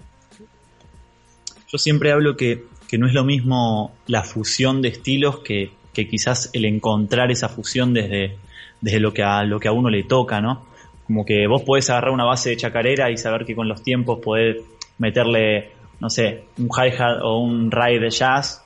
Yo 1.69 1.79
siempre 1.79 2.11
hablo 2.11 2.37
que, 2.37 2.65
no 2.99 3.07
es 3.07 3.15
lo 3.15 3.25
mismo 3.25 3.93
la 4.07 4.25
fusión 4.25 4.83
de 4.83 4.89
estilos 4.89 5.41
que, 5.41 5.71
quizás 5.93 6.51
el 6.53 6.65
encontrar 6.65 7.33
esa 7.33 7.49
fusión 7.49 7.93
desde, 7.93 8.37
desde 8.81 9.01
lo, 9.01 9.13
que 9.13 9.25
a, 9.25 9.43
lo 9.43 9.59
que 9.59 9.67
a 9.67 9.73
uno 9.73 9.91
le 9.91 10.05
toca, 10.05 10.41
¿no? 10.41 10.67
Como 11.07 11.25
que 11.25 11.47
vos 11.49 11.63
podés 11.63 11.91
agarrar 11.91 12.13
una 12.13 12.25
base 12.25 12.51
de 12.51 12.57
chacarera 12.57 13.11
y 13.11 13.17
saber 13.17 13.45
que 13.45 13.57
con 13.57 13.69
los 13.69 13.83
tiempos 13.83 14.21
podés 14.23 14.59
meterle, 14.99 15.73
no 15.99 16.09
sé, 16.09 16.45
un 16.59 16.69
hi-hat 16.69 17.21
o 17.23 17.39
un 17.41 17.73
ride 17.73 17.99
de 17.99 18.11
jazz 18.11 18.63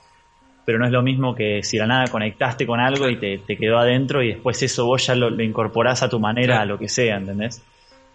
pero 0.65 0.79
no 0.79 0.85
es 0.85 0.91
lo 0.91 1.01
mismo 1.01 1.35
que 1.35 1.61
si 1.63 1.77
la 1.77 1.87
nada 1.87 2.07
conectaste 2.07 2.65
con 2.65 2.79
algo 2.79 3.09
y 3.09 3.17
te, 3.17 3.57
quedó 3.57 3.77
adentro 3.77 4.23
y 4.23 4.29
después 4.29 4.61
eso 4.63 4.85
vos 4.85 5.05
ya 5.05 5.15
lo, 5.15 5.29
incorporás 5.41 6.03
a 6.03 6.09
tu 6.09 6.19
manera, 6.19 6.61
a 6.61 6.65
lo 6.65 6.77
que 6.77 6.87
sea, 6.87 7.17
¿entendés? 7.17 7.61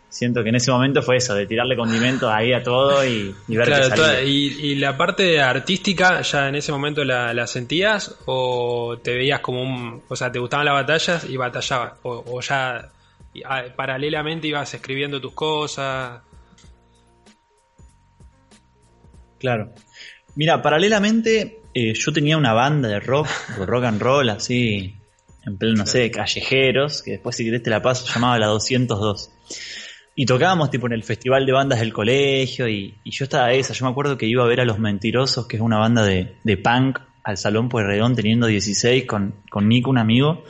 Siento 0.08 0.42
que 0.42 0.48
en 0.48 0.54
ese 0.54 0.70
momento 0.70 1.02
fue 1.02 1.16
eso, 1.16 1.34
de 1.34 1.46
tirarle 1.46 1.76
condimentos 1.76 2.32
ahí 2.32 2.54
a 2.54 2.62
todo 2.62 3.04
y, 3.04 3.34
ver 3.48 3.66
claro, 3.66 3.94
qué 3.94 4.24
y, 4.24 4.74
la 4.76 4.96
parte 4.96 5.38
artística 5.38 6.22
ya 6.22 6.48
en 6.48 6.54
ese 6.54 6.72
momento 6.72 7.04
la, 7.04 7.46
sentías 7.46 8.18
o 8.24 8.98
te 9.02 9.14
veías 9.14 9.40
como 9.40 9.62
un... 9.62 10.02
O 10.08 10.16
sea, 10.16 10.32
te 10.32 10.38
gustaban 10.38 10.64
las 10.64 10.74
batallas 10.74 11.28
y 11.28 11.36
batallabas 11.36 11.98
o, 12.02 12.24
o 12.26 12.40
ya 12.40 12.90
paralelamente 13.76 14.48
ibas 14.48 14.72
escribiendo 14.72 15.20
tus 15.20 15.34
cosas. 15.34 16.22
Claro. 19.38 19.72
Mira, 20.34 20.62
paralelamente 20.62 21.60
eh, 21.80 21.94
yo 21.94 22.12
tenía 22.12 22.36
una 22.36 22.52
banda 22.52 22.88
de 22.88 22.98
rock, 22.98 23.28
de 23.56 23.64
rock 23.64 23.84
and 23.84 24.02
roll, 24.02 24.28
así, 24.30 24.96
en 25.46 25.58
pleno, 25.58 25.76
no 25.76 25.86
sé, 25.86 26.10
callejeros, 26.10 27.02
que 27.02 27.12
después 27.12 27.36
si 27.36 27.44
querés 27.44 27.62
te 27.62 27.70
la 27.70 27.80
paso, 27.80 28.04
llamaba 28.12 28.36
la 28.36 28.48
202. 28.48 29.30
Y 30.16 30.26
tocábamos 30.26 30.72
tipo 30.72 30.88
en 30.88 30.94
el 30.94 31.04
festival 31.04 31.46
de 31.46 31.52
bandas 31.52 31.78
del 31.78 31.92
colegio 31.92 32.68
y, 32.68 32.96
yo 33.04 33.24
estaba 33.24 33.52
esa, 33.52 33.74
yo 33.74 33.84
me 33.84 33.92
acuerdo 33.92 34.18
que 34.18 34.26
iba 34.26 34.42
a 34.42 34.48
ver 34.48 34.60
a 34.60 34.64
Los 34.64 34.80
Mentirosos, 34.80 35.46
que 35.46 35.54
es 35.54 35.62
una 35.62 35.78
banda 35.78 36.04
de, 36.04 36.56
punk, 36.56 36.98
al 37.22 37.36
Salón 37.36 37.68
Pueyrredón 37.68 38.16
teniendo 38.16 38.48
16 38.48 39.04
con, 39.06 39.36
con 39.48 39.68
Nico, 39.68 39.90
un 39.90 39.98
amigo. 39.98 40.42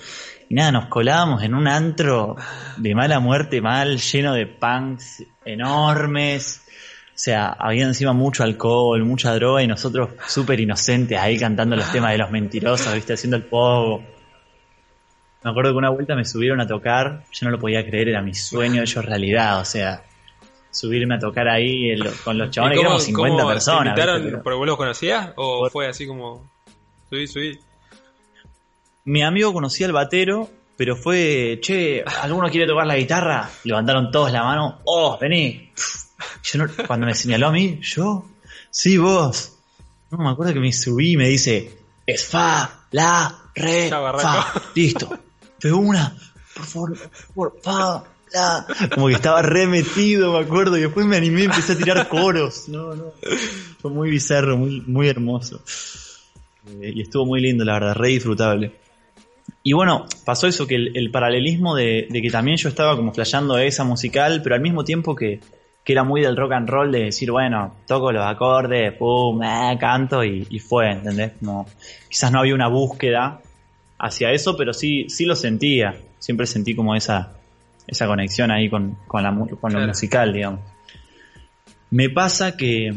Y 0.48 0.54
nada, 0.54 0.72
nos 0.72 0.86
colábamos 0.86 1.42
en 1.42 1.54
un 1.54 1.68
antro 1.68 2.36
de 2.78 2.94
mala 2.94 3.20
muerte 3.20 3.60
mal, 3.60 3.98
lleno 3.98 4.32
de 4.32 4.46
punks 4.46 5.24
enormes 5.44 6.62
sea, 7.20 7.48
había 7.48 7.84
encima 7.84 8.12
mucho 8.12 8.44
alcohol, 8.44 9.04
mucha 9.04 9.34
droga 9.34 9.60
y 9.60 9.66
nosotros 9.66 10.10
súper 10.28 10.60
inocentes 10.60 11.18
ahí 11.18 11.36
cantando 11.36 11.74
los 11.74 11.90
temas 11.90 12.12
de 12.12 12.18
los 12.18 12.30
mentirosos, 12.30 12.94
viste, 12.94 13.14
haciendo 13.14 13.36
el 13.36 13.42
pogo. 13.42 14.04
Me 15.42 15.50
acuerdo 15.50 15.72
que 15.72 15.78
una 15.78 15.90
vuelta 15.90 16.14
me 16.14 16.24
subieron 16.24 16.60
a 16.60 16.66
tocar, 16.68 17.24
yo 17.32 17.46
no 17.46 17.50
lo 17.50 17.58
podía 17.58 17.84
creer, 17.84 18.10
era 18.10 18.22
mi 18.22 18.34
sueño 18.34 18.82
hecho 18.82 19.02
realidad, 19.02 19.60
o 19.60 19.64
sea, 19.64 20.04
subirme 20.70 21.16
a 21.16 21.18
tocar 21.18 21.48
ahí 21.48 21.98
con 22.22 22.38
los 22.38 22.50
chabones, 22.50 22.78
que 22.78 22.82
éramos 22.82 23.02
50 23.02 23.46
personas. 23.48 23.94
¿Te 23.96 24.00
invitaron 24.00 24.42
porque 24.42 24.56
vos 24.56 24.66
los 24.68 24.76
conocías 24.76 25.32
o 25.34 25.68
fue 25.70 25.88
así 25.88 26.06
como 26.06 26.48
subí, 27.10 27.26
subí? 27.26 27.58
Mi 29.06 29.22
amigo 29.22 29.52
conocía 29.52 29.86
al 29.86 29.92
batero, 29.92 30.48
pero 30.76 30.94
fue, 30.94 31.58
che, 31.60 32.04
¿alguno 32.22 32.48
quiere 32.48 32.68
tocar 32.68 32.86
la 32.86 32.96
guitarra? 32.96 33.50
Levantaron 33.64 34.12
todos 34.12 34.30
la 34.30 34.44
mano, 34.44 34.80
oh, 34.84 35.18
vení. 35.20 35.72
Cuando 36.86 37.06
me 37.06 37.14
señaló 37.14 37.48
a 37.48 37.52
mí, 37.52 37.80
yo, 37.82 38.26
sí, 38.70 38.96
vos. 38.98 39.54
No 40.10 40.18
me 40.18 40.30
acuerdo 40.30 40.54
que 40.54 40.60
me 40.60 40.72
subí 40.72 41.12
y 41.12 41.16
me 41.16 41.28
dice, 41.28 41.78
es 42.06 42.24
fa, 42.24 42.86
la, 42.92 43.50
re, 43.54 43.90
fa. 43.90 44.52
Listo. 44.74 45.18
Fue 45.58 45.72
una, 45.72 46.16
por 46.54 46.64
favor, 46.64 46.98
por 47.34 47.60
fa, 47.62 48.04
la. 48.32 48.66
Como 48.94 49.08
que 49.08 49.14
estaba 49.14 49.42
remetido, 49.42 50.32
me 50.32 50.38
acuerdo, 50.38 50.78
y 50.78 50.82
después 50.82 51.04
me 51.04 51.16
animé 51.16 51.42
y 51.42 51.44
empecé 51.44 51.72
a 51.72 51.76
tirar 51.76 52.08
coros. 52.08 52.68
No, 52.68 52.94
no. 52.94 53.12
Fue 53.80 53.90
muy 53.90 54.10
bizarro, 54.10 54.56
muy, 54.56 54.80
muy 54.86 55.08
hermoso. 55.08 55.60
Eh, 56.80 56.92
y 56.94 57.02
estuvo 57.02 57.26
muy 57.26 57.40
lindo, 57.40 57.64
la 57.64 57.74
verdad, 57.74 57.94
re 57.94 58.08
disfrutable. 58.08 58.72
Y 59.62 59.72
bueno, 59.72 60.06
pasó 60.24 60.46
eso, 60.46 60.66
que 60.66 60.76
el, 60.76 61.10
paralelismo 61.10 61.74
de, 61.74 62.06
de, 62.08 62.22
que 62.22 62.30
también 62.30 62.56
yo 62.56 62.68
estaba 62.68 62.96
como 62.96 63.12
flasheando 63.12 63.58
esa 63.58 63.84
musical, 63.84 64.40
pero 64.42 64.54
al 64.54 64.62
mismo 64.62 64.84
tiempo 64.84 65.14
que, 65.14 65.40
que 65.88 65.94
era 65.94 66.04
muy 66.04 66.20
del 66.20 66.36
rock 66.36 66.52
and 66.52 66.68
roll 66.68 66.92
de 66.92 67.04
decir, 67.04 67.30
bueno, 67.30 67.76
toco 67.86 68.12
los 68.12 68.22
acordes, 68.22 68.92
pum, 68.92 69.42
eh, 69.42 69.74
canto 69.80 70.22
y, 70.22 70.58
fue, 70.58 70.90
¿entendés? 70.90 71.32
Como, 71.40 71.66
quizás 72.10 72.30
no 72.30 72.40
había 72.40 72.54
una 72.54 72.68
búsqueda 72.68 73.40
hacia 73.98 74.30
eso, 74.32 74.54
pero 74.54 74.74
sí, 74.74 75.06
sí 75.08 75.24
lo 75.24 75.34
sentía. 75.34 75.96
Siempre 76.18 76.46
sentí 76.46 76.74
como 76.74 76.94
esa, 76.94 77.32
esa 77.86 78.06
conexión 78.06 78.50
ahí 78.50 78.68
con, 78.68 78.98
con, 79.06 79.22
la, 79.22 79.34
con 79.58 79.72
lo 79.72 79.80
musical, 79.86 80.34
digamos. 80.34 80.60
Me 81.88 82.10
pasa 82.10 82.54
que 82.54 82.94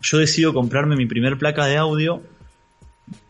yo 0.00 0.18
decido 0.18 0.52
comprarme 0.52 0.96
mi 0.96 1.06
primer 1.06 1.38
placa 1.38 1.66
de 1.66 1.76
audio. 1.76 2.20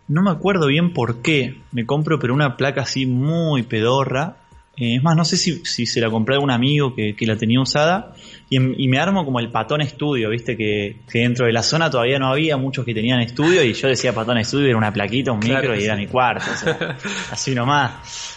No 0.08 0.22
me 0.22 0.30
acuerdo 0.30 0.68
bien 0.68 0.94
por 0.94 1.20
qué 1.20 1.60
me 1.72 1.84
compro, 1.84 2.18
pero 2.18 2.32
una 2.32 2.56
placa 2.56 2.80
así 2.80 3.04
muy 3.04 3.64
pedorra. 3.64 4.36
Eh, 4.76 4.96
es 4.96 5.02
más, 5.02 5.16
no 5.16 5.24
sé 5.24 5.36
si, 5.36 5.64
si, 5.64 5.86
se 5.86 6.00
la 6.00 6.10
compré 6.10 6.36
a 6.36 6.40
un 6.40 6.50
amigo 6.50 6.94
que, 6.94 7.14
que 7.14 7.26
la 7.26 7.36
tenía 7.36 7.60
usada 7.60 8.14
y, 8.50 8.88
me 8.88 8.98
armo 8.98 9.24
como 9.24 9.40
el 9.40 9.50
patón 9.50 9.80
estudio, 9.80 10.30
viste 10.30 10.56
que, 10.56 10.96
dentro 11.12 11.46
de 11.46 11.52
la 11.52 11.62
zona 11.62 11.90
todavía 11.90 12.18
no 12.18 12.28
había 12.28 12.56
muchos 12.56 12.84
que 12.84 12.94
tenían 12.94 13.20
estudio 13.20 13.64
y 13.64 13.72
yo 13.72 13.88
decía 13.88 14.12
patón 14.14 14.38
estudio, 14.38 14.68
era 14.68 14.76
una 14.76 14.92
plaquita, 14.92 15.32
un 15.32 15.40
micro 15.40 15.74
y 15.74 15.82
era 15.82 15.96
mi 15.96 16.06
cuarto, 16.06 16.44
así 17.30 17.54
nomás. 17.54 18.36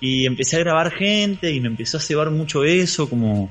Y 0.00 0.26
empecé 0.26 0.56
a 0.56 0.58
grabar 0.60 0.92
gente 0.92 1.50
y 1.52 1.60
me 1.60 1.68
empezó 1.68 1.96
a 1.96 2.00
cebar 2.00 2.30
mucho 2.30 2.64
eso, 2.64 3.08
como, 3.08 3.48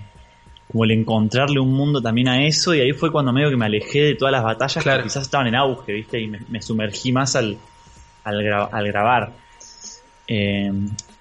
como 0.71 0.83
el 0.83 0.91
encontrarle 0.91 1.59
un 1.59 1.73
mundo 1.73 2.01
también 2.01 2.27
a 2.27 2.45
eso 2.45 2.75
y 2.75 2.81
ahí 2.81 2.91
fue 2.91 3.11
cuando 3.11 3.33
medio 3.33 3.49
que 3.49 3.57
me 3.57 3.65
alejé 3.65 4.01
de 4.01 4.15
todas 4.15 4.31
las 4.31 4.43
batallas 4.43 4.83
que 4.83 5.03
quizás 5.03 5.23
estaban 5.23 5.47
en 5.47 5.55
auge, 5.55 5.93
viste, 5.93 6.19
y 6.19 6.27
me, 6.27 6.61
sumergí 6.61 7.11
más 7.11 7.35
al, 7.35 7.57
al, 8.23 8.43
grabar. 8.87 9.31
Eh, 10.27 10.71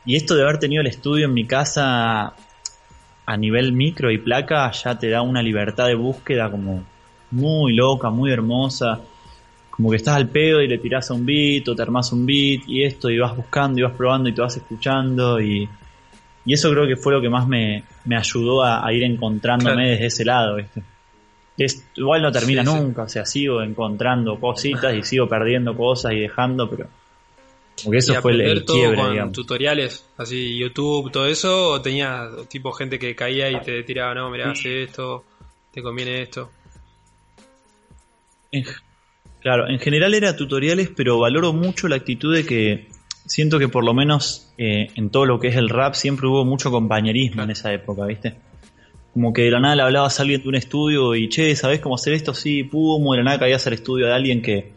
y 0.07 0.17
esto 0.17 0.35
de 0.35 0.43
haber 0.43 0.59
tenido 0.59 0.81
el 0.81 0.89
estudio 0.89 1.27
en 1.27 1.35
mi 1.35 1.47
casa 1.47 2.35
a 3.27 3.37
nivel 3.37 3.73
micro 3.73 4.11
y 4.11 4.19
placa 4.19 4.71
ya 4.73 4.99
te 4.99 5.09
da 5.09 5.23
una 5.23 5.43
libertad 5.43 5.87
de 5.87 5.95
búsqueda 5.95 6.51
como 6.51 6.85
muy 7.31 7.75
loca, 7.75 8.11
muy 8.11 8.31
hermosa. 8.31 9.01
Como 9.71 9.91
que 9.91 9.97
estás 9.97 10.17
al 10.17 10.29
pedo 10.29 10.61
y 10.61 10.69
le 10.69 10.79
tirás 10.79 11.11
a 11.11 11.15
un 11.15 11.27
beat 11.27 11.67
o 11.69 11.75
te 11.75 11.83
armás 11.83 12.13
un 12.13 12.25
beat 12.25 12.63
y 12.69 12.85
esto 12.85 13.11
y 13.11 13.19
vas 13.19 13.37
buscando 13.37 13.81
y 13.81 13.83
vas 13.83 13.95
probando 13.95 14.29
y 14.29 14.33
te 14.33 14.41
vas 14.41 14.57
escuchando 14.57 15.41
y, 15.41 15.69
y 16.45 16.53
eso 16.53 16.71
creo 16.71 16.87
que 16.87 16.97
fue 16.97 17.13
lo 17.13 17.21
que 17.21 17.29
más 17.29 17.49
me, 17.49 17.83
ayudó 18.17 18.63
a, 18.63 18.93
ir 18.93 19.03
encontrándome 19.03 19.91
desde 19.91 20.07
ese 20.07 20.25
lado, 20.25 20.59
Es, 21.57 21.89
igual 21.97 22.23
no 22.23 22.31
termina 22.31 22.63
nunca, 22.63 23.03
o 23.03 23.09
sea, 23.09 23.25
sigo 23.25 23.63
encontrando 23.63 24.39
cositas 24.39 24.95
y 24.95 25.03
sigo 25.03 25.29
perdiendo 25.29 25.77
cosas 25.77 26.13
y 26.13 26.21
dejando, 26.21 26.71
pero 26.71 26.87
porque 27.85 27.99
eso 27.99 28.21
fue 28.23 28.33
el, 28.33 28.65
todo 28.65 28.95
con 28.95 29.33
tutoriales, 29.33 30.05
así 30.17 30.57
YouTube, 30.57 31.13
todo 31.13 31.27
eso, 31.27 31.69
o 31.69 31.83
tenía 31.83 32.29
tipo 32.49 32.73
gente 32.73 32.99
que 32.99 33.15
caía 33.15 33.51
y 33.51 33.61
te 33.61 33.83
tiraba, 33.83 34.15
no, 34.15 34.31
mira, 34.31 34.51
hace 34.51 34.85
esto, 34.85 35.25
te 35.71 35.83
conviene 35.83 36.23
esto. 36.23 36.51
claro, 39.41 39.69
en 39.69 39.79
general 39.79 40.15
era 40.15 40.35
tutoriales, 40.35 40.91
pero 40.97 41.19
valoro 41.19 41.53
mucho 41.53 41.89
la 41.89 41.97
actitud 41.97 42.35
de 42.35 42.47
que 42.47 42.89
siento 43.27 43.59
que 43.59 43.69
por 43.69 43.85
lo 43.85 43.95
menos 43.95 44.53
eh, 44.59 44.89
en 44.95 45.11
todo 45.11 45.27
lo 45.27 45.39
que 45.39 45.49
es 45.49 45.57
el 45.57 45.69
rap 45.69 45.95
siempre 45.95 46.27
hubo 46.27 46.45
mucho 46.45 46.71
compañerismo 46.71 47.43
en 47.43 47.51
esa 47.51 47.73
época, 47.73 48.07
¿viste? 48.07 48.35
Como 49.13 49.33
que 49.33 49.43
de 49.43 49.51
la 49.51 49.61
nada 49.61 49.77
le 49.77 49.83
hablabas 49.83 50.19
a 50.19 50.23
alguien 50.23 50.43
de 50.43 50.49
un 50.49 50.55
estudio 50.57 51.15
y, 51.15 51.29
che, 51.29 51.55
¿sabés 51.55 51.81
cómo 51.81 51.95
hacer 51.95 52.15
esto? 52.15 52.35
Sí, 52.35 52.65
pum, 52.65 53.11
de 53.13 53.19
la 53.19 53.25
nada 53.25 53.39
caías 53.39 53.67
al 53.67 53.75
estudio 53.75 54.07
de 54.07 54.13
alguien 54.13 54.43
que 54.43 54.73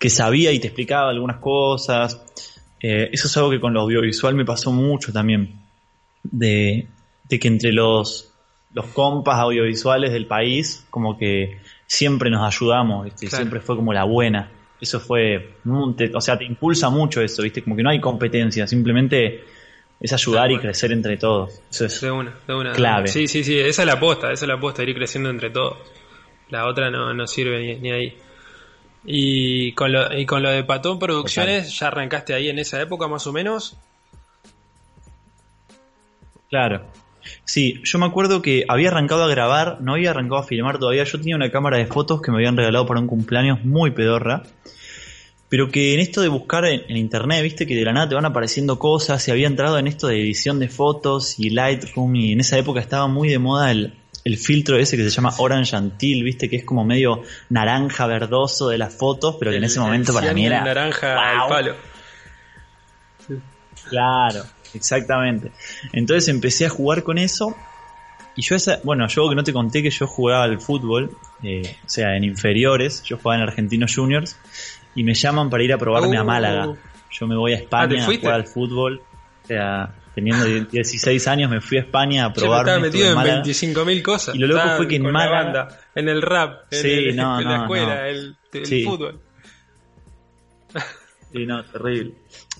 que 0.00 0.08
sabía 0.08 0.50
y 0.50 0.58
te 0.58 0.68
explicaba 0.68 1.10
algunas 1.10 1.36
cosas. 1.36 2.24
Eh, 2.80 3.10
eso 3.12 3.28
es 3.28 3.36
algo 3.36 3.50
que 3.50 3.60
con 3.60 3.74
lo 3.74 3.82
audiovisual 3.82 4.34
me 4.34 4.46
pasó 4.46 4.72
mucho 4.72 5.12
también. 5.12 5.60
De, 6.22 6.88
que 7.28 7.48
entre 7.48 7.70
los, 7.70 8.32
los 8.72 8.86
compas 8.86 9.38
audiovisuales 9.38 10.12
del 10.12 10.26
país, 10.26 10.86
como 10.88 11.18
que 11.18 11.58
siempre 11.86 12.30
nos 12.30 12.42
ayudamos, 12.42 13.12
siempre 13.14 13.60
fue 13.60 13.76
como 13.76 13.92
la 13.92 14.04
buena. 14.04 14.50
Eso 14.80 15.00
fue, 15.00 15.56
o 15.66 16.20
sea, 16.22 16.38
te 16.38 16.44
impulsa 16.46 16.88
mucho 16.88 17.20
eso, 17.20 17.42
¿viste? 17.42 17.62
Como 17.62 17.76
que 17.76 17.82
no 17.82 17.90
hay 17.90 18.00
competencia, 18.00 18.66
simplemente 18.66 19.44
es 20.00 20.12
ayudar 20.14 20.50
y 20.50 20.58
crecer 20.58 20.92
entre 20.92 21.18
todos. 21.18 21.60
Eso 21.70 21.84
es 21.84 22.00
de 22.00 22.10
una, 22.10 22.34
de 22.48 22.54
una, 22.54 22.72
clave. 22.72 23.08
Sí, 23.08 23.28
sí, 23.28 23.44
sí, 23.44 23.58
esa 23.58 23.82
es 23.82 23.86
la 23.86 23.94
aposta, 23.94 24.32
esa 24.32 24.46
es 24.46 24.48
la 24.48 24.54
aposta, 24.54 24.82
ir 24.82 24.94
creciendo 24.94 25.28
entre 25.28 25.50
todos. 25.50 25.76
La 26.48 26.66
otra 26.66 26.90
no, 26.90 27.12
no 27.12 27.26
sirve 27.26 27.78
ni 27.78 27.90
ahí. 27.92 28.16
Y 29.04 29.72
con 29.72 29.92
lo, 29.92 30.16
y 30.16 30.26
con 30.26 30.42
lo 30.42 30.50
de 30.50 30.64
Patón 30.64 30.98
Producciones, 30.98 31.78
¿ya 31.78 31.88
arrancaste 31.88 32.34
ahí 32.34 32.48
en 32.48 32.58
esa 32.58 32.80
época 32.80 33.08
más 33.08 33.26
o 33.26 33.32
menos? 33.32 33.76
Claro. 36.50 36.84
Sí, 37.44 37.80
yo 37.84 37.98
me 37.98 38.06
acuerdo 38.06 38.42
que 38.42 38.64
había 38.68 38.88
arrancado 38.88 39.24
a 39.24 39.28
grabar, 39.28 39.80
no 39.80 39.94
había 39.94 40.10
arrancado 40.10 40.40
a 40.40 40.44
filmar 40.44 40.78
todavía. 40.78 41.04
Yo 41.04 41.18
tenía 41.18 41.36
una 41.36 41.50
cámara 41.50 41.78
de 41.78 41.86
fotos 41.86 42.20
que 42.20 42.30
me 42.30 42.38
habían 42.38 42.56
regalado 42.56 42.86
para 42.86 43.00
un 43.00 43.06
cumpleaños 43.06 43.64
muy 43.64 43.92
pedorra. 43.92 44.42
Pero 45.48 45.68
que 45.68 45.94
en 45.94 46.00
esto 46.00 46.20
de 46.20 46.28
buscar 46.28 46.64
en, 46.64 46.96
internet, 46.96 47.42
viste 47.42 47.66
que 47.66 47.74
de 47.74 47.84
la 47.84 47.92
nada 47.92 48.08
te 48.08 48.14
van 48.14 48.24
apareciendo 48.24 48.78
cosas. 48.78 49.26
Y 49.26 49.30
había 49.30 49.48
entrado 49.48 49.78
en 49.78 49.86
esto 49.86 50.06
de 50.06 50.20
edición 50.20 50.58
de 50.58 50.68
fotos 50.68 51.38
y 51.38 51.50
Lightroom. 51.50 52.14
Y 52.16 52.32
en 52.32 52.40
esa 52.40 52.58
época 52.58 52.80
estaba 52.80 53.08
muy 53.08 53.28
de 53.28 53.38
moda 53.38 53.70
el, 53.70 53.94
el 54.24 54.36
filtro 54.36 54.76
ese 54.76 54.96
que 54.96 55.04
se 55.04 55.10
llama 55.10 55.32
Orange 55.38 55.76
Antil, 55.76 56.24
viste, 56.24 56.48
que 56.48 56.56
es 56.56 56.64
como 56.64 56.84
medio 56.84 57.22
naranja 57.48 58.06
verdoso 58.06 58.68
de 58.68 58.78
las 58.78 58.94
fotos, 58.94 59.36
pero 59.38 59.50
que 59.50 59.58
en 59.58 59.64
ese 59.64 59.80
momento 59.80 60.12
para 60.12 60.32
mí 60.34 60.46
era. 60.46 60.62
naranja 60.62 61.42
al 61.42 61.48
palo. 61.48 61.74
Claro, 63.88 64.44
exactamente. 64.74 65.52
Entonces 65.92 66.28
empecé 66.28 66.66
a 66.66 66.68
jugar 66.68 67.02
con 67.02 67.18
eso. 67.18 67.56
Y 68.36 68.42
yo 68.42 68.54
esa, 68.54 68.78
bueno, 68.84 69.08
yo 69.08 69.28
que 69.28 69.34
no 69.34 69.42
te 69.42 69.52
conté 69.52 69.82
que 69.82 69.90
yo 69.90 70.06
jugaba 70.06 70.44
al 70.44 70.60
fútbol, 70.60 71.16
eh, 71.42 71.76
o 71.84 71.88
sea, 71.88 72.16
en 72.16 72.24
inferiores, 72.24 73.02
yo 73.02 73.16
jugaba 73.16 73.42
en 73.42 73.48
Argentinos 73.48 73.94
Juniors, 73.94 74.38
y 74.94 75.02
me 75.02 75.14
llaman 75.14 75.50
para 75.50 75.64
ir 75.64 75.72
a 75.72 75.78
probarme 75.78 76.16
a 76.16 76.22
uh. 76.22 76.26
Málaga. 76.26 76.74
Yo 77.10 77.26
me 77.26 77.36
voy 77.36 77.52
a 77.52 77.56
España 77.56 77.96
ah, 77.98 78.08
a 78.08 78.16
jugar 78.16 78.34
al 78.34 78.46
fútbol. 78.46 79.02
O 79.42 79.46
sea, 79.46 79.94
teniendo 80.14 80.44
16 80.44 81.28
años 81.28 81.50
me 81.50 81.60
fui 81.60 81.78
a 81.78 81.80
España 81.82 82.26
a 82.26 82.32
probar. 82.32 82.60
estaba 82.60 82.80
metido 82.80 83.10
en 83.10 83.16
25.000 83.16 84.02
cosas. 84.02 84.34
Y 84.34 84.38
lo 84.38 84.46
loco 84.48 84.68
fue 84.76 84.88
que 84.88 84.96
en 84.96 85.10
Málaga... 85.10 85.68
en 85.94 86.08
el 86.08 86.22
rap, 86.22 86.72
en, 86.72 87.16
la 87.16 87.62
escuela, 87.62 88.08
el, 88.08 88.36
fútbol. 88.84 89.20
Sí, 91.32 91.46
no, 91.46 91.64
terrible. 91.64 92.14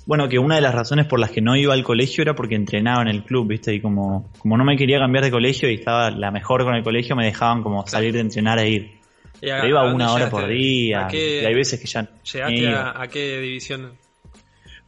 Bueno, 0.07 0.29
que 0.29 0.39
una 0.39 0.57
de 0.57 0.61
las 0.61 0.75
razones 0.75 1.07
por 1.07 1.21
las 1.21 1.31
que 1.31 1.41
no 1.41 1.57
iba 1.57 1.75
al 1.75 1.85
colegio 1.85 2.23
era 2.23 2.35
porque 2.35 2.55
entrenaba 2.55 3.03
en 3.03 3.09
el 3.09 3.25
club, 3.25 3.49
¿viste? 3.49 3.75
Y 3.75 3.81
como, 3.81 4.31
como 4.39 4.57
no 4.57 4.65
me 4.65 4.77
quería 4.77 4.99
cambiar 4.99 5.25
de 5.25 5.31
colegio 5.31 5.71
y 5.71 5.75
estaba 5.75 6.11
la 6.11 6.31
mejor 6.31 6.65
con 6.65 6.75
el 6.75 6.83
colegio, 6.83 7.15
me 7.15 7.25
dejaban 7.25 7.63
como 7.63 7.87
salir 7.87 8.13
de 8.13 8.21
entrenar 8.21 8.59
e 8.59 8.71
ir. 8.71 9.01
Pero 9.41 9.69
iba 9.69 9.93
una 9.93 10.13
hora 10.13 10.29
por 10.29 10.47
día. 10.49 11.09
y 11.13 11.17
hay 11.17 11.55
veces 11.55 11.81
que 11.81 11.87
ya. 11.87 12.09
¿Llegaste 12.33 12.69
a, 12.69 13.03
a 13.03 13.09
qué 13.09 13.39
división? 13.41 13.93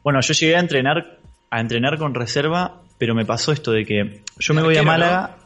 Bueno, 0.02 0.20
yo 0.20 0.34
llegué 0.34 0.56
a 0.56 0.60
entrenar 0.60 1.21
a 1.52 1.60
entrenar 1.60 1.98
con 1.98 2.14
reserva, 2.14 2.80
pero 2.96 3.14
me 3.14 3.26
pasó 3.26 3.52
esto 3.52 3.72
de 3.72 3.84
que 3.84 4.22
yo 4.38 4.54
me 4.54 4.62
voy 4.62 4.78
a 4.78 4.82
Málaga 4.82 5.36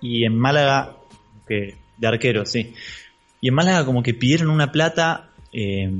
y 0.00 0.24
en 0.24 0.38
Málaga, 0.38 0.94
que, 1.46 1.74
de 1.96 2.06
arquero, 2.06 2.46
sí. 2.46 2.72
Y 3.40 3.48
en 3.48 3.54
Málaga 3.54 3.84
como 3.84 4.00
que 4.00 4.14
pidieron 4.14 4.48
una 4.48 4.70
plata 4.70 5.30
eh, 5.52 5.90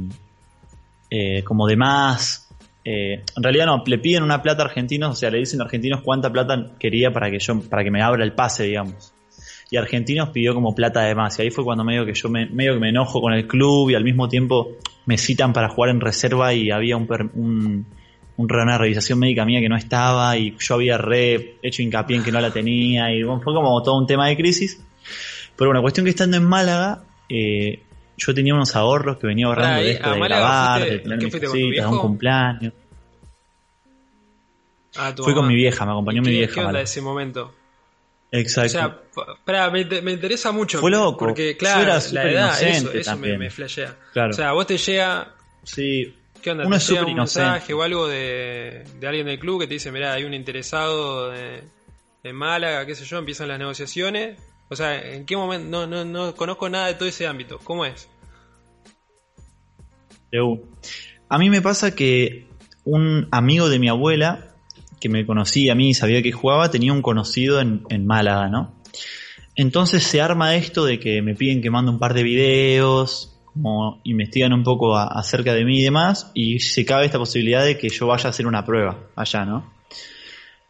eh, 1.10 1.42
como 1.42 1.66
de 1.66 1.76
más. 1.76 2.48
Eh, 2.84 3.24
en 3.36 3.42
realidad 3.42 3.66
no, 3.66 3.82
le 3.84 3.98
piden 3.98 4.22
una 4.22 4.40
plata 4.40 4.62
a 4.62 4.66
argentinos, 4.66 5.10
o 5.10 5.16
sea, 5.16 5.30
le 5.30 5.38
dicen 5.38 5.60
a 5.60 5.64
argentinos 5.64 6.00
cuánta 6.02 6.30
plata 6.30 6.70
quería 6.78 7.12
para 7.12 7.28
que 7.28 7.40
yo, 7.40 7.60
para 7.62 7.82
que 7.82 7.90
me 7.90 8.02
abra 8.02 8.22
el 8.22 8.34
pase, 8.34 8.62
digamos. 8.62 9.12
Y 9.68 9.78
Argentinos 9.78 10.28
pidió 10.28 10.54
como 10.54 10.76
plata 10.76 11.02
de 11.02 11.16
más. 11.16 11.36
Y 11.40 11.42
ahí 11.42 11.50
fue 11.50 11.64
cuando 11.64 11.82
medio 11.82 12.06
que 12.06 12.14
yo 12.14 12.28
me, 12.28 12.46
medio 12.46 12.74
que 12.74 12.80
me 12.80 12.90
enojo 12.90 13.20
con 13.20 13.32
el 13.32 13.48
club 13.48 13.90
y 13.90 13.96
al 13.96 14.04
mismo 14.04 14.28
tiempo 14.28 14.76
me 15.06 15.18
citan 15.18 15.52
para 15.52 15.68
jugar 15.70 15.90
en 15.90 16.00
reserva 16.00 16.54
y 16.54 16.70
había 16.70 16.96
un, 16.96 17.08
un 17.34 17.86
una 18.36 18.78
revisación 18.78 19.18
médica 19.18 19.44
mía 19.44 19.60
que 19.60 19.68
no 19.68 19.76
estaba 19.76 20.36
y 20.36 20.56
yo 20.58 20.74
había 20.74 20.98
re 20.98 21.56
hecho 21.62 21.82
hincapié 21.82 22.16
en 22.16 22.22
que 22.22 22.32
no 22.32 22.40
la 22.40 22.50
tenía 22.50 23.12
y 23.14 23.22
fue 23.22 23.54
como 23.54 23.82
todo 23.82 23.96
un 23.96 24.06
tema 24.06 24.28
de 24.28 24.36
crisis. 24.36 24.80
Pero 25.56 25.70
bueno, 25.70 25.80
cuestión 25.82 26.04
que 26.04 26.10
estando 26.10 26.36
en 26.36 26.44
Málaga, 26.44 27.02
eh, 27.28 27.82
yo 28.16 28.34
tenía 28.34 28.54
unos 28.54 28.76
ahorros 28.76 29.16
que 29.18 29.26
venía 29.26 29.46
ahorrando 29.46 29.82
de 29.82 29.92
esto, 29.92 30.12
de 30.12 30.20
grabar, 30.20 30.84
de 30.84 30.98
tener 30.98 31.18
mis 31.18 31.32
cositas, 31.32 31.86
un 31.86 31.98
cumpleaños. 31.98 32.72
Ah, 34.96 35.14
Fui 35.16 35.34
con 35.34 35.46
mi 35.46 35.54
vieja, 35.54 35.84
me 35.84 35.92
acompañó 35.92 36.22
mi 36.22 36.30
vieja. 36.30 36.54
¿Qué 36.54 36.60
onda 36.60 36.80
ese 36.80 37.02
momento? 37.02 37.54
Exacto. 38.30 39.02
O 39.14 39.36
sea, 39.46 39.70
me, 39.70 40.12
interesa 40.12 40.52
mucho. 40.52 40.78
Fue 40.80 40.90
loco. 40.90 41.18
Porque, 41.18 41.56
claro, 41.56 41.98
la 42.12 42.30
edad, 42.30 42.62
eso, 42.62 42.92
eso 42.92 43.16
me, 43.16 43.38
me, 43.38 43.50
flashea. 43.50 43.94
Claro. 44.12 44.30
O 44.30 44.32
sea, 44.32 44.52
vos 44.52 44.66
te 44.66 44.78
llega. 44.78 45.34
Sí. 45.62 46.14
¿Qué 46.42 46.50
onda? 46.50 46.66
Uno 46.66 46.78
¿Te 46.78 46.84
llega 46.84 47.06
un 47.06 47.14
mensaje 47.14 47.72
o 47.74 47.82
algo 47.82 48.06
de, 48.06 48.84
de, 49.00 49.06
alguien 49.06 49.26
del 49.26 49.38
club 49.38 49.60
que 49.60 49.66
te 49.66 49.74
dice: 49.74 49.90
Mirá, 49.92 50.12
hay 50.12 50.24
un 50.24 50.34
interesado 50.34 51.32
en 51.34 52.34
Málaga, 52.34 52.84
qué 52.86 52.94
sé 52.94 53.04
yo, 53.04 53.18
empiezan 53.18 53.48
las 53.48 53.58
negociaciones. 53.58 54.38
O 54.68 54.76
sea, 54.76 55.00
¿en 55.00 55.26
qué 55.26 55.36
momento? 55.36 55.68
No, 55.68 55.86
no, 55.86 56.04
no 56.04 56.34
conozco 56.34 56.68
nada 56.68 56.88
de 56.88 56.94
todo 56.94 57.08
ese 57.08 57.26
ámbito. 57.26 57.58
¿Cómo 57.62 57.84
es? 57.84 58.08
A 61.28 61.38
mí 61.38 61.50
me 61.50 61.62
pasa 61.62 61.94
que 61.94 62.46
un 62.84 63.28
amigo 63.30 63.68
de 63.68 63.78
mi 63.78 63.88
abuela, 63.88 64.54
que 65.00 65.08
me 65.08 65.24
conocía 65.26 65.72
a 65.72 65.74
mí 65.74 65.90
y 65.90 65.94
sabía 65.94 66.22
que 66.22 66.32
jugaba, 66.32 66.70
tenía 66.70 66.92
un 66.92 67.02
conocido 67.02 67.60
en, 67.60 68.06
Málaga, 68.06 68.48
¿no? 68.48 68.74
Entonces 69.54 70.02
se 70.02 70.20
arma 70.20 70.54
esto 70.54 70.84
de 70.84 71.00
que 71.00 71.22
me 71.22 71.34
piden 71.34 71.62
que 71.62 71.70
mande 71.70 71.90
un 71.90 71.98
par 71.98 72.12
de 72.12 72.22
videos, 72.22 73.35
como 73.56 74.00
investigan 74.04 74.52
un 74.52 74.62
poco 74.62 74.96
acerca 74.96 75.54
de 75.54 75.64
mí 75.64 75.80
y 75.80 75.84
demás, 75.84 76.30
y 76.34 76.60
se 76.60 76.84
cabe 76.84 77.06
esta 77.06 77.18
posibilidad 77.18 77.64
de 77.64 77.78
que 77.78 77.88
yo 77.88 78.06
vaya 78.06 78.26
a 78.26 78.30
hacer 78.30 78.46
una 78.46 78.64
prueba 78.64 78.98
allá, 79.16 79.44
¿no? 79.44 79.72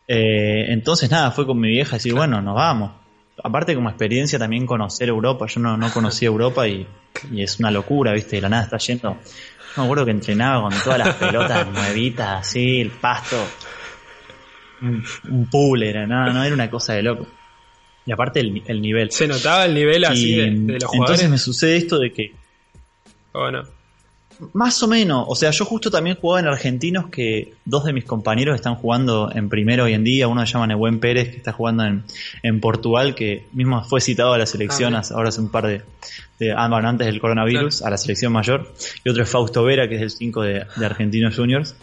Eh, 0.09 0.67
entonces 0.69 1.11
nada, 1.11 1.33
fue 1.33 1.47
con 1.47 1.59
mi 1.59 1.69
vieja 1.69 1.97
decir, 1.97 2.15
bueno, 2.15 2.41
nos 2.41 2.55
vamos 2.55 2.93
aparte 3.43 3.75
como 3.75 3.89
experiencia 3.89 4.39
también 4.39 4.67
conocer 4.67 5.09
Europa, 5.09 5.47
yo 5.47 5.61
no, 5.61 5.77
no 5.77 5.93
conocía 5.93 6.29
Europa 6.29 6.67
y, 6.69 6.87
es 7.35 7.59
una 7.59 7.71
locura, 7.71 8.13
¿viste? 8.13 8.37
De 8.37 8.43
la 8.43 8.49
nada 8.49 8.65
está 8.65 8.79
yendo. 8.79 9.11
No 9.11 9.19
me 9.77 9.85
acuerdo 9.85 10.05
que 10.05 10.11
entrenaba 10.11 10.63
con 10.63 10.79
todas 10.83 10.99
las 10.99 11.15
pelotas 11.15 11.67
nuevitas, 11.73 12.41
así, 12.41 12.81
el 12.81 12.91
pasto. 12.91 13.37
Un, 14.83 15.03
un 15.31 15.83
era, 15.83 16.07
no, 16.07 16.33
no, 16.33 16.45
era 16.45 16.55
una 16.55 16.71
cosa 16.71 16.93
de 16.95 17.03
loco. 17.03 17.27
Y 18.05 18.13
aparte 18.13 18.41
el, 18.41 18.53
nivel. 18.81 19.11
Se 19.11 19.27
notaba 19.27 19.65
el 19.65 19.75
nivel 19.75 20.05
así 20.05 20.37
de, 20.37 20.51
los 20.51 20.85
jugadores. 20.85 20.93
Entonces 20.95 21.31
me 21.31 21.39
sucede 21.39 21.77
esto 21.77 21.99
de 21.99 22.13
que. 22.13 22.35
Bueno. 23.37 23.63
Más 24.53 24.83
o 24.83 24.89
menos, 24.89 25.25
o 25.29 25.35
sea, 25.35 25.51
yo 25.51 25.65
justo 25.65 25.91
también 25.91 26.17
jugaba 26.17 26.41
en 26.41 26.47
Argentinos 26.47 27.09
que 27.09 27.55
dos 27.65 27.85
de 27.85 27.95
mis 27.95 28.05
compañeros 28.05 28.55
están 28.55 28.75
jugando 28.75 29.31
en 29.35 29.49
primero 29.49 29.85
hoy 29.85 29.95
en 29.95 30.05
día, 30.05 30.29
uno 30.29 30.45
se 30.45 30.53
llama 30.53 30.67
Nebuen 30.67 31.01
Pérez 31.01 31.31
que 31.31 31.37
está 31.39 31.53
jugando 31.53 31.85
en, 31.85 32.05
en 32.43 32.61
Portugal, 32.61 33.15
que 33.15 33.47
mismo 33.53 33.83
fue 33.85 34.03
citado 34.03 34.35
a 34.35 34.39
la 34.39 34.45
selección 34.45 34.95
ah, 34.95 35.03
ahora 35.15 35.31
hace 35.31 35.41
un 35.41 35.49
par 35.49 35.67
de, 35.67 35.83
de 36.39 36.53
ah, 36.53 36.67
antes 36.67 37.07
del 37.07 37.19
coronavirus, 37.19 37.81
a 37.81 37.89
la 37.89 37.97
selección 37.97 38.31
mayor, 38.31 38.75
y 39.05 39.09
otro 39.09 39.23
es 39.23 39.31
Fausto 39.31 39.65
Vera, 39.65 39.89
que 39.89 39.97
es 39.97 40.03
el 40.03 40.11
5 40.11 40.43
de, 40.43 40.67
Argentinos 40.85 41.35
Juniors. 41.35 41.75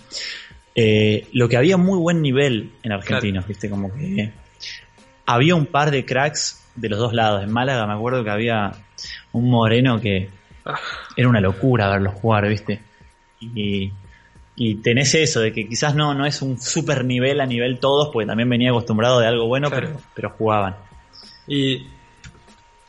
Eh, 0.75 1.27
lo 1.33 1.49
que 1.49 1.57
había 1.57 1.77
muy 1.77 1.97
buen 1.97 2.21
nivel 2.21 2.71
en 2.83 2.91
Argentinos, 2.91 3.47
viste, 3.47 3.67
como 3.67 3.91
que 3.91 4.31
había 5.25 5.55
un 5.55 5.65
par 5.65 5.89
de 5.89 6.05
cracks 6.05 6.63
de 6.75 6.89
los 6.89 6.99
dos 6.99 7.13
lados. 7.13 7.43
En 7.43 7.51
Málaga 7.51 7.87
me 7.87 7.93
acuerdo 7.93 8.23
que 8.23 8.29
había 8.29 8.73
un 9.31 9.49
moreno 9.49 9.99
que 9.99 10.29
era 11.15 11.27
una 11.27 11.41
locura 11.41 11.89
verlo 11.89 12.11
jugar, 12.11 12.47
¿viste? 12.47 12.81
Y, 13.39 13.91
y 14.55 14.75
tenés 14.75 15.13
eso, 15.15 15.41
de 15.41 15.51
que 15.51 15.67
quizás 15.67 15.95
no, 15.95 16.13
no 16.13 16.25
es 16.25 16.41
un 16.41 16.59
super 16.59 17.03
nivel 17.03 17.41
a 17.41 17.45
nivel 17.45 17.79
todos, 17.79 18.09
porque 18.11 18.27
también 18.27 18.49
venía 18.49 18.69
acostumbrado 18.69 19.19
de 19.19 19.27
algo 19.27 19.47
bueno, 19.47 19.69
pero, 19.69 19.97
pero 20.13 20.29
jugaban. 20.29 20.75
Y, 21.47 21.87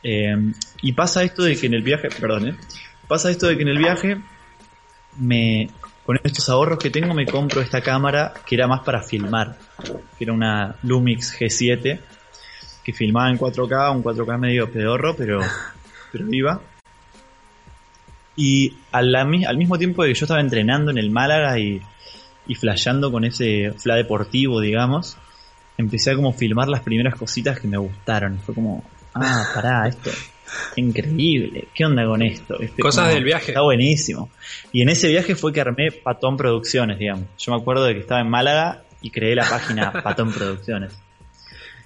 eh, 0.03 0.35
y 0.81 0.93
pasa 0.93 1.23
esto 1.23 1.43
de 1.43 1.57
que 1.57 1.65
en 1.65 1.73
el 1.73 1.83
viaje, 1.83 2.09
perdón, 2.09 2.49
¿eh? 2.49 2.55
pasa 3.07 3.29
esto 3.29 3.47
de 3.47 3.57
que 3.57 3.63
en 3.63 3.69
el 3.69 3.77
viaje 3.77 4.17
me 5.17 5.69
con 6.05 6.19
estos 6.23 6.49
ahorros 6.49 6.77
que 6.77 6.91
tengo 6.91 7.15
me 7.15 7.25
compro 7.25 7.61
esta 7.61 7.81
cámara 7.81 8.33
que 8.45 8.53
era 8.53 8.67
más 8.67 8.81
para 8.81 9.01
filmar, 9.01 9.57
que 10.17 10.23
era 10.23 10.33
una 10.33 10.75
Lumix 10.83 11.35
G7 11.39 11.99
que 12.83 12.93
filmaba 12.93 13.31
en 13.31 13.39
4K, 13.39 13.95
un 13.95 14.03
4K 14.03 14.37
medio 14.37 14.71
pedorro, 14.71 15.15
pero 15.15 15.41
pero 16.11 16.31
iba. 16.31 16.61
Y 18.35 18.73
al, 18.91 19.15
al 19.15 19.57
mismo 19.57 19.77
tiempo 19.77 20.03
que 20.03 20.13
yo 20.13 20.25
estaba 20.25 20.41
entrenando 20.41 20.91
en 20.91 20.97
el 20.97 21.09
Málaga 21.09 21.57
y, 21.59 21.81
y 22.47 22.55
flasheando 22.55 23.11
con 23.11 23.23
ese 23.23 23.73
fla 23.77 23.95
deportivo, 23.95 24.59
digamos, 24.59 25.17
empecé 25.77 26.11
a 26.11 26.15
como 26.15 26.33
filmar 26.33 26.67
las 26.67 26.81
primeras 26.81 27.15
cositas 27.15 27.59
que 27.59 27.67
me 27.67 27.77
gustaron. 27.77 28.39
Fue 28.39 28.53
como, 28.53 28.83
ah, 29.13 29.45
pará, 29.53 29.87
esto 29.87 30.11
increíble, 30.75 31.67
¿qué 31.73 31.85
onda 31.85 32.05
con 32.05 32.21
esto? 32.21 32.57
Cosas 32.79 33.13
del 33.13 33.23
viaje. 33.23 33.51
Está 33.51 33.61
buenísimo. 33.61 34.29
Y 34.71 34.81
en 34.81 34.89
ese 34.89 35.07
viaje 35.07 35.35
fue 35.35 35.51
que 35.53 35.61
armé 35.61 35.91
Patón 35.91 36.37
Producciones, 36.37 36.99
digamos. 36.99 37.25
Yo 37.37 37.51
me 37.53 37.59
acuerdo 37.59 37.85
de 37.85 37.93
que 37.93 37.99
estaba 38.01 38.21
en 38.21 38.29
Málaga 38.29 38.83
y 39.01 39.09
creé 39.09 39.35
la 39.35 39.47
página 39.47 39.91
Patón 40.03 40.31
Producciones. 40.31 40.93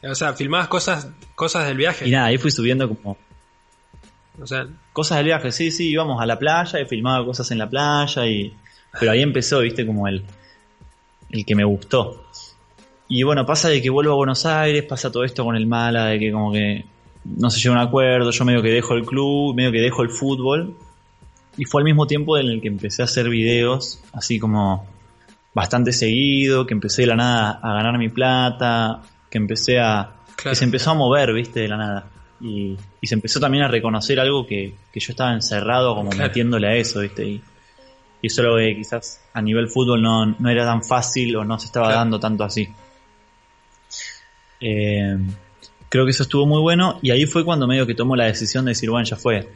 O 0.04 0.16
sea, 0.16 0.34
filmabas 0.34 0.68
cosas, 0.68 1.10
cosas 1.36 1.68
del 1.68 1.78
viaje. 1.78 2.08
Y 2.08 2.12
nada, 2.12 2.28
ahí 2.28 2.38
fui 2.38 2.52
subiendo 2.52 2.88
como 2.88 3.18
o 4.42 4.48
sea, 4.48 4.68
cosas 4.94 5.18
del 5.18 5.26
viaje, 5.26 5.52
sí, 5.52 5.72
sí, 5.72 5.90
íbamos 5.90 6.22
a 6.22 6.26
la 6.26 6.40
playa 6.40 6.80
y 6.80 6.86
filmaba 6.86 7.26
cosas 7.26 7.52
en 7.52 7.58
la 7.58 7.70
playa 7.70 8.26
y 8.28 8.54
pero 9.00 9.12
ahí 9.12 9.22
empezó, 9.22 9.60
viste, 9.60 9.86
como 9.86 10.08
el 10.08 10.24
el 11.30 11.46
que 11.46 11.56
me 11.56 11.64
gustó. 11.64 12.26
Y 13.08 13.24
bueno, 13.24 13.46
pasa 13.46 13.70
de 13.70 13.82
que 13.82 13.90
vuelvo 13.90 14.14
a 14.14 14.16
Buenos 14.16 14.46
Aires, 14.46 14.84
pasa 14.84 15.12
todo 15.12 15.24
esto 15.24 15.44
con 15.44 15.56
el 15.56 15.68
mala, 15.68 16.06
de 16.06 16.20
que 16.20 16.32
como 16.32 16.52
que 16.52 16.86
no 17.26 17.50
se 17.50 17.60
llega 17.60 17.76
a 17.76 17.82
un 17.82 17.88
acuerdo, 17.88 18.32
yo 18.32 18.46
medio 18.46 18.62
que 18.62 18.70
dejo 18.70 18.94
el 18.94 19.06
club, 19.06 19.56
medio 19.56 19.72
que 19.72 19.82
dejo 19.82 20.04
el 20.04 20.10
fútbol. 20.10 20.76
Y 21.58 21.66
fue 21.66 21.82
al 21.82 21.86
mismo 21.86 22.08
tiempo 22.08 22.38
en 22.38 22.48
el 22.48 22.62
que 22.62 22.68
empecé 22.68 23.02
a 23.02 23.06
hacer 23.06 23.30
videos, 23.30 24.00
así 24.14 24.40
como 24.40 24.86
bastante 25.54 25.92
seguido, 25.92 26.66
que 26.66 26.74
empecé 26.74 27.02
de 27.02 27.08
la 27.08 27.16
nada 27.16 27.60
a 27.62 27.74
ganar 27.74 27.98
mi 27.98 28.10
plata, 28.10 29.02
que 29.30 29.38
empecé 29.40 29.80
a... 29.80 30.12
que 30.42 30.56
se 30.56 30.64
empezó 30.64 30.92
a 30.92 30.94
mover, 30.94 31.34
viste, 31.34 31.62
de 31.62 31.68
la 31.68 31.78
nada. 31.78 32.06
Y, 32.42 32.78
se 33.04 33.16
empezó 33.16 33.40
también 33.40 33.64
a 33.64 33.68
reconocer 33.68 34.20
algo 34.20 34.46
que, 34.46 34.74
yo 34.94 35.12
estaba 35.12 35.34
encerrado 35.34 35.96
como 35.96 36.12
metiéndole 36.12 36.68
a 36.68 36.76
eso, 36.76 37.02
¿viste? 37.02 37.26
Y, 37.26 37.42
y 38.22 38.28
eso 38.28 38.44
lo 38.44 38.58
que 38.58 38.76
quizás 38.76 39.22
a 39.34 39.42
nivel 39.42 39.68
fútbol 39.70 40.02
no, 40.02 40.26
no, 40.26 40.50
era 40.50 40.66
tan 40.66 40.84
fácil 40.84 41.36
o 41.36 41.46
no 41.46 41.58
se 41.60 41.68
estaba 41.68 41.94
dando 41.94 42.20
tanto 42.20 42.44
así. 42.44 42.68
Eh, 44.60 45.18
creo 45.88 46.06
que 46.06 46.12
eso 46.12 46.24
estuvo 46.24 46.46
muy 46.46 46.62
bueno 46.62 47.00
y 47.02 47.12
ahí 47.12 47.26
fue 47.26 47.46
cuando 47.46 47.68
medio 47.68 47.88
que 47.88 47.96
tomó 47.96 48.16
la 48.16 48.26
decisión 48.26 48.66
de 48.66 48.72
decir, 48.72 48.90
bueno, 48.90 49.06
ya 49.06 49.16
fue. 49.16 49.48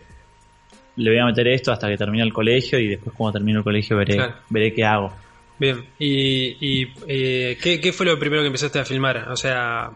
Le 0.95 1.09
voy 1.09 1.19
a 1.19 1.25
meter 1.25 1.47
esto 1.47 1.71
hasta 1.71 1.89
que 1.89 1.97
termine 1.97 2.23
el 2.23 2.31
colegio 2.31 2.79
y 2.79 2.87
después 2.87 3.15
cuando 3.15 3.39
termine 3.39 3.57
el 3.57 3.63
colegio 3.63 3.97
veré, 3.97 4.17
veré 4.49 4.73
qué 4.73 4.85
hago. 4.85 5.11
Bien, 5.59 5.85
¿y, 5.99 6.57
y 6.59 6.93
eh, 7.07 7.57
¿qué, 7.61 7.79
qué 7.79 7.93
fue 7.93 8.05
lo 8.05 8.17
primero 8.17 8.41
que 8.41 8.47
empezaste 8.47 8.79
a 8.79 8.85
filmar? 8.85 9.29
O 9.29 9.35
sea, 9.35 9.91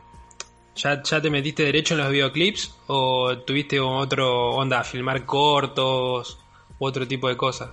¿Ya, 0.77 1.01
¿Ya 1.01 1.21
te 1.21 1.29
metiste 1.31 1.63
derecho 1.63 1.95
en 1.95 2.01
los 2.01 2.11
videoclips 2.11 2.75
o 2.87 3.35
tuviste 3.39 3.79
otro 3.79 4.51
onda, 4.51 4.83
filmar 4.83 5.25
cortos 5.25 6.37
u 6.77 6.85
otro 6.85 7.07
tipo 7.07 7.27
de 7.27 7.35
cosas? 7.35 7.69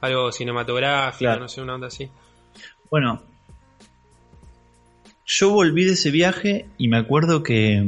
Algo 0.00 0.32
cinematográfico, 0.32 1.36
no 1.36 1.48
sé, 1.48 1.60
una 1.60 1.74
onda 1.74 1.88
así. 1.88 2.08
Bueno, 2.90 3.22
yo 5.26 5.50
volví 5.50 5.84
de 5.84 5.92
ese 5.92 6.10
viaje 6.10 6.66
y 6.78 6.88
me 6.88 6.96
acuerdo 6.96 7.42
que, 7.42 7.84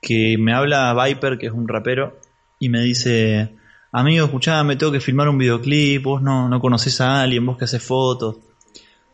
que 0.00 0.36
me 0.38 0.54
habla 0.54 0.94
Viper, 1.04 1.36
que 1.36 1.46
es 1.46 1.52
un 1.52 1.68
rapero, 1.68 2.18
y 2.58 2.70
me 2.70 2.80
dice, 2.80 3.56
amigo, 3.92 4.24
escuchá, 4.24 4.62
me 4.64 4.76
tengo 4.76 4.92
que 4.92 5.00
filmar 5.00 5.28
un 5.28 5.36
videoclip, 5.36 6.02
vos 6.02 6.22
no, 6.22 6.48
no 6.48 6.60
conoces 6.60 7.00
a 7.00 7.22
alguien, 7.22 7.44
vos 7.44 7.58
que 7.58 7.64
haces 7.64 7.82
fotos. 7.82 8.36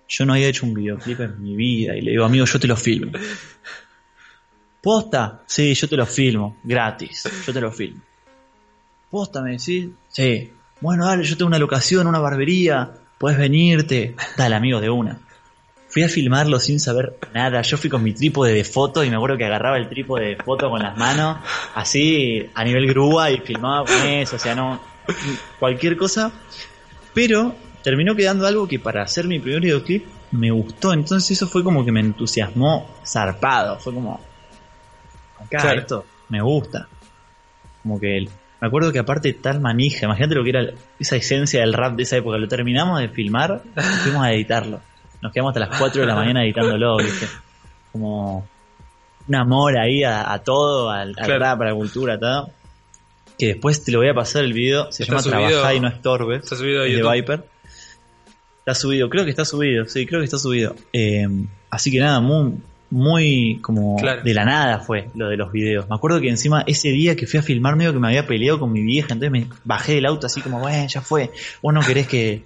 Yo 0.07 0.27
no 0.27 0.35
había 0.35 0.49
hecho 0.49 0.67
un 0.67 0.75
videoclip 0.75 1.21
en 1.21 1.43
mi 1.43 1.57
vida 1.57 1.97
y 1.97 2.03
le 2.03 2.13
digo, 2.13 2.25
amigo, 2.25 2.45
yo 2.45 2.61
te 2.61 2.69
lo 2.69 2.77
filmo. 2.77 3.13
¿Posta? 4.83 5.43
Sí, 5.47 5.75
yo 5.75 5.89
te 5.89 5.97
lo 5.97 6.05
filmo, 6.05 6.57
gratis. 6.65 7.23
Yo 7.47 7.53
te 7.53 7.61
lo 7.61 7.71
filmo. 7.71 8.01
¿Posta 9.09 9.41
me 9.41 9.53
decís? 9.53 9.91
Sí. 10.09 10.53
Bueno, 10.81 11.07
dale, 11.07 11.23
yo 11.23 11.37
tengo 11.37 11.47
una 11.47 11.59
locación, 11.61 12.09
una 12.09 12.19
barbería. 12.19 12.91
Puedes 13.17 13.39
venirte. 13.39 14.17
Dale, 14.37 14.57
amigo, 14.57 14.81
de 14.81 14.91
una. 14.91 15.21
Fui 15.87 16.03
a 16.03 16.09
filmarlo 16.09 16.59
sin 16.59 16.81
saber 16.81 17.17
nada. 17.33 17.63
Yo 17.63 17.77
fui 17.77 17.89
con 17.89 18.03
mi 18.03 18.13
trípode 18.13 18.53
de 18.53 18.65
foto 18.65 19.05
y 19.05 19.11
me 19.11 19.17
acuerdo 19.17 19.37
que 19.37 19.45
agarraba 19.45 19.77
el 19.77 19.89
trípode 19.89 20.31
de 20.31 20.37
foto 20.37 20.69
con 20.69 20.83
las 20.83 20.97
manos, 20.97 21.39
así 21.75 22.51
a 22.55 22.65
nivel 22.65 22.89
grúa 22.89 23.31
y 23.31 23.39
filmaba 23.39 23.85
con 23.85 24.07
eso. 24.09 24.37
O 24.37 24.39
sea, 24.39 24.57
no. 24.57 24.81
Cualquier 25.61 25.97
cosa. 25.97 26.33
Pero 27.15 27.55
terminó 27.85 28.17
quedando 28.17 28.47
algo 28.47 28.67
que 28.67 28.81
para 28.81 29.03
hacer 29.03 29.29
mi 29.29 29.39
primer 29.39 29.61
videoclip 29.61 30.07
me 30.33 30.51
gustó. 30.51 30.93
Entonces 30.93 31.31
eso 31.31 31.47
fue 31.47 31.63
como 31.63 31.85
que 31.85 31.93
me 31.93 32.01
entusiasmó 32.01 32.89
zarpado. 33.07 33.79
Fue 33.79 33.93
como, 33.95 34.19
acá 35.45 35.75
esto 35.75 36.05
me 36.29 36.41
gusta. 36.41 36.89
Como 37.83 37.99
que 38.01 38.29
me 38.63 38.69
acuerdo 38.69 38.93
que 38.93 39.01
aparte 39.01 39.33
tal 39.33 39.61
manija, 39.61 40.07
imagínate 40.07 40.35
lo 40.37 40.45
que 40.45 40.51
era 40.51 40.73
esa 40.99 41.17
esencia 41.17 41.61
del 41.61 41.73
rap 41.73 41.97
de 41.97 42.05
esa 42.05 42.17
época, 42.17 42.39
lo 42.39 42.47
terminamos 42.47 43.01
de 43.01 43.09
filmar 43.09 43.61
y 43.77 43.81
fuimos 43.81 44.25
a 44.25 44.33
editarlo. 44.33 44.81
Nos 45.21 45.33
quedamos 45.33 45.51
hasta 45.51 45.69
las 45.69 45.79
4 45.79 46.01
de 46.01 46.07
la 46.07 46.15
mañana 46.15 46.45
editándolo, 46.45 46.97
¿viste? 46.99 47.27
Como 47.91 48.47
un 49.27 49.35
amor 49.35 49.79
ahí 49.79 50.05
a, 50.05 50.41
todo, 50.45 50.91
al, 50.91 51.15
rap, 51.15 51.61
a 51.61 51.65
la 51.65 51.75
cultura, 51.75 52.19
todo. 52.19 52.51
Que 53.39 53.49
después 53.49 53.83
te 53.83 53.93
lo 53.93 53.99
voy 53.99 54.09
a 54.09 54.15
pasar 54.15 54.45
el 54.45 54.53
video, 54.53 54.91
se 54.93 55.05
llama 55.05 55.23
Trabajar 55.23 55.75
y 55.75 55.81
no 55.81 55.89
estorbe. 55.89 56.37
Está 56.37 56.57
subido 56.57 56.83
de 56.83 57.03
Viper. 57.03 57.45
Está 58.61 58.77
subido, 58.77 59.11
creo 59.11 59.25
que 59.25 59.31
está 59.31 59.45
subido, 59.45 59.87
sí, 59.87 60.07
creo 60.07 60.21
que 60.21 60.27
está 60.27 60.39
subido. 60.39 60.77
Eh, 60.93 61.27
así 61.69 61.91
que 61.91 61.99
nada, 61.99 62.21
muy, 62.21 62.59
muy 62.93 63.59
como 63.63 63.97
de 64.23 64.35
la 64.35 64.45
nada 64.45 64.79
fue 64.81 65.09
lo 65.15 65.31
de 65.31 65.39
los 65.39 65.51
videos. 65.51 65.89
Me 65.89 65.97
acuerdo 65.97 66.21
que 66.21 66.29
encima 66.29 66.63
ese 66.67 66.91
día 66.91 67.17
que 67.17 67.27
fui 67.27 67.41
a 67.41 67.43
filmar 67.43 67.75
medio 67.75 67.95
que 67.95 67.99
me 67.99 68.09
había 68.09 68.27
peleado 68.27 68.59
con 68.59 68.71
mi 68.71 68.83
vieja, 68.83 69.15
entonces 69.15 69.31
me 69.31 69.47
bajé 69.65 69.95
del 69.95 70.05
auto 70.05 70.27
así 70.27 70.43
como, 70.43 70.61
bueno, 70.61 70.87
ya 70.87 71.01
fue, 71.01 71.31
vos 71.63 71.73
no 71.73 71.81
querés 71.81 72.07
que, 72.07 72.43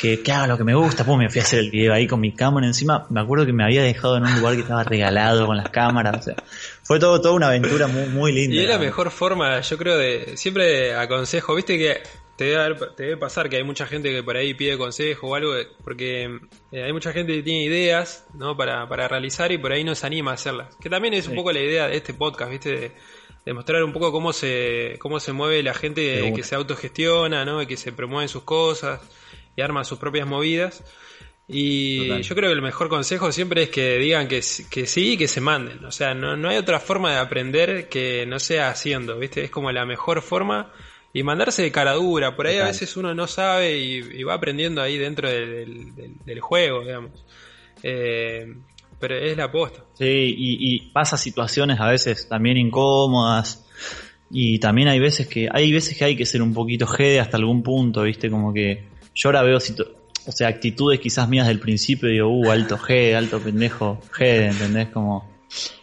que, 0.00 0.18
haga 0.32 0.46
lo 0.46 0.56
que 0.56 0.64
me 0.64 0.74
gusta, 0.74 1.04
pues 1.04 1.18
me 1.18 1.28
fui 1.28 1.40
a 1.40 1.44
hacer 1.44 1.58
el 1.58 1.70
video 1.70 1.92
ahí 1.92 2.06
con 2.06 2.20
mi 2.20 2.32
cámara 2.32 2.66
encima. 2.66 3.06
Me 3.10 3.20
acuerdo 3.20 3.44
que 3.44 3.52
me 3.52 3.64
había 3.64 3.82
dejado 3.82 4.16
en 4.16 4.24
un 4.24 4.34
lugar 4.34 4.54
que 4.54 4.62
estaba 4.62 4.82
regalado 4.82 5.46
con 5.46 5.58
las 5.58 5.68
cámaras, 5.68 6.20
o 6.20 6.22
sea, 6.22 6.36
fue 6.82 6.98
todo, 6.98 7.20
toda 7.20 7.34
una 7.34 7.48
aventura 7.48 7.86
muy, 7.86 8.06
muy 8.06 8.32
linda. 8.32 8.56
Y 8.56 8.60
es 8.60 8.68
la 8.70 8.78
mejor 8.78 9.10
forma, 9.10 9.60
yo 9.60 9.76
creo, 9.76 9.98
de, 9.98 10.38
siempre 10.38 10.94
aconsejo, 10.94 11.54
viste 11.54 11.76
que 11.76 12.00
te 12.36 12.44
debe, 12.44 13.16
pasar 13.16 13.48
que 13.48 13.56
hay 13.56 13.64
mucha 13.64 13.86
gente 13.86 14.10
que 14.10 14.22
por 14.22 14.36
ahí 14.36 14.54
pide 14.54 14.78
consejo 14.78 15.28
o 15.28 15.34
algo, 15.34 15.52
porque 15.84 16.38
eh, 16.72 16.82
hay 16.82 16.92
mucha 16.92 17.12
gente 17.12 17.34
que 17.34 17.42
tiene 17.42 17.64
ideas 17.64 18.26
¿no? 18.34 18.56
para, 18.56 18.88
para 18.88 19.06
realizar 19.06 19.52
y 19.52 19.58
por 19.58 19.72
ahí 19.72 19.84
no 19.84 19.94
se 19.94 20.06
anima 20.06 20.30
a 20.30 20.34
hacerlas. 20.34 20.74
Que 20.76 20.88
también 20.88 21.14
es 21.14 21.28
un 21.28 21.34
poco 21.34 21.52
la 21.52 21.60
idea 21.60 21.88
de 21.88 21.96
este 21.96 22.14
podcast, 22.14 22.50
¿viste? 22.50 22.92
De, 23.44 23.52
mostrar 23.52 23.82
un 23.82 23.92
poco 23.92 24.12
cómo 24.12 24.32
se, 24.32 24.96
cómo 25.00 25.18
se 25.18 25.32
mueve 25.32 25.62
la 25.62 25.74
gente 25.74 26.32
que 26.34 26.42
se 26.44 26.54
autogestiona, 26.54 27.44
¿no? 27.44 27.66
que 27.66 27.76
se 27.76 27.92
promueven 27.92 28.28
sus 28.28 28.44
cosas 28.44 29.00
y 29.56 29.62
arma 29.62 29.84
sus 29.84 29.98
propias 29.98 30.26
movidas. 30.28 30.84
Y 31.48 32.22
yo 32.22 32.34
creo 32.34 32.48
que 32.48 32.54
el 32.54 32.62
mejor 32.62 32.88
consejo 32.88 33.32
siempre 33.32 33.64
es 33.64 33.68
que 33.68 33.98
digan 33.98 34.28
que, 34.28 34.40
que 34.70 34.86
sí 34.86 35.12
y 35.12 35.16
que 35.18 35.28
se 35.28 35.40
manden. 35.40 35.84
O 35.84 35.90
sea, 35.90 36.14
no, 36.14 36.36
no 36.36 36.48
hay 36.48 36.56
otra 36.56 36.78
forma 36.78 37.10
de 37.12 37.18
aprender 37.18 37.88
que 37.88 38.24
no 38.26 38.38
sea 38.38 38.70
haciendo, 38.70 39.18
¿viste? 39.18 39.44
Es 39.44 39.50
como 39.50 39.70
la 39.72 39.84
mejor 39.84 40.22
forma 40.22 40.72
y 41.12 41.22
mandarse 41.22 41.62
de 41.62 41.72
cara 41.72 41.94
dura. 41.94 42.36
Por 42.36 42.46
ahí 42.46 42.58
a 42.58 42.66
veces 42.66 42.96
uno 42.96 43.14
no 43.14 43.26
sabe 43.26 43.78
y, 43.78 44.22
va 44.22 44.34
aprendiendo 44.34 44.82
ahí 44.82 44.98
dentro 44.98 45.28
del, 45.28 46.40
juego, 46.40 46.84
digamos. 46.84 47.24
Eh, 47.82 48.46
pero 48.98 49.16
es 49.16 49.36
la 49.36 49.44
aposta. 49.44 49.84
Sí, 49.94 50.34
y, 50.36 50.90
pasa 50.92 51.16
situaciones 51.16 51.80
a 51.80 51.88
veces 51.88 52.28
también 52.28 52.56
incómodas. 52.56 53.66
Y 54.30 54.58
también 54.60 54.88
hay 54.88 54.98
veces 54.98 55.26
que 55.26 55.48
hay 55.52 55.70
veces 55.70 55.98
que 55.98 56.04
hay 56.04 56.16
que 56.16 56.24
ser 56.24 56.40
un 56.40 56.54
poquito 56.54 56.86
jede 56.86 57.20
hasta 57.20 57.36
algún 57.36 57.62
punto, 57.62 58.02
¿viste? 58.02 58.30
Como 58.30 58.52
que 58.54 58.88
yo 59.14 59.28
ahora 59.28 59.42
veo 59.42 59.58
o 59.58 60.32
sea, 60.32 60.48
actitudes 60.48 61.00
quizás 61.00 61.28
mías 61.28 61.48
del 61.48 61.58
principio 61.58 62.08
y 62.08 62.12
digo, 62.12 62.28
uh, 62.28 62.50
alto 62.50 62.78
G, 62.78 63.14
alto 63.14 63.40
pendejo, 63.40 64.00
G, 64.16 64.50
¿entendés? 64.50 64.88
Como 64.88 65.30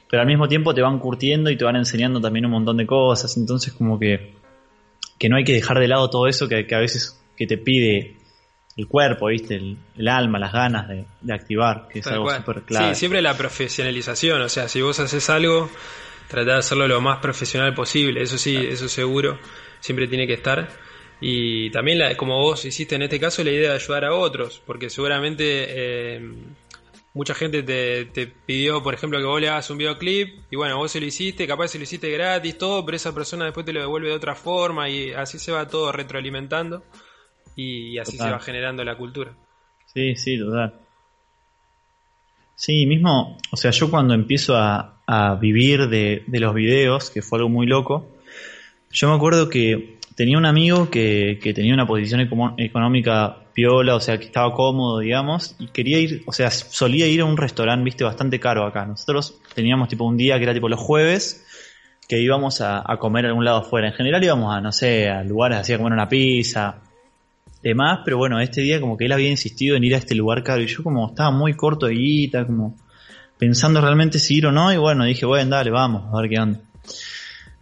pero 0.09 0.21
al 0.21 0.27
mismo 0.27 0.47
tiempo 0.47 0.73
te 0.73 0.81
van 0.81 0.97
curtiendo 0.99 1.51
y 1.51 1.57
te 1.57 1.63
van 1.63 1.75
enseñando 1.75 2.19
también 2.19 2.45
un 2.45 2.51
montón 2.51 2.77
de 2.77 2.87
cosas, 2.87 3.37
entonces 3.37 3.73
como 3.73 3.99
que 3.99 4.33
que 5.19 5.29
no 5.29 5.35
hay 5.35 5.43
que 5.43 5.53
dejar 5.53 5.77
de 5.79 5.87
lado 5.87 6.09
todo 6.09 6.27
eso 6.27 6.47
que, 6.47 6.65
a 6.71 6.79
veces 6.79 7.21
que 7.37 7.45
te 7.45 7.57
pide 7.57 8.15
el 8.77 8.87
cuerpo, 8.87 9.27
¿viste? 9.27 9.55
El, 9.55 10.07
alma, 10.07 10.39
las 10.39 10.53
ganas 10.53 10.87
de, 10.87 11.33
activar, 11.33 11.87
que 11.89 11.99
es 11.99 12.07
algo 12.07 12.33
súper 12.33 12.61
clave. 12.61 12.95
Sí, 12.95 12.99
siempre 13.01 13.21
la 13.21 13.35
profesionalización, 13.35 14.41
o 14.41 14.49
sea, 14.49 14.69
si 14.69 14.81
vos 14.81 14.97
haces 14.99 15.29
algo, 15.29 15.69
trata 16.29 16.53
de 16.53 16.57
hacerlo 16.59 16.87
lo 16.87 17.01
más 17.01 17.19
profesional 17.19 17.73
posible, 17.73 18.21
eso 18.23 18.37
sí, 18.37 18.55
eso 18.55 18.87
seguro, 18.87 19.37
siempre 19.81 20.07
tiene 20.07 20.25
que 20.25 20.33
estar. 20.33 20.69
Y 21.19 21.69
también, 21.71 21.99
la, 21.99 22.15
como 22.15 22.37
vos 22.37 22.63
hiciste 22.63 22.95
en 22.95 23.01
este 23.01 23.19
caso, 23.19 23.43
la 23.43 23.51
idea 23.51 23.71
de 23.71 23.75
ayudar 23.75 24.05
a 24.05 24.13
otros, 24.13 24.61
porque 24.65 24.89
seguramente 24.89 25.65
eh, 25.67 26.21
mucha 27.19 27.35
gente 27.35 27.63
te, 27.63 28.27
pidió, 28.45 28.81
por 28.81 28.93
ejemplo, 28.93 29.19
que 29.19 29.25
vos 29.25 29.41
le 29.41 29.49
hagas 29.49 29.69
un 29.69 29.77
videoclip 29.77 30.39
y 30.49 30.55
bueno, 30.55 30.77
vos 30.77 30.89
se 30.89 31.01
lo 31.01 31.05
hiciste, 31.05 31.45
capaz 31.45 31.67
se 31.67 31.77
lo 31.77 31.83
hiciste 31.83 32.09
gratis, 32.09 32.57
todo, 32.57 32.85
pero 32.85 32.95
esa 32.95 33.13
persona 33.13 33.43
después 33.43 33.65
te 33.65 33.73
lo 33.73 33.81
devuelve 33.81 34.07
de 34.07 34.15
otra 34.15 34.35
forma 34.35 34.89
y 34.89 35.11
así 35.11 35.37
se 35.37 35.51
va 35.51 35.67
todo 35.67 35.91
retroalimentando 35.91 36.81
y, 37.57 37.97
así 37.97 38.15
se 38.15 38.31
va 38.31 38.39
generando 38.39 38.85
la 38.85 38.95
cultura. 38.95 39.33
Sí, 39.85 40.15
sí, 40.15 40.39
total. 40.39 40.75
Sí, 42.55 42.85
mismo, 42.85 43.37
o 43.51 43.57
sea, 43.57 43.71
yo 43.71 43.91
cuando 43.91 44.13
empiezo 44.13 44.55
a, 44.55 44.95
vivir 45.41 45.89
de, 45.89 46.23
de 46.25 46.39
los 46.39 46.53
videos, 46.53 47.09
que 47.09 47.21
fue 47.21 47.39
algo 47.39 47.49
muy 47.49 47.67
loco, 47.67 48.15
yo 48.91 49.09
me 49.09 49.15
acuerdo 49.15 49.49
que 49.49 49.97
tenía 50.15 50.37
un 50.37 50.45
amigo 50.45 50.89
que, 50.89 51.37
que 51.43 51.53
tenía 51.53 51.73
una 51.73 51.85
posición 51.85 52.21
económica 52.57 53.43
piola, 53.59 53.95
o 53.95 53.99
sea, 53.99 54.17
que 54.17 54.25
estaba 54.25 54.53
cómodo, 54.53 54.99
digamos, 54.99 55.55
y 55.59 55.67
quería 55.67 55.99
ir, 55.99 56.23
o 56.25 56.31
sea, 56.31 56.49
solía 56.49 57.07
ir 57.07 57.19
a 57.19 57.25
un 57.25 57.35
restaurante, 57.35 57.83
viste, 57.83 58.05
bastante 58.05 58.39
caro 58.39 58.65
acá. 58.65 58.85
Nosotros 58.85 59.41
teníamos 59.53 59.89
tipo 59.89 60.05
un 60.05 60.15
día 60.15 60.37
que 60.37 60.43
era 60.43 60.53
tipo 60.53 60.69
los 60.69 60.79
jueves, 60.79 61.45
que 62.07 62.21
íbamos 62.21 62.61
a, 62.61 62.85
comer 62.99 63.25
a 63.25 63.27
algún 63.29 63.43
lado 63.43 63.57
afuera. 63.57 63.89
En 63.89 63.93
general 63.93 64.23
íbamos 64.23 64.55
a, 64.55 64.61
no 64.61 64.71
sé, 64.71 65.09
a 65.09 65.25
lugares 65.25 65.57
así 65.57 65.73
a 65.73 65.77
comer 65.77 65.91
una 65.91 66.07
pizza, 66.07 66.77
demás, 67.61 67.99
pero 68.05 68.17
bueno, 68.17 68.39
este 68.39 68.61
día 68.61 68.79
como 68.79 68.95
que 68.95 69.05
él 69.05 69.11
había 69.11 69.29
insistido 69.29 69.75
en 69.75 69.83
ir 69.83 69.93
a 69.93 69.97
este 69.97 70.15
lugar 70.15 70.41
caro 70.41 70.61
y 70.61 70.67
yo 70.67 70.81
como 70.81 71.09
estaba 71.09 71.29
muy 71.29 71.53
corto 71.53 71.87
de 71.87 71.95
guita, 71.95 72.45
como 72.45 72.77
pensando 73.37 73.81
realmente 73.81 74.19
si 74.19 74.37
ir 74.37 74.47
o 74.47 74.53
no, 74.53 74.71
y 74.71 74.77
bueno, 74.77 75.03
dije, 75.03 75.25
bueno, 75.25 75.49
dale, 75.49 75.69
vamos, 75.69 76.13
a 76.13 76.21
ver 76.21 76.29
qué 76.29 76.39
onda. 76.39 76.61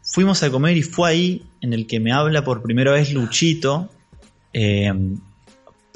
Fuimos 0.03 0.43
a 0.43 0.51
comer 0.51 0.77
y 0.77 0.83
fue 0.83 1.09
ahí 1.09 1.43
en 1.59 1.73
el 1.73 1.87
que 1.87 1.99
me 1.99 2.11
habla 2.11 2.43
por 2.43 2.61
primera 2.61 2.91
vez 2.91 3.11
Luchito 3.11 3.89
eh, 4.53 4.93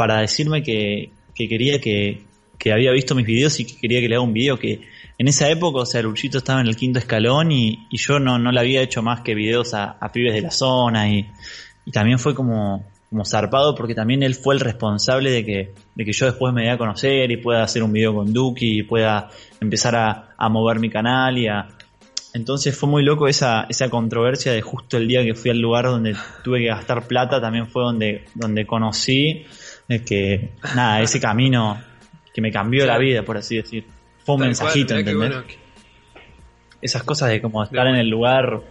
para 0.01 0.21
decirme 0.21 0.63
que, 0.63 1.11
quería 1.35 1.79
que, 1.79 2.25
había 2.73 2.91
visto 2.91 3.13
mis 3.13 3.27
videos 3.27 3.59
y 3.59 3.65
que 3.65 3.77
quería 3.77 3.99
que 3.99 4.09
le 4.09 4.15
haga 4.15 4.23
un 4.23 4.33
video 4.33 4.57
que 4.57 4.81
en 5.19 5.27
esa 5.27 5.47
época, 5.47 5.81
o 5.81 5.85
sea, 5.85 6.01
Luchito 6.01 6.39
estaba 6.39 6.59
en 6.59 6.65
el 6.65 6.75
quinto 6.75 6.97
escalón 6.97 7.51
y, 7.51 7.87
yo 7.91 8.17
no, 8.17 8.39
no 8.39 8.51
le 8.51 8.59
había 8.59 8.81
hecho 8.81 9.03
más 9.03 9.21
que 9.21 9.35
videos 9.35 9.75
a, 9.75 9.99
pibes 10.11 10.33
de 10.33 10.41
la 10.41 10.49
zona 10.49 11.07
y, 11.07 11.27
también 11.93 12.17
fue 12.17 12.33
como, 12.33 12.83
como 13.11 13.25
zarpado 13.25 13.75
porque 13.75 13.93
también 13.93 14.23
él 14.23 14.33
fue 14.33 14.55
el 14.55 14.59
responsable 14.59 15.29
de 15.29 15.45
que, 15.45 15.73
de 15.93 16.03
que 16.03 16.13
yo 16.13 16.25
después 16.25 16.51
me 16.51 16.63
dé 16.63 16.71
a 16.71 16.79
conocer 16.79 17.29
y 17.29 17.37
pueda 17.37 17.61
hacer 17.61 17.83
un 17.83 17.93
video 17.93 18.15
con 18.15 18.33
Duki 18.33 18.79
y 18.79 18.81
pueda 18.81 19.29
empezar 19.59 19.95
a, 19.95 20.33
a 20.35 20.49
mover 20.49 20.79
mi 20.79 20.89
canal 20.89 21.37
y 21.37 21.47
a, 21.47 21.67
entonces 22.33 22.77
fue 22.77 22.89
muy 22.89 23.03
loco 23.03 23.27
esa, 23.27 23.67
esa 23.69 23.89
controversia 23.89 24.53
de 24.53 24.61
justo 24.61 24.97
el 24.97 25.07
día 25.07 25.23
que 25.23 25.35
fui 25.35 25.51
al 25.51 25.59
lugar 25.59 25.85
donde 25.85 26.15
tuve 26.43 26.59
que 26.59 26.67
gastar 26.67 27.07
plata, 27.07 27.41
también 27.41 27.67
fue 27.67 27.83
donde, 27.83 28.25
donde 28.35 28.65
conocí 28.65 29.45
eh, 29.91 30.03
que, 30.03 30.51
nada, 30.75 31.01
ese 31.01 31.19
camino 31.19 31.81
que 32.33 32.41
me 32.41 32.51
cambió 32.51 32.85
la 32.85 32.97
vida, 32.97 33.23
por 33.23 33.37
así 33.37 33.57
decir. 33.57 33.85
Fue 34.25 34.35
un 34.35 34.41
mensajito, 34.41 34.95
¿entendés? 34.95 35.33
Esas 36.81 37.03
cosas 37.03 37.29
de 37.29 37.41
como 37.41 37.63
estar 37.63 37.87
en 37.87 37.95
el 37.95 38.09
lugar 38.09 38.61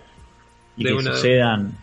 y 0.77 0.85
que 0.85 1.03
sucedan, 1.03 1.77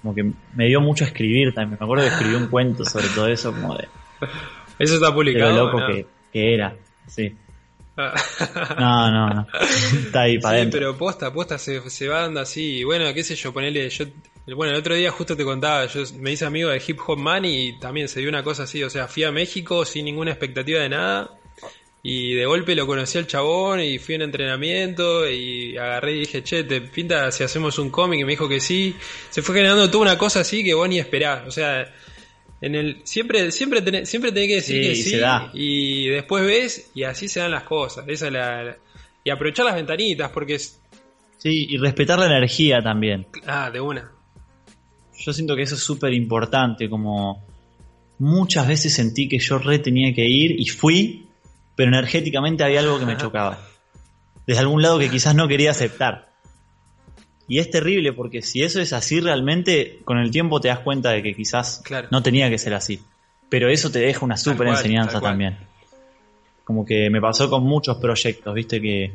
como 0.00 0.14
que 0.14 0.30
me 0.54 0.66
dio 0.66 0.80
mucho 0.80 1.04
escribir 1.04 1.54
también. 1.54 1.78
Me 1.80 1.84
acuerdo 1.84 2.04
que 2.04 2.10
escribí 2.10 2.34
un 2.34 2.48
cuento 2.48 2.84
sobre 2.84 3.08
todo 3.08 3.28
eso, 3.28 3.52
como 3.52 3.76
de... 3.76 3.88
Eso 4.78 4.94
está 4.94 5.12
publicado. 5.12 5.52
lo 5.52 5.66
loco 5.66 5.86
que, 5.86 6.06
que 6.32 6.54
era, 6.54 6.74
sí. 7.06 7.36
No, 8.78 9.10
no, 9.10 9.28
no. 9.28 9.46
Está 9.52 10.22
ahí 10.22 10.38
para 10.38 10.64
sí, 10.64 10.70
pero 10.72 10.96
posta, 10.96 11.32
posta 11.32 11.58
se, 11.58 11.88
se 11.90 12.08
va 12.08 12.22
dando 12.22 12.40
así. 12.40 12.82
Bueno, 12.84 13.12
qué 13.12 13.22
sé 13.22 13.34
yo, 13.34 13.52
ponerle. 13.52 13.88
Yo, 13.90 14.06
bueno, 14.46 14.72
el 14.72 14.78
otro 14.78 14.94
día 14.94 15.10
justo 15.10 15.36
te 15.36 15.44
contaba, 15.44 15.86
yo 15.86 16.02
me 16.18 16.32
hice 16.32 16.44
amigo 16.44 16.70
de 16.70 16.82
Hip 16.86 16.98
Hop 17.06 17.18
Man 17.18 17.44
y 17.44 17.78
también 17.78 18.08
se 18.08 18.20
dio 18.20 18.28
una 18.28 18.42
cosa 18.42 18.64
así. 18.64 18.82
O 18.82 18.90
sea, 18.90 19.08
fui 19.08 19.24
a 19.24 19.32
México 19.32 19.84
sin 19.84 20.04
ninguna 20.04 20.32
expectativa 20.32 20.80
de 20.80 20.88
nada. 20.88 21.38
Y 22.04 22.34
de 22.34 22.46
golpe 22.46 22.74
lo 22.74 22.84
conocí 22.84 23.18
al 23.18 23.28
chabón 23.28 23.78
y 23.78 23.98
fui 23.98 24.16
a 24.16 24.18
un 24.18 24.22
entrenamiento 24.22 25.30
y 25.30 25.76
agarré 25.76 26.16
y 26.16 26.20
dije, 26.20 26.42
che, 26.42 26.64
te 26.64 26.80
pinta 26.80 27.30
si 27.30 27.44
hacemos 27.44 27.78
un 27.78 27.90
cómic 27.90 28.20
y 28.20 28.24
me 28.24 28.32
dijo 28.32 28.48
que 28.48 28.58
sí. 28.58 28.96
Se 29.30 29.40
fue 29.40 29.54
generando 29.54 29.88
toda 29.88 30.02
una 30.02 30.18
cosa 30.18 30.40
así 30.40 30.64
que 30.64 30.74
vos 30.74 30.88
ni 30.88 30.98
esperás. 30.98 31.46
O 31.46 31.52
sea, 31.52 31.92
en 32.62 32.76
el 32.76 33.00
siempre 33.04 33.50
siempre 33.50 33.82
tenés, 33.82 34.08
siempre 34.08 34.32
tenés 34.32 34.48
que 34.48 34.54
decir 34.54 34.82
que 34.82 34.94
sí 34.94 35.20
y 35.52 36.08
después 36.08 36.46
ves 36.46 36.90
y 36.94 37.02
así 37.02 37.28
se 37.28 37.40
dan 37.40 37.50
las 37.50 37.64
cosas 37.64 38.04
esa 38.08 38.30
la, 38.30 38.76
y 39.24 39.30
aprovechar 39.30 39.66
las 39.66 39.74
ventanitas 39.74 40.30
porque 40.30 40.54
es 40.54 40.80
sí 41.38 41.66
y 41.68 41.76
respetar 41.76 42.20
la 42.20 42.26
energía 42.26 42.80
también 42.80 43.26
ah 43.46 43.68
de 43.70 43.80
una 43.80 44.12
yo 45.24 45.32
siento 45.32 45.56
que 45.56 45.62
eso 45.62 45.74
es 45.74 45.82
súper 45.82 46.12
importante 46.12 46.88
como 46.88 47.44
muchas 48.18 48.68
veces 48.68 48.94
sentí 48.94 49.28
que 49.28 49.38
yo 49.38 49.58
re 49.58 49.78
tenía 49.78 50.14
que 50.14 50.26
ir 50.26 50.60
y 50.60 50.66
fui 50.66 51.26
pero 51.74 51.88
energéticamente 51.88 52.64
había 52.64 52.80
algo 52.80 52.98
que 52.98 53.06
me 53.06 53.16
chocaba 53.18 53.58
desde 54.46 54.60
algún 54.60 54.82
lado 54.82 54.98
que 54.98 55.10
quizás 55.10 55.34
no 55.34 55.48
quería 55.48 55.70
aceptar 55.70 56.32
y 57.48 57.58
es 57.58 57.70
terrible 57.70 58.12
porque 58.12 58.40
si 58.40 58.62
eso 58.62 58.80
es 58.80 58.92
así 58.92 59.20
realmente, 59.20 60.00
con 60.04 60.16
el 60.16 60.30
tiempo 60.30 60.60
te 60.60 60.68
das 60.68 60.78
cuenta 60.78 61.10
de 61.10 61.22
que 61.22 61.34
quizás 61.34 61.82
no 62.10 62.22
tenía 62.22 62.48
que 62.48 62.56
ser 62.56 62.72
así. 62.72 63.00
Pero 63.50 63.68
eso 63.68 63.90
te 63.90 63.98
deja 63.98 64.24
una 64.24 64.38
súper 64.38 64.68
enseñanza 64.68 65.20
también. 65.20 65.58
Como 66.64 66.86
que 66.86 67.10
me 67.10 67.20
pasó 67.20 67.50
con 67.50 67.64
muchos 67.64 67.98
proyectos, 67.98 68.54
viste, 68.54 68.80
que, 68.80 69.12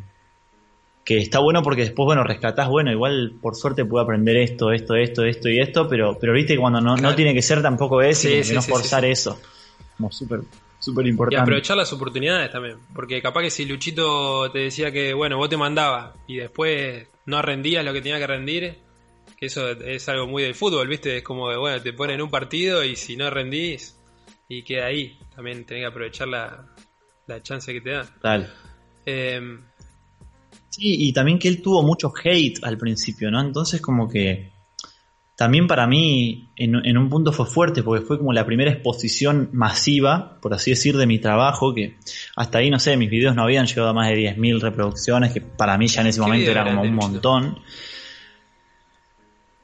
que 1.07 1.19
está 1.19 1.39
bueno 1.39 1.63
porque 1.63 1.83
después, 1.83 2.05
bueno, 2.05 2.25
rescatás, 2.25 2.67
bueno, 2.67 2.91
igual 2.91 3.35
por 3.41 3.55
suerte 3.55 3.85
puedo 3.85 4.03
aprender 4.03 4.35
esto, 4.35 4.73
esto, 4.73 4.93
esto, 4.93 5.23
esto 5.23 5.47
y 5.47 5.57
esto, 5.57 5.87
pero, 5.87 6.17
pero 6.19 6.33
viste, 6.33 6.57
cuando 6.57 6.81
no, 6.81 6.97
no 6.97 7.15
tiene 7.15 7.33
que 7.33 7.41
ser 7.41 7.61
tampoco 7.61 8.01
es 8.01 8.25
y 8.25 8.53
no 8.53 8.61
forzar 8.61 9.05
eso. 9.05 9.39
Como 9.95 10.11
súper 10.11 10.41
súper 10.79 11.05
Y 11.05 11.09
importante. 11.11 11.41
aprovechar 11.41 11.77
las 11.77 11.93
oportunidades 11.93 12.51
también. 12.51 12.79
Porque 12.93 13.21
capaz 13.21 13.43
que 13.43 13.49
si 13.51 13.63
Luchito 13.63 14.51
te 14.51 14.59
decía 14.59 14.91
que, 14.91 15.13
bueno, 15.13 15.37
vos 15.37 15.47
te 15.47 15.55
mandabas 15.55 16.13
y 16.27 16.35
después 16.39 17.07
no 17.25 17.41
rendías 17.41 17.85
lo 17.85 17.93
que 17.93 18.01
tenía 18.01 18.19
que 18.19 18.27
rendir, 18.27 18.75
que 19.37 19.45
eso 19.45 19.69
es 19.69 20.09
algo 20.09 20.27
muy 20.27 20.43
del 20.43 20.55
fútbol, 20.55 20.89
¿viste? 20.89 21.15
Es 21.15 21.23
como 21.23 21.49
que, 21.49 21.55
bueno, 21.55 21.81
te 21.81 21.93
ponen 21.93 22.21
un 22.21 22.29
partido 22.29 22.83
y 22.83 22.97
si 22.97 23.15
no 23.15 23.29
rendís 23.29 23.97
y 24.49 24.61
queda 24.63 24.87
ahí. 24.87 25.17
También 25.33 25.63
tenés 25.65 25.83
que 25.83 25.87
aprovechar 25.87 26.27
la, 26.27 26.65
la 27.27 27.41
chance 27.41 27.71
que 27.71 27.79
te 27.79 27.91
dan. 27.91 28.07
Total. 28.15 28.53
Eh, 29.05 29.39
Sí, 30.69 31.07
y 31.07 31.13
también 31.13 31.39
que 31.39 31.47
él 31.47 31.61
tuvo 31.61 31.83
mucho 31.83 32.11
hate 32.23 32.63
al 32.63 32.77
principio, 32.77 33.31
¿no? 33.31 33.41
Entonces 33.41 33.81
como 33.81 34.07
que 34.07 34.51
también 35.37 35.67
para 35.67 35.85
mí 35.85 36.49
en, 36.55 36.83
en 36.83 36.97
un 36.97 37.09
punto 37.09 37.31
fue 37.31 37.45
fuerte 37.45 37.83
porque 37.83 38.03
fue 38.03 38.17
como 38.17 38.33
la 38.33 38.43
primera 38.43 38.71
exposición 38.71 39.51
masiva, 39.53 40.39
por 40.41 40.55
así 40.55 40.71
decir, 40.71 40.97
de 40.97 41.05
mi 41.05 41.19
trabajo, 41.19 41.75
que 41.75 41.97
hasta 42.35 42.57
ahí, 42.57 42.71
no 42.71 42.79
sé, 42.79 42.97
mis 42.97 43.11
videos 43.11 43.35
no 43.35 43.43
habían 43.43 43.67
llegado 43.67 43.89
a 43.89 43.93
más 43.93 44.09
de 44.09 44.15
10.000 44.15 44.59
reproducciones, 44.59 45.31
que 45.31 45.41
para 45.41 45.77
mí 45.77 45.87
ya 45.87 46.01
en 46.01 46.07
ese 46.07 46.19
¿Qué 46.19 46.25
momento 46.25 46.49
era 46.49 46.63
como 46.63 46.81
un 46.81 46.95
montón. 46.95 47.59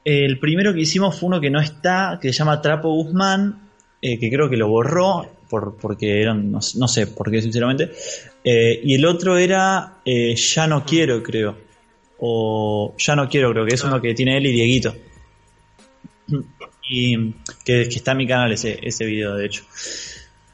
El 0.06 0.38
primero 0.38 0.76
que 0.76 0.82
hicimos 0.82 1.20
fue 1.20 1.28
uno 1.28 1.42
que 1.42 1.50
no 1.50 1.60
está, 1.60 2.20
que 2.22 2.32
se 2.32 2.40
llama 2.40 2.62
Trapo 2.62 2.94
Guzmán, 2.94 3.72
eh, 4.06 4.20
que 4.20 4.30
creo 4.30 4.50
que 4.50 4.58
lo 4.58 4.68
borró, 4.68 5.26
por, 5.50 5.78
porque 5.78 6.22
eran, 6.22 6.52
no, 6.52 6.60
no 6.76 6.88
sé 6.90 7.08
por 7.08 7.32
qué 7.32 7.42
sinceramente. 7.42 7.90
Eh, 8.44 8.82
y 8.84 8.96
el 8.96 9.06
otro 9.06 9.38
era 9.38 10.00
eh, 10.04 10.36
Ya 10.36 10.68
no 10.68 10.84
quiero, 10.86 11.24
creo. 11.24 11.58
O 12.20 12.94
Ya 12.98 13.16
no 13.16 13.30
quiero, 13.30 13.52
creo 13.52 13.66
que 13.66 13.76
es 13.76 13.84
uno 13.84 14.02
que 14.02 14.14
tiene 14.14 14.38
él 14.38 14.46
y 14.48 14.52
Dieguito. 14.52 14.94
Y 16.90 17.32
que, 17.64 17.88
que 17.88 17.96
está 17.96 18.12
en 18.12 18.18
mi 18.18 18.28
canal 18.28 18.52
ese, 18.52 18.78
ese 18.82 19.06
video, 19.06 19.36
de 19.36 19.46
hecho. 19.46 19.64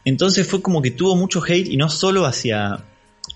Entonces 0.05 0.47
fue 0.47 0.61
como 0.61 0.81
que 0.81 0.91
tuvo 0.91 1.15
mucho 1.15 1.41
hate 1.43 1.67
y 1.69 1.77
no 1.77 1.89
solo 1.89 2.25
hacia, 2.25 2.79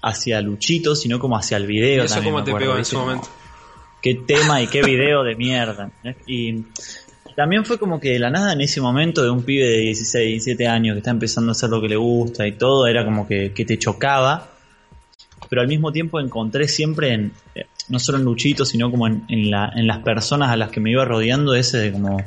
hacia 0.02 0.42
Luchito, 0.42 0.96
sino 0.96 1.18
como 1.20 1.38
hacia 1.38 1.58
el 1.58 1.64
¿Y 1.64 1.68
video. 1.68 2.04
eso 2.04 2.16
también, 2.16 2.34
cómo 2.34 2.44
te 2.44 2.52
acuerdo, 2.52 2.68
pegó 2.68 2.78
en 2.80 2.86
Como, 2.86 3.06
momento? 3.06 3.30
qué 4.02 4.16
tema 4.16 4.62
y 4.62 4.68
qué 4.68 4.82
video 4.84 5.24
de 5.24 5.36
mierda. 5.36 5.92
Y 6.28 6.66
también 7.36 7.66
fue 7.66 7.78
como 7.80 8.00
que 8.00 8.12
de 8.12 8.20
la 8.20 8.30
nada 8.30 8.54
en 8.54 8.62
ese 8.62 8.82
momento 8.82 9.24
de 9.24 9.30
un 9.30 9.44
pibe 9.44 9.66
de 9.66 9.78
16, 9.78 10.46
17 10.46 10.68
años 10.68 10.94
que 10.94 11.00
está 11.00 11.12
empezando 11.12 11.52
a 11.52 11.54
hacer 11.54 11.70
lo 11.70 11.82
que 11.82 11.90
le 11.90 11.96
gusta 11.96 12.46
y 12.46 12.54
todo, 12.54 12.88
era 12.88 13.04
como 13.06 13.28
que, 13.28 13.52
que 13.54 13.66
te 13.66 13.78
chocaba. 13.78 14.50
Pero 15.50 15.62
al 15.62 15.68
mismo 15.68 15.92
tiempo 15.92 16.20
encontré 16.20 16.68
siempre 16.68 17.14
en, 17.14 17.34
eh, 17.56 17.66
no 17.90 18.00
solo 18.00 18.18
en 18.18 18.24
Luchito, 18.24 18.66
sino 18.66 18.90
como 18.90 19.08
en, 19.08 19.24
en, 19.30 19.52
la, 19.52 19.72
en 19.76 19.88
las 19.88 20.00
personas 20.00 20.50
a 20.50 20.58
las 20.58 20.70
que 20.70 20.80
me 20.80 20.92
iba 20.92 21.06
rodeando 21.06 21.56
ese 21.56 21.78
de 21.78 21.92
como, 21.92 22.18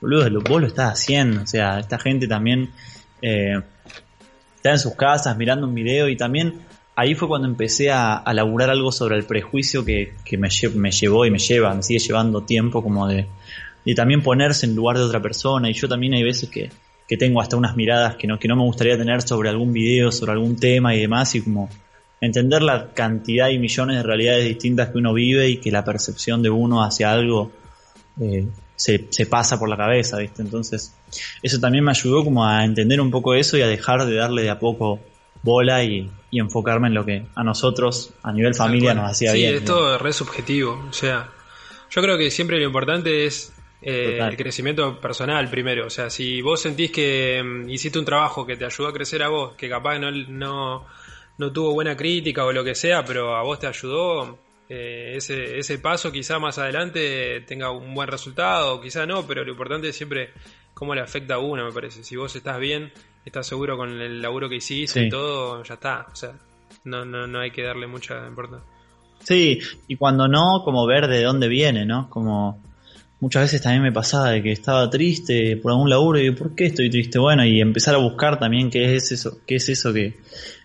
boludo, 0.00 0.40
vos 0.40 0.60
lo 0.60 0.66
estás 0.66 0.92
haciendo. 0.92 1.42
O 1.42 1.46
sea, 1.46 1.80
esta 1.80 1.98
gente 1.98 2.28
también 2.28 2.70
eh, 3.22 3.60
está 4.56 4.70
en 4.70 4.78
sus 4.78 4.94
casas 4.94 5.36
mirando 5.36 5.66
un 5.66 5.74
video 5.74 6.08
y 6.08 6.16
también 6.16 6.54
ahí 6.96 7.14
fue 7.14 7.28
cuando 7.28 7.48
empecé 7.48 7.90
a, 7.90 8.14
a 8.14 8.34
laburar 8.34 8.70
algo 8.70 8.92
sobre 8.92 9.16
el 9.16 9.24
prejuicio 9.24 9.84
que, 9.84 10.14
que 10.24 10.36
me, 10.36 10.48
me 10.74 10.90
llevó 10.90 11.26
y 11.26 11.30
me 11.30 11.38
lleva, 11.38 11.74
me 11.74 11.82
sigue 11.82 11.98
llevando 11.98 12.42
tiempo 12.42 12.82
como 12.82 13.08
de, 13.08 13.26
de 13.84 13.94
también 13.94 14.22
ponerse 14.22 14.66
en 14.66 14.74
lugar 14.74 14.98
de 14.98 15.04
otra 15.04 15.20
persona 15.20 15.70
y 15.70 15.74
yo 15.74 15.88
también 15.88 16.14
hay 16.14 16.22
veces 16.22 16.50
que, 16.50 16.70
que 17.08 17.16
tengo 17.16 17.40
hasta 17.40 17.56
unas 17.56 17.76
miradas 17.76 18.16
que 18.16 18.26
no, 18.26 18.38
que 18.38 18.48
no 18.48 18.56
me 18.56 18.62
gustaría 18.62 18.96
tener 18.96 19.22
sobre 19.22 19.48
algún 19.48 19.72
video, 19.72 20.12
sobre 20.12 20.32
algún 20.32 20.56
tema 20.56 20.94
y 20.94 21.00
demás 21.00 21.34
y 21.34 21.42
como 21.42 21.68
entender 22.20 22.62
la 22.62 22.92
cantidad 22.92 23.48
y 23.48 23.58
millones 23.58 23.96
de 23.96 24.02
realidades 24.02 24.44
distintas 24.44 24.90
que 24.90 24.98
uno 24.98 25.14
vive 25.14 25.48
y 25.48 25.56
que 25.56 25.70
la 25.70 25.84
percepción 25.84 26.42
de 26.42 26.50
uno 26.50 26.84
hacia 26.84 27.10
algo 27.10 27.50
eh, 28.20 28.46
se, 28.76 29.06
se 29.10 29.26
pasa 29.26 29.58
por 29.58 29.68
la 29.68 29.76
cabeza, 29.76 30.18
¿viste? 30.18 30.42
Entonces, 30.42 30.94
eso 31.42 31.60
también 31.60 31.84
me 31.84 31.90
ayudó 31.90 32.24
como 32.24 32.46
a 32.46 32.64
entender 32.64 33.00
un 33.00 33.10
poco 33.10 33.34
eso 33.34 33.56
y 33.56 33.62
a 33.62 33.66
dejar 33.66 34.06
de 34.06 34.14
darle 34.14 34.42
de 34.42 34.50
a 34.50 34.58
poco 34.58 35.00
bola 35.42 35.82
y, 35.84 36.10
y 36.30 36.40
enfocarme 36.40 36.88
en 36.88 36.94
lo 36.94 37.04
que 37.04 37.26
a 37.34 37.42
nosotros, 37.42 38.12
a 38.22 38.32
nivel 38.32 38.54
familia, 38.54 38.94
nos 38.94 39.10
hacía 39.10 39.32
sí, 39.32 39.38
bien. 39.38 39.54
es 39.56 39.64
todo 39.64 39.98
re 39.98 40.12
subjetivo. 40.12 40.82
O 40.88 40.92
sea, 40.92 41.28
yo 41.90 42.02
creo 42.02 42.18
que 42.18 42.30
siempre 42.30 42.58
lo 42.58 42.66
importante 42.66 43.26
es 43.26 43.52
eh, 43.82 44.18
el 44.20 44.36
crecimiento 44.36 45.00
personal 45.00 45.48
primero. 45.48 45.86
O 45.86 45.90
sea, 45.90 46.10
si 46.10 46.42
vos 46.42 46.60
sentís 46.60 46.90
que 46.90 47.42
mm, 47.42 47.68
hiciste 47.70 47.98
un 47.98 48.04
trabajo 48.04 48.46
que 48.46 48.56
te 48.56 48.64
ayudó 48.64 48.88
a 48.88 48.92
crecer 48.92 49.22
a 49.22 49.28
vos, 49.28 49.54
que 49.56 49.68
capaz 49.68 49.98
no, 49.98 50.10
no, 50.10 50.86
no 51.38 51.52
tuvo 51.52 51.72
buena 51.72 51.96
crítica 51.96 52.44
o 52.44 52.52
lo 52.52 52.62
que 52.64 52.74
sea, 52.74 53.04
pero 53.04 53.36
a 53.36 53.42
vos 53.42 53.58
te 53.58 53.66
ayudó, 53.66 54.38
eh, 54.68 55.14
ese, 55.16 55.58
ese 55.58 55.78
paso 55.78 56.12
quizá 56.12 56.38
más 56.38 56.58
adelante 56.58 57.40
tenga 57.42 57.70
un 57.70 57.94
buen 57.94 58.08
resultado, 58.08 58.74
o 58.74 58.80
quizá 58.80 59.06
no, 59.06 59.26
pero 59.26 59.44
lo 59.44 59.52
importante 59.52 59.88
es 59.88 59.96
siempre 59.96 60.30
cómo 60.74 60.94
le 60.94 61.00
afecta 61.00 61.34
a 61.34 61.38
uno, 61.38 61.64
me 61.64 61.72
parece. 61.72 62.04
Si 62.04 62.16
vos 62.16 62.34
estás 62.36 62.58
bien, 62.60 62.92
estás 63.24 63.46
seguro 63.46 63.76
con 63.76 64.00
el 64.00 64.22
laburo 64.22 64.48
que 64.48 64.56
hiciste 64.56 65.00
Sí. 65.00 65.06
y 65.06 65.10
todo, 65.10 65.62
ya 65.64 65.74
está. 65.74 66.06
O 66.12 66.16
sea, 66.16 66.32
no, 66.84 67.04
no, 67.04 67.26
no 67.26 67.40
hay 67.40 67.50
que 67.50 67.62
darle 67.62 67.86
mucha 67.86 68.26
importancia. 68.26 68.66
Sí, 69.22 69.58
y 69.88 69.96
cuando 69.96 70.28
no, 70.28 70.62
como 70.64 70.86
ver 70.86 71.06
de 71.06 71.22
dónde 71.22 71.48
viene, 71.48 71.84
¿no? 71.84 72.08
Como 72.08 72.62
muchas 73.20 73.42
veces 73.42 73.62
también 73.62 73.82
me 73.82 73.92
pasaba 73.92 74.30
de 74.30 74.42
que 74.42 74.52
estaba 74.52 74.88
triste 74.90 75.56
por 75.56 75.72
algún 75.72 75.88
laburo 75.90 76.18
y 76.18 76.22
digo, 76.22 76.36
¿por 76.36 76.54
qué 76.54 76.66
estoy 76.66 76.90
triste? 76.90 77.18
Bueno, 77.18 77.44
y 77.44 77.60
empezar 77.60 77.94
a 77.94 77.98
buscar 77.98 78.38
también 78.38 78.70
qué 78.70 78.94
es 78.94 79.12
eso, 79.12 79.38
qué 79.46 79.56
es 79.56 79.68
eso 79.68 79.92
que, 79.92 80.18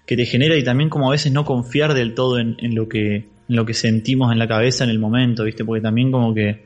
que 0.06 0.16
te 0.16 0.26
genera 0.26 0.56
y 0.56 0.64
también 0.64 0.90
como 0.90 1.08
a 1.10 1.12
veces 1.12 1.32
no 1.32 1.46
confiar 1.46 1.94
del 1.94 2.14
todo 2.14 2.40
en, 2.40 2.56
en 2.60 2.76
lo 2.76 2.88
que 2.88 3.34
en 3.48 3.56
lo 3.56 3.64
que 3.66 3.76
sentimos 3.76 4.32
en 4.32 4.40
la 4.40 4.48
cabeza 4.48 4.84
en 4.86 4.90
el 4.90 4.98
momento, 4.98 5.44
¿viste? 5.44 5.64
Porque 5.64 5.82
también 5.82 6.12
como 6.12 6.34
que 6.34 6.66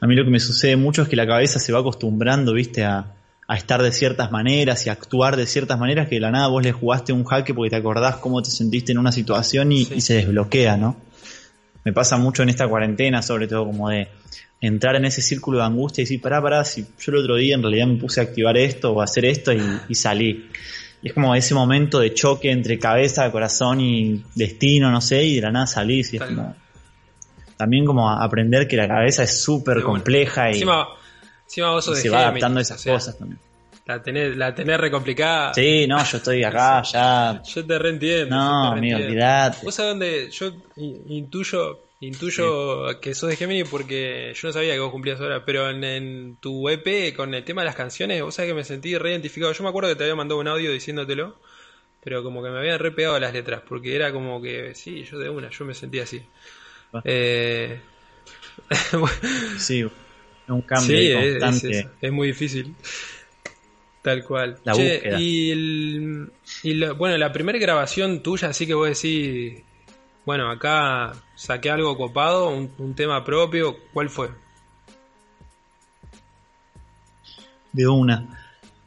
a 0.00 0.06
mí 0.06 0.14
lo 0.14 0.24
que 0.24 0.30
me 0.30 0.40
sucede 0.40 0.76
mucho 0.76 1.02
es 1.02 1.08
que 1.08 1.16
la 1.16 1.26
cabeza 1.26 1.58
se 1.58 1.72
va 1.72 1.78
acostumbrando, 1.80 2.52
¿viste? 2.52 2.84
A, 2.84 3.14
a 3.48 3.56
estar 3.56 3.82
de 3.82 3.92
ciertas 3.92 4.30
maneras 4.30 4.86
y 4.86 4.90
a 4.90 4.92
actuar 4.92 5.36
de 5.36 5.46
ciertas 5.46 5.78
maneras 5.78 6.08
que 6.08 6.16
de 6.16 6.20
la 6.20 6.30
nada 6.30 6.48
vos 6.48 6.62
le 6.62 6.72
jugaste 6.72 7.12
un 7.14 7.24
jaque 7.24 7.54
porque 7.54 7.70
te 7.70 7.76
acordás 7.76 8.16
cómo 8.16 8.42
te 8.42 8.50
sentiste 8.50 8.92
en 8.92 8.98
una 8.98 9.10
situación 9.12 9.72
y, 9.72 9.84
Sí. 9.86 9.94
y 9.96 10.00
se 10.02 10.14
desbloquea, 10.16 10.76
¿no? 10.76 10.96
Me 11.84 11.92
pasa 11.94 12.18
mucho 12.18 12.42
en 12.42 12.50
esta 12.50 12.68
cuarentena, 12.68 13.22
sobre 13.22 13.48
todo 13.48 13.64
como 13.64 13.88
de 13.88 14.08
entrar 14.62 14.94
en 14.96 15.04
ese 15.04 15.20
círculo 15.20 15.58
de 15.58 15.64
angustia 15.64 16.02
y 16.02 16.04
decir, 16.04 16.20
pará, 16.20 16.40
pará, 16.40 16.64
si 16.64 16.82
yo 16.82 17.12
el 17.12 17.16
otro 17.16 17.36
día 17.36 17.56
en 17.56 17.62
realidad 17.62 17.86
me 17.88 17.98
puse 17.98 18.20
a 18.20 18.22
activar 18.22 18.56
esto 18.56 18.92
o 18.92 19.00
a 19.00 19.04
hacer 19.04 19.24
esto 19.24 19.52
y, 19.52 19.60
y 19.88 19.94
salí. 19.96 20.48
Y 21.02 21.08
es 21.08 21.14
como 21.14 21.34
ese 21.34 21.52
momento 21.52 21.98
de 21.98 22.14
choque 22.14 22.52
entre 22.52 22.78
cabeza, 22.78 23.30
corazón 23.32 23.80
y 23.80 24.24
destino, 24.36 24.90
no 24.92 25.00
sé, 25.00 25.24
y 25.24 25.34
de 25.36 25.42
la 25.42 25.50
nada 25.50 25.66
salís 25.66 26.14
y 26.14 26.16
es 26.16 26.22
como... 26.22 26.54
También 27.56 27.84
como 27.84 28.08
aprender 28.10 28.66
que 28.66 28.76
la 28.76 28.88
cabeza 28.88 29.24
es 29.24 29.42
súper 29.42 29.82
compleja 29.82 30.50
y, 30.50 30.54
Encima, 30.54 30.88
encima 31.44 31.70
vos 31.70 31.84
y 31.84 31.86
sos 31.86 31.96
de 31.96 32.02
se 32.02 32.10
va 32.10 32.20
adaptando 32.20 32.58
a 32.58 32.62
esas 32.62 32.78
o 32.78 32.82
sea, 32.82 32.92
cosas 32.94 33.18
también. 33.18 33.40
La 33.84 34.02
tenés, 34.02 34.36
la 34.36 34.54
tenés 34.54 34.78
re 34.78 34.90
complicada. 34.90 35.54
Sí, 35.54 35.86
no, 35.88 36.02
yo 36.04 36.16
estoy 36.16 36.44
acá 36.44 36.82
ya... 36.82 37.42
Yo 37.42 37.66
te 37.66 37.78
reentiendo. 37.78 38.34
No, 38.34 38.72
amigo, 38.72 38.96
olvidate. 38.98 39.58
Vos 39.64 39.74
sabés 39.74 39.90
dónde 39.90 40.30
yo 40.30 40.52
in- 40.76 41.28
intuyo, 42.06 43.00
que 43.00 43.14
sos 43.14 43.30
de 43.30 43.36
Gemini 43.36 43.64
porque 43.64 44.32
yo 44.34 44.48
no 44.48 44.52
sabía 44.52 44.74
que 44.74 44.80
vos 44.80 44.90
cumplías 44.90 45.20
ahora, 45.20 45.44
pero 45.44 45.70
en, 45.70 45.82
en 45.84 46.36
tu 46.40 46.68
EP 46.68 47.14
con 47.14 47.32
el 47.34 47.44
tema 47.44 47.62
de 47.62 47.66
las 47.66 47.76
canciones, 47.76 48.22
vos 48.22 48.34
sabés 48.34 48.50
que 48.50 48.54
me 48.54 48.64
sentí 48.64 48.96
re 48.98 49.10
identificado. 49.12 49.52
Yo 49.52 49.62
me 49.62 49.70
acuerdo 49.70 49.88
que 49.90 49.96
te 49.96 50.04
había 50.04 50.14
mandado 50.16 50.40
un 50.40 50.48
audio 50.48 50.72
diciéndotelo, 50.72 51.38
pero 52.02 52.22
como 52.22 52.42
que 52.42 52.50
me 52.50 52.58
habían 52.58 52.78
re 52.78 52.90
pegado 52.92 53.18
las 53.20 53.32
letras, 53.32 53.62
porque 53.68 53.94
era 53.94 54.12
como 54.12 54.42
que, 54.42 54.74
sí, 54.74 55.04
yo 55.04 55.18
de 55.18 55.28
una, 55.30 55.50
yo 55.50 55.64
me 55.64 55.74
sentí 55.74 56.00
así. 56.00 56.22
Ah. 56.92 57.00
Eh, 57.04 57.80
Sí, 59.58 59.84
un 60.48 60.62
cambio 60.62 60.86
Sí, 60.98 61.12
ahí 61.12 61.28
es, 61.28 61.34
es 61.36 61.40
constante. 61.42 62.10
muy 62.10 62.28
difícil. 62.28 62.74
Tal 64.02 64.24
cual. 64.24 64.58
La 64.64 64.72
Che. 64.72 65.00
Y, 65.20 65.50
el- 65.52 66.32
y 66.64 66.74
la- 66.74 66.92
bueno, 66.92 67.16
la 67.18 67.32
primera 67.32 67.58
grabación 67.58 68.20
tuya, 68.22 68.48
así 68.48 68.66
que 68.66 68.74
vos 68.74 68.88
decís, 68.88 69.62
bueno, 70.24 70.50
acá 70.50 71.12
saqué 71.34 71.70
algo 71.70 71.96
copado, 71.96 72.48
un, 72.50 72.70
un 72.78 72.94
tema 72.94 73.24
propio, 73.24 73.76
¿cuál 73.92 74.08
fue? 74.10 74.30
De 77.72 77.88
una. 77.88 78.26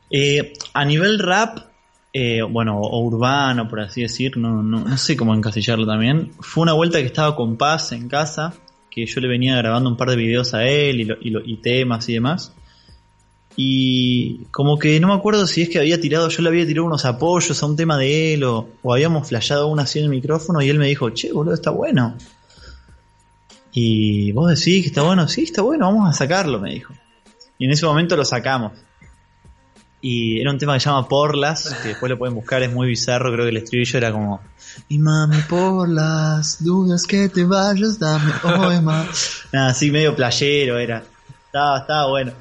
Eh, 0.09 0.53
a 0.73 0.85
nivel 0.85 1.19
rap, 1.19 1.57
eh, 2.13 2.41
bueno, 2.43 2.79
o 2.79 2.99
urbano, 3.03 3.67
por 3.67 3.79
así 3.81 4.01
decir, 4.01 4.37
no, 4.37 4.61
no, 4.61 4.81
no 4.85 4.97
sé 4.97 5.17
cómo 5.17 5.33
encasillarlo 5.33 5.85
también. 5.85 6.31
Fue 6.39 6.61
una 6.63 6.73
vuelta 6.73 6.99
que 6.99 7.05
estaba 7.07 7.35
con 7.35 7.57
Paz 7.57 7.91
en 7.91 8.07
casa, 8.07 8.53
que 8.89 9.05
yo 9.05 9.19
le 9.21 9.27
venía 9.27 9.57
grabando 9.57 9.89
un 9.89 9.97
par 9.97 10.09
de 10.11 10.15
videos 10.15 10.53
a 10.53 10.65
él 10.67 11.01
y, 11.01 11.05
lo- 11.05 11.17
y, 11.19 11.29
lo- 11.31 11.43
y 11.43 11.57
temas 11.57 12.07
y 12.09 12.13
demás. 12.13 12.53
Y 13.57 14.45
como 14.51 14.77
que 14.77 14.99
no 14.99 15.07
me 15.07 15.13
acuerdo 15.13 15.47
si 15.47 15.61
es 15.61 15.69
que 15.69 15.79
había 15.79 15.99
tirado, 15.99 16.27
yo 16.27 16.41
le 16.41 16.49
había 16.49 16.65
tirado 16.65 16.85
unos 16.85 17.05
apoyos 17.05 17.61
a 17.61 17.65
un 17.65 17.77
tema 17.77 17.97
de 17.97 18.33
él 18.33 18.43
o, 18.43 18.69
o 18.81 18.93
habíamos 18.93 19.29
flasheado 19.29 19.67
una 19.67 19.83
así 19.83 19.99
en 19.99 20.05
el 20.05 20.11
micrófono 20.11 20.61
y 20.61 20.69
él 20.69 20.77
me 20.77 20.87
dijo, 20.87 21.09
che, 21.11 21.31
boludo, 21.31 21.53
está 21.53 21.69
bueno. 21.69 22.17
Y 23.71 24.31
vos 24.31 24.49
decís 24.49 24.83
que 24.83 24.87
está 24.87 25.03
bueno, 25.03 25.27
sí, 25.27 25.43
está 25.43 25.61
bueno, 25.61 25.85
vamos 25.85 26.09
a 26.09 26.13
sacarlo, 26.13 26.59
me 26.59 26.73
dijo. 26.73 26.93
Y 27.57 27.65
en 27.65 27.71
ese 27.71 27.85
momento 27.85 28.15
lo 28.15 28.23
sacamos. 28.23 28.71
Y 29.99 30.39
era 30.39 30.51
un 30.51 30.57
tema 30.57 30.75
que 30.75 30.79
se 30.79 30.85
llama 30.85 31.07
Porlas, 31.07 31.75
que 31.81 31.89
después 31.89 32.09
lo 32.09 32.17
pueden 32.17 32.35
buscar, 32.35 32.61
es 32.61 32.71
muy 32.71 32.87
bizarro, 32.87 33.33
creo 33.33 33.43
que 33.43 33.49
el 33.49 33.57
estribillo 33.57 33.97
era 33.97 34.11
como 34.11 34.39
Y 34.87 34.99
mami, 34.99 35.39
por 35.49 35.89
las 35.89 36.63
dudas 36.63 37.03
que 37.03 37.27
te 37.27 37.43
vayas, 37.43 37.97
dame 37.99 38.31
hoy 38.43 38.81
más. 38.81 39.41
Nada, 39.51 39.71
así 39.71 39.91
medio 39.91 40.15
playero 40.15 40.77
era. 40.77 41.03
Estaba, 41.55 41.79
estaba 41.79 42.09
bueno. 42.09 42.33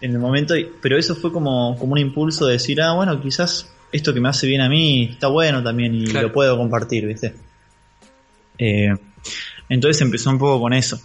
En 0.00 0.12
el 0.12 0.18
momento, 0.18 0.56
y- 0.56 0.70
pero 0.80 0.96
eso 0.96 1.14
fue 1.14 1.30
como, 1.30 1.76
como 1.78 1.92
un 1.92 1.98
impulso 1.98 2.46
de 2.46 2.54
decir, 2.54 2.80
ah, 2.80 2.94
bueno, 2.94 3.20
quizás 3.20 3.70
esto 3.92 4.14
que 4.14 4.20
me 4.20 4.30
hace 4.30 4.46
bien 4.46 4.62
a 4.62 4.68
mí 4.70 5.10
está 5.12 5.28
bueno 5.28 5.62
también 5.62 5.94
y 5.94 6.06
lo 6.06 6.32
puedo 6.32 6.56
compartir, 6.56 7.06
¿viste? 7.06 7.34
Eh, 8.56 8.94
entonces 9.68 10.00
empezó 10.00 10.30
un 10.30 10.38
poco 10.38 10.58
con 10.58 10.72
eso. 10.72 10.98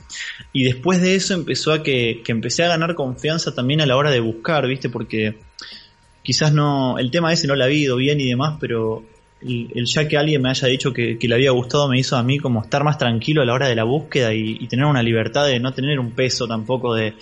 Y 0.53 0.63
después 0.63 1.01
de 1.01 1.15
eso 1.15 1.33
empezó 1.33 1.73
a 1.73 1.83
que, 1.83 2.21
que, 2.23 2.31
empecé 2.31 2.63
a 2.63 2.69
ganar 2.69 2.95
confianza 2.95 3.53
también 3.53 3.81
a 3.81 3.85
la 3.85 3.97
hora 3.97 4.11
de 4.11 4.21
buscar, 4.21 4.65
¿viste? 4.65 4.87
Porque 4.87 5.35
quizás 6.23 6.53
no, 6.53 6.99
el 6.99 7.11
tema 7.11 7.33
ese 7.33 7.47
no 7.47 7.57
lo 7.57 7.63
ha 7.63 7.67
habido 7.67 7.97
bien 7.97 8.21
y 8.21 8.29
demás, 8.29 8.59
pero 8.61 9.03
el, 9.41 9.85
ya 9.85 10.07
que 10.07 10.17
alguien 10.17 10.41
me 10.41 10.49
haya 10.49 10.67
dicho 10.67 10.93
que, 10.93 11.17
le 11.21 11.35
había 11.35 11.51
gustado 11.51 11.87
me 11.89 11.99
hizo 11.99 12.15
a 12.15 12.23
mí 12.23 12.39
como 12.39 12.61
estar 12.61 12.83
más 12.83 12.97
tranquilo 12.97 13.41
a 13.41 13.45
la 13.45 13.53
hora 13.53 13.67
de 13.67 13.75
la 13.75 13.83
búsqueda 13.83 14.33
y, 14.33 14.67
tener 14.67 14.85
una 14.85 15.03
libertad 15.03 15.47
de 15.47 15.59
no 15.59 15.73
tener 15.73 15.99
un 15.99 16.11
peso 16.11 16.47
tampoco 16.47 16.93
de, 16.93 17.15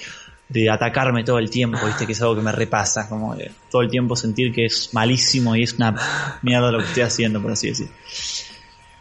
de 0.48 0.70
atacarme 0.70 1.24
todo 1.24 1.40
el 1.40 1.50
tiempo, 1.50 1.80
viste 1.86 2.06
que 2.06 2.12
es 2.12 2.22
algo 2.22 2.36
que 2.36 2.42
me 2.42 2.52
repasa, 2.52 3.08
como 3.08 3.36
de 3.36 3.52
todo 3.72 3.82
el 3.82 3.90
tiempo 3.90 4.16
sentir 4.16 4.52
que 4.52 4.66
es 4.66 4.94
malísimo 4.94 5.56
y 5.56 5.64
es 5.64 5.74
una 5.74 5.96
mierda 6.42 6.72
lo 6.72 6.80
que 6.80 6.86
estoy 6.86 7.04
haciendo, 7.04 7.42
por 7.42 7.52
así 7.52 7.68
decir. 7.68 7.88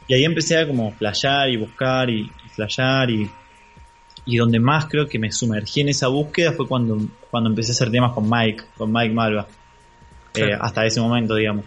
Y 0.07 0.15
ahí 0.15 0.25
empecé 0.25 0.59
a 0.59 0.67
como 0.67 0.93
flashear 0.93 1.51
y 1.51 1.57
buscar 1.57 2.09
y, 2.09 2.23
y 2.23 2.49
flashear 2.55 3.11
y, 3.11 3.29
y 4.29 4.37
donde 4.37 4.61
más 4.61 4.87
creo 4.87 5.09
que 5.09 5.19
me 5.19 5.33
sumergí 5.33 5.81
en 5.81 5.89
esa 5.89 6.09
búsqueda 6.09 6.53
fue 6.53 6.69
cuando, 6.69 6.99
cuando 7.31 7.49
empecé 7.49 7.73
a 7.73 7.75
hacer 7.75 7.91
temas 7.91 8.13
con 8.13 8.29
Mike, 8.29 8.65
con 8.77 8.93
Mike 8.93 9.15
Malva. 9.15 9.47
Eh, 10.35 10.53
hasta 10.61 10.85
ese 10.85 11.01
momento, 11.01 11.35
digamos. 11.35 11.65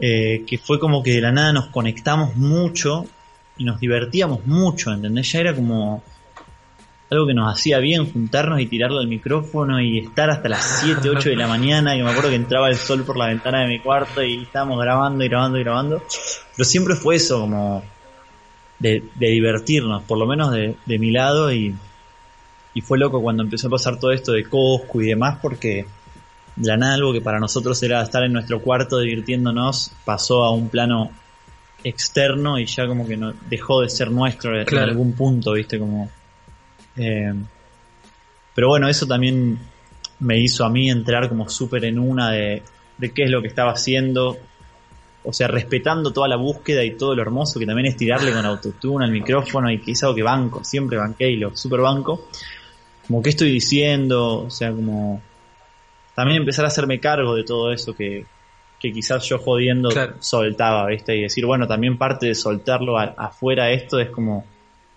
Eh, 0.00 0.44
que 0.46 0.58
fue 0.58 0.78
como 0.78 1.02
que 1.02 1.12
de 1.12 1.20
la 1.20 1.32
nada 1.32 1.52
nos 1.52 1.66
conectamos 1.66 2.36
mucho 2.36 3.04
y 3.56 3.64
nos 3.64 3.80
divertíamos 3.80 4.46
mucho, 4.46 4.92
¿entendés? 4.92 5.32
Ya 5.32 5.40
era 5.40 5.54
como 5.54 6.02
algo 7.10 7.26
que 7.26 7.34
nos 7.34 7.52
hacía 7.52 7.78
bien 7.78 8.10
juntarnos 8.10 8.60
y 8.60 8.66
tirarlo 8.66 8.98
al 8.98 9.08
micrófono 9.08 9.80
y 9.80 9.98
estar 9.98 10.30
hasta 10.30 10.48
las 10.48 10.82
7, 10.84 11.08
8 11.08 11.30
de 11.30 11.36
la 11.36 11.48
mañana, 11.48 11.96
y 11.96 12.02
me 12.02 12.10
acuerdo 12.10 12.28
que 12.28 12.36
entraba 12.36 12.68
el 12.68 12.76
sol 12.76 13.02
por 13.04 13.16
la 13.16 13.26
ventana 13.26 13.62
de 13.62 13.68
mi 13.68 13.80
cuarto 13.80 14.22
y 14.22 14.42
estábamos 14.42 14.78
grabando 14.80 15.24
y 15.24 15.28
grabando 15.28 15.58
y 15.58 15.62
grabando. 15.62 16.02
Pero 16.56 16.68
siempre 16.68 16.94
fue 16.94 17.16
eso, 17.16 17.40
como 17.40 17.82
de, 18.78 19.02
divertirnos, 19.16 20.02
por 20.04 20.18
lo 20.18 20.26
menos 20.26 20.52
de, 20.52 20.76
mi 20.98 21.10
lado, 21.10 21.52
y, 21.52 21.74
y 22.74 22.80
fue 22.82 22.98
loco 22.98 23.22
cuando 23.22 23.42
empezó 23.42 23.68
a 23.68 23.70
pasar 23.70 23.98
todo 23.98 24.12
esto 24.12 24.32
de 24.32 24.44
Coscu 24.44 25.00
y 25.00 25.06
demás, 25.06 25.38
porque 25.40 25.86
nada 26.60 26.94
algo 26.94 27.12
que 27.12 27.20
para 27.20 27.38
nosotros 27.38 27.82
era 27.82 28.02
estar 28.02 28.22
en 28.24 28.32
nuestro 28.32 28.60
cuarto 28.60 28.98
divirtiéndonos 28.98 29.92
pasó 30.04 30.44
a 30.44 30.50
un 30.52 30.68
plano 30.68 31.10
externo 31.84 32.58
y 32.58 32.66
ya 32.66 32.86
como 32.86 33.06
que 33.06 33.16
no 33.16 33.32
dejó 33.48 33.82
de 33.82 33.88
ser 33.88 34.10
nuestro 34.10 34.60
en 34.60 34.78
algún 34.78 35.12
punto, 35.12 35.52
viste, 35.52 35.78
como... 35.78 36.10
Eh, 36.96 37.32
pero 38.54 38.68
bueno, 38.68 38.88
eso 38.88 39.06
también 39.06 39.58
me 40.20 40.40
hizo 40.40 40.64
a 40.64 40.70
mí 40.70 40.90
entrar 40.90 41.28
como 41.28 41.48
súper 41.48 41.84
en 41.84 41.98
una 41.98 42.32
de, 42.32 42.62
de 42.96 43.12
qué 43.12 43.24
es 43.24 43.30
lo 43.30 43.40
que 43.40 43.46
estaba 43.46 43.70
haciendo, 43.70 44.36
o 45.22 45.32
sea, 45.32 45.46
respetando 45.46 46.12
toda 46.12 46.26
la 46.26 46.36
búsqueda 46.36 46.82
y 46.82 46.96
todo 46.96 47.14
lo 47.14 47.22
hermoso 47.22 47.60
que 47.60 47.66
también 47.66 47.86
es 47.86 47.96
tirarle 47.96 48.32
con 48.32 48.44
autotune 48.44 49.04
al 49.04 49.12
micrófono 49.12 49.70
y 49.70 49.80
que 49.80 49.92
es 49.92 50.02
algo 50.02 50.16
que 50.16 50.24
banco, 50.24 50.64
siempre 50.64 50.98
banqué 50.98 51.30
y 51.30 51.36
lo 51.36 51.56
super 51.56 51.80
banco, 51.80 52.28
como 53.06 53.22
qué 53.22 53.30
estoy 53.30 53.52
diciendo, 53.52 54.44
o 54.46 54.50
sea, 54.50 54.72
como 54.72 55.22
también 56.18 56.40
empezar 56.40 56.64
a 56.64 56.68
hacerme 56.68 56.98
cargo 56.98 57.36
de 57.36 57.44
todo 57.44 57.70
eso 57.70 57.94
que, 57.94 58.26
quizás 58.80 59.24
yo 59.28 59.38
jodiendo 59.38 59.88
soltaba, 60.18 60.86
¿viste? 60.86 61.16
Y 61.16 61.22
decir, 61.22 61.46
bueno, 61.46 61.68
también 61.68 61.96
parte 61.96 62.26
de 62.26 62.34
soltarlo 62.34 62.98
afuera 62.98 63.70
esto 63.70 64.00
es 64.00 64.10
como 64.10 64.44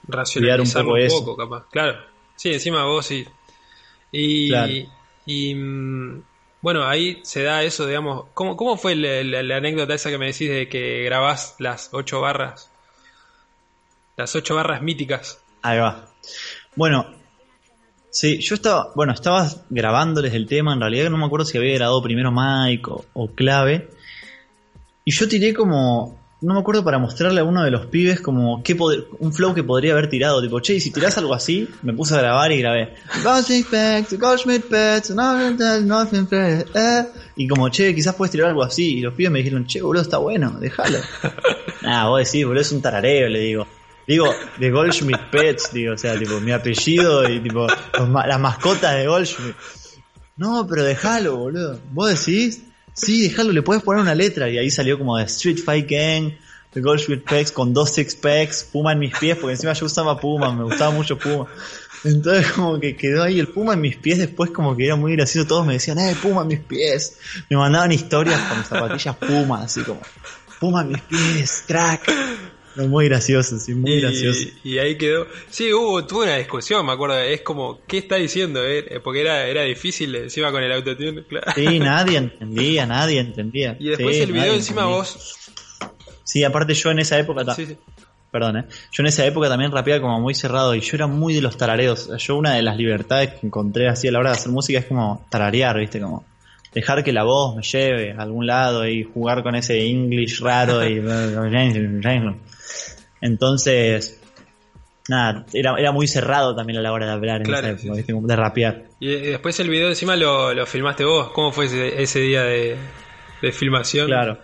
racionalizar 0.07 0.84
un 0.84 1.07
poco, 1.09 1.38
capaz. 1.38 1.65
Claro. 1.69 1.99
Sí, 2.36 2.51
encima 2.53 2.86
vos 2.86 3.05
sí. 3.05 3.24
Y, 4.11 4.51
y 5.28 5.53
mm, 5.53 6.24
bueno, 6.59 6.88
ahí 6.88 7.19
se 7.22 7.43
da 7.43 7.61
eso, 7.61 7.86
digamos. 7.86 8.26
¿Cómo, 8.34 8.57
cómo 8.57 8.76
fue 8.76 8.95
la, 8.95 9.57
anécdota 9.57 9.93
esa 9.93 10.09
que 10.09 10.17
me 10.17 10.26
decís 10.26 10.49
de 10.49 10.67
que 10.69 11.03
grabás 11.03 11.53
las 11.59 11.93
ocho 11.93 12.19
barras? 12.19 12.72
Las 14.17 14.36
ocho 14.36 14.55
barras 14.55 14.82
míticas. 14.82 15.39
Ahí 15.61 15.78
va. 15.78 16.07
Bueno, 16.76 17.13
Sí, 18.12 18.39
yo 18.39 18.55
estaba, 18.55 18.91
bueno, 18.93 19.14
estaba 19.14 19.49
grabándoles 19.70 20.34
el 20.34 20.45
tema, 20.45 20.74
en 20.74 20.82
realidad 20.82 21.09
no 21.09 21.18
me 21.18 21.26
acuerdo 21.26 21.45
si 21.45 21.57
había 21.57 21.76
grabado 21.76 22.03
primero 22.03 22.30
Mike 22.30 22.84
o, 23.14 23.28
Clave. 23.30 23.89
Y 25.05 25.12
yo 25.12 25.30
tiré 25.30 25.53
como, 25.53 26.20
no 26.41 26.53
me 26.53 26.59
acuerdo 26.59 26.84
para 26.84 26.99
mostrarle 26.99 27.39
a 27.39 27.45
uno 27.45 27.64
de 27.64 27.72
los 27.72 27.86
pibes 27.86 28.20
como 28.20 28.62
qué 28.64 28.78
un 29.20 29.32
flow 29.32 29.53
que 29.53 29.64
podría 29.64 29.93
haber 29.93 30.09
tirado, 30.09 30.41
tipo, 30.41 30.59
che, 30.59 30.82
si 30.82 30.91
tirás 30.91 31.18
algo 31.18 31.34
así, 31.34 31.70
me 31.84 31.93
puse 31.93 32.14
a 32.14 32.18
grabar 32.18 32.51
y 32.51 32.59
grabé. 32.59 32.95
Y 37.38 37.47
como, 37.47 37.70
che, 37.70 37.95
quizás 37.95 38.14
puedes 38.16 38.32
tirar 38.34 38.49
algo 38.49 38.64
así. 38.64 38.97
Y 38.97 38.99
los 38.99 39.14
pibes 39.14 39.32
me 39.32 39.39
dijeron, 39.39 39.66
che, 39.66 39.82
boludo, 39.82 40.01
está 40.01 40.18
bueno, 40.18 40.57
déjalo. 40.59 40.99
Ah, 41.84 42.09
vos 42.09 42.20
decís, 42.20 42.45
boludo, 42.45 42.62
es 42.62 42.72
un 42.72 42.82
tarareo, 42.82 43.28
le 43.28 43.39
digo. 43.39 43.68
Digo, 44.12 44.36
de 44.57 44.72
Goldschmidt 44.72 45.30
Pets, 45.32 45.72
digo, 45.72 45.93
o 45.93 45.97
sea, 45.97 46.20
tipo, 46.20 46.38
mi 46.41 46.51
apellido 46.51 47.24
y 47.30 47.39
tipo, 47.39 47.66
las 48.26 48.39
mascotas 48.41 48.95
de 48.97 49.07
Goldschmidt. 49.07 49.55
No, 50.36 50.68
pero 50.68 50.84
déjalo, 50.84 51.38
boludo. 51.38 51.80
¿Vos 51.93 52.09
decís? 52.09 52.62
Sí, 52.93 53.22
déjalo, 53.22 53.53
le 53.53 53.62
puedes 53.62 53.82
poner 53.84 54.01
una 54.01 54.14
letra. 54.14 54.49
Y 54.49 54.57
ahí 54.57 54.70
salió 54.70 54.97
como 54.97 55.18
de 55.18 55.24
Street 55.24 55.59
Fight 55.64 55.89
Gang, 55.89 56.34
de 56.74 56.82
Goldschmidt 56.82 57.24
Pets 57.24 57.53
con 57.53 57.74
dos 57.74 57.91
six 57.91 58.14
packs, 58.14 58.66
Puma 58.70 58.91
en 58.91 58.99
mis 58.99 59.18
pies, 59.18 59.38
porque 59.38 59.53
encima 59.53 59.72
yo 59.72 59.86
usaba 59.86 60.20
Puma, 60.20 60.53
me 60.53 60.66
gustaba 60.66 60.91
mucho 60.91 61.18
Puma. 61.18 61.47
Entonces 62.03 62.51
como 62.51 62.82
que 62.82 62.97
quedó 62.97 63.24
ahí 63.24 63.39
el 63.39 63.47
Puma 63.47 63.76
en 63.76 63.80
mis 63.80 63.95
pies, 63.95 64.18
después 64.18 64.51
como 64.51 64.76
que 64.76 64.88
era 64.88 64.97
muy 64.97 65.16
gracioso, 65.16 65.47
todos 65.47 65.66
me 65.66 65.76
decían, 65.76 65.97
eh, 65.99 66.18
Puma 66.22 66.41
en 66.41 66.49
mis 66.49 66.59
pies. 66.59 67.18
Me 67.49 67.55
mandaban 67.55 67.93
historias 67.93 68.41
con 68.41 68.66
zapatillas 68.66 69.16
Puma, 69.16 69.62
así 69.62 69.84
como, 69.84 70.01
Puma 70.59 70.82
en 70.82 70.89
mis 70.89 71.01
pies, 71.03 71.64
crack 71.66 72.12
muy 72.76 73.07
gracioso, 73.07 73.59
sí, 73.59 73.74
muy 73.74 73.99
gracioso. 73.99 74.49
Y 74.63 74.78
ahí 74.78 74.97
quedó. 74.97 75.28
Sí, 75.49 75.74
hubo, 75.74 76.05
tuvo 76.05 76.24
una 76.24 76.38
discusión, 76.38 76.86
me 76.86 76.93
acuerdo. 76.93 77.17
Es 77.19 77.41
como, 77.41 77.80
¿qué 77.88 77.99
está 77.99 78.15
diciendo? 78.15 78.65
Eh, 78.65 78.99
porque 79.03 79.22
era, 79.22 79.47
era 79.47 79.63
difícil 79.63 80.15
encima 80.15 80.51
con 80.51 80.63
el 80.63 80.72
autotune. 80.72 81.24
Claro. 81.24 81.51
Sí, 81.55 81.80
nadie 81.80 82.17
entendía, 82.17 82.86
nadie 82.86 83.19
entendía. 83.19 83.76
Y 83.80 83.89
después 83.89 84.17
el 84.19 84.32
video 84.32 84.53
encima 84.53 84.86
vos. 84.86 85.38
Sí, 86.24 86.43
aparte 86.43 86.74
yo 86.74 86.91
en 86.91 86.99
esa 86.99 87.19
época. 87.19 87.53
Sí, 87.55 87.65
sí. 87.65 87.78
Perdón, 88.32 88.57
¿eh? 88.57 88.65
Yo 88.91 89.03
en 89.03 89.07
esa 89.07 89.26
época 89.26 89.49
también 89.49 89.72
rapeaba 89.72 90.01
como 90.01 90.22
muy 90.22 90.34
cerrado 90.34 90.74
y 90.74 90.80
yo 90.80 90.95
era 90.95 91.07
muy 91.07 91.34
de 91.34 91.41
los 91.41 91.57
tarareos. 91.57 92.09
Yo 92.17 92.38
una 92.38 92.53
de 92.53 92.61
las 92.61 92.78
libertades 92.78 93.34
que 93.34 93.45
encontré 93.45 93.89
así 93.89 94.07
a 94.07 94.11
la 94.13 94.19
hora 94.19 94.30
de 94.30 94.38
hacer 94.38 94.51
música 94.51 94.80
es 94.80 94.86
como 94.86 95.26
tararear, 95.30 95.78
¿viste? 95.78 95.99
Como 95.99 96.24
dejar 96.74 97.03
que 97.03 97.11
la 97.11 97.24
voz 97.24 97.57
me 97.57 97.63
lleve 97.63 98.13
a 98.13 98.22
algún 98.22 98.47
lado 98.47 98.88
y 98.88 99.03
jugar 99.03 99.43
con 99.43 99.55
ese 99.55 99.86
English 99.86 100.39
raro 100.39 100.88
y 100.88 101.01
entonces, 103.22 104.19
nada, 105.07 105.45
era, 105.53 105.76
era 105.78 105.91
muy 105.91 106.07
cerrado 106.07 106.55
también 106.55 106.80
a 106.80 106.82
la 106.82 106.91
hora 106.91 107.05
de 107.05 107.11
hablar, 107.11 107.43
de 107.43 108.36
rapear. 108.36 108.86
Y 108.99 109.07
después 109.07 109.59
el 109.59 109.69
video 109.69 109.89
encima 109.89 110.15
lo, 110.15 110.53
lo 110.53 110.65
filmaste 110.65 111.05
vos. 111.05 111.32
¿Cómo 111.32 111.51
fue 111.51 111.65
ese, 111.65 112.19
día 112.19 112.43
de, 112.43 112.78
filmación? 113.51 114.07
Claro. 114.07 114.39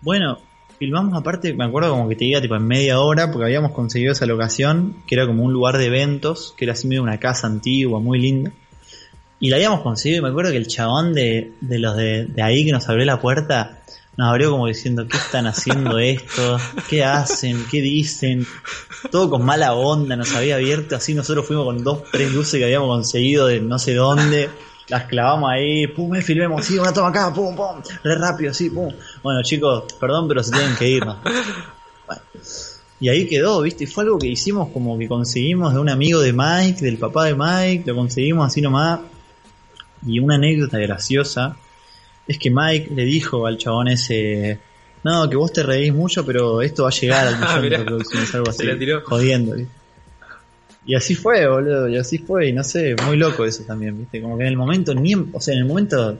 Bueno, 0.00 0.38
filmamos 0.78 1.18
aparte, 1.18 1.52
me 1.54 1.64
acuerdo 1.64 1.90
como 1.90 2.08
que 2.08 2.14
te 2.14 2.24
diga 2.24 2.40
tipo 2.40 2.54
en 2.54 2.66
media 2.66 3.00
hora, 3.00 3.32
porque 3.32 3.46
habíamos 3.46 3.72
conseguido 3.72 4.12
esa 4.12 4.26
locación, 4.26 5.02
que 5.06 5.16
era 5.16 5.26
como 5.26 5.42
un 5.42 5.52
lugar 5.52 5.76
de 5.78 5.86
eventos, 5.86 6.54
que 6.56 6.64
era 6.64 6.74
así 6.74 6.86
medio 6.86 7.02
una 7.02 7.18
casa 7.18 7.48
antigua, 7.48 7.98
muy 8.00 8.20
linda. 8.20 8.52
Y 9.40 9.50
la 9.50 9.56
habíamos 9.56 9.80
conseguido 9.80 10.20
y 10.20 10.22
me 10.22 10.28
acuerdo 10.28 10.50
que 10.50 10.56
el 10.56 10.66
chabón 10.66 11.14
de, 11.14 11.52
de 11.60 11.78
los 11.78 11.96
de, 11.96 12.26
de 12.26 12.42
ahí 12.42 12.64
que 12.64 12.72
nos 12.72 12.88
abrió 12.88 13.04
la 13.04 13.20
puerta 13.20 13.77
nos 14.18 14.30
abrió 14.30 14.50
como 14.50 14.66
diciendo, 14.66 15.06
¿qué 15.06 15.16
están 15.16 15.46
haciendo 15.46 15.96
esto? 16.00 16.58
¿Qué 16.88 17.04
hacen? 17.04 17.64
¿Qué 17.70 17.80
dicen? 17.80 18.44
Todo 19.12 19.30
con 19.30 19.44
mala 19.44 19.74
onda, 19.74 20.16
nos 20.16 20.34
había 20.34 20.56
abierto 20.56 20.96
así, 20.96 21.14
nosotros 21.14 21.46
fuimos 21.46 21.64
con 21.64 21.84
dos, 21.84 22.02
tres 22.10 22.32
luces 22.32 22.58
que 22.58 22.64
habíamos 22.64 22.88
conseguido 22.88 23.46
de 23.46 23.60
no 23.60 23.78
sé 23.78 23.94
dónde, 23.94 24.50
las 24.88 25.04
clavamos 25.04 25.48
ahí, 25.48 25.86
pum, 25.86 26.10
me 26.10 26.20
filmemos, 26.20 26.66
sí, 26.66 26.76
una 26.80 26.92
toma 26.92 27.10
acá, 27.10 27.32
pum, 27.32 27.54
pum, 27.54 27.80
re 28.02 28.16
rápido, 28.16 28.52
sí, 28.52 28.70
pum. 28.70 28.92
Bueno 29.22 29.40
chicos, 29.44 29.84
perdón, 30.00 30.26
pero 30.26 30.42
se 30.42 30.50
tienen 30.50 30.74
que 30.74 30.88
ir. 30.88 31.04
Y 32.98 33.10
ahí 33.10 33.28
quedó, 33.28 33.62
¿viste? 33.62 33.84
Y 33.84 33.86
fue 33.86 34.02
algo 34.02 34.18
que 34.18 34.26
hicimos 34.26 34.70
como 34.70 34.98
que 34.98 35.06
conseguimos 35.06 35.74
de 35.74 35.78
un 35.78 35.90
amigo 35.90 36.18
de 36.18 36.32
Mike, 36.32 36.84
del 36.84 36.98
papá 36.98 37.26
de 37.26 37.36
Mike, 37.36 37.84
lo 37.86 37.94
conseguimos 37.94 38.48
así 38.48 38.60
nomás. 38.60 38.98
Y 40.04 40.18
una 40.18 40.34
anécdota 40.34 40.78
graciosa 40.78 41.56
es 42.28 42.38
que 42.38 42.50
Mike 42.50 42.90
le 42.94 43.04
dijo 43.04 43.46
al 43.46 43.56
chabón 43.56 43.88
ese, 43.88 44.60
no, 45.02 45.28
que 45.28 45.36
vos 45.36 45.50
te 45.50 45.62
reís 45.62 45.92
mucho, 45.94 46.24
pero 46.24 46.60
esto 46.60 46.82
va 46.82 46.90
a 46.90 46.92
llegar 46.92 47.26
al 47.26 47.38
millón 47.40 47.62
de 47.62 47.76
reproducciones, 47.78 48.34
algo 48.34 48.50
así, 48.50 48.66
jodiendo. 49.04 49.56
Y 50.84 50.94
así 50.94 51.14
fue, 51.14 51.46
boludo, 51.48 51.88
y 51.88 51.96
así 51.96 52.18
fue, 52.18 52.48
y 52.48 52.52
no 52.52 52.62
sé, 52.62 52.94
muy 53.06 53.16
loco 53.16 53.44
eso 53.44 53.64
también, 53.64 53.98
viste, 53.98 54.20
como 54.20 54.36
que 54.36 54.44
en 54.44 54.50
el 54.50 54.56
momento, 54.56 54.94
ni 54.94 55.14
o 55.14 55.40
sea, 55.40 55.54
en 55.54 55.60
el 55.60 55.66
momento 55.66 56.18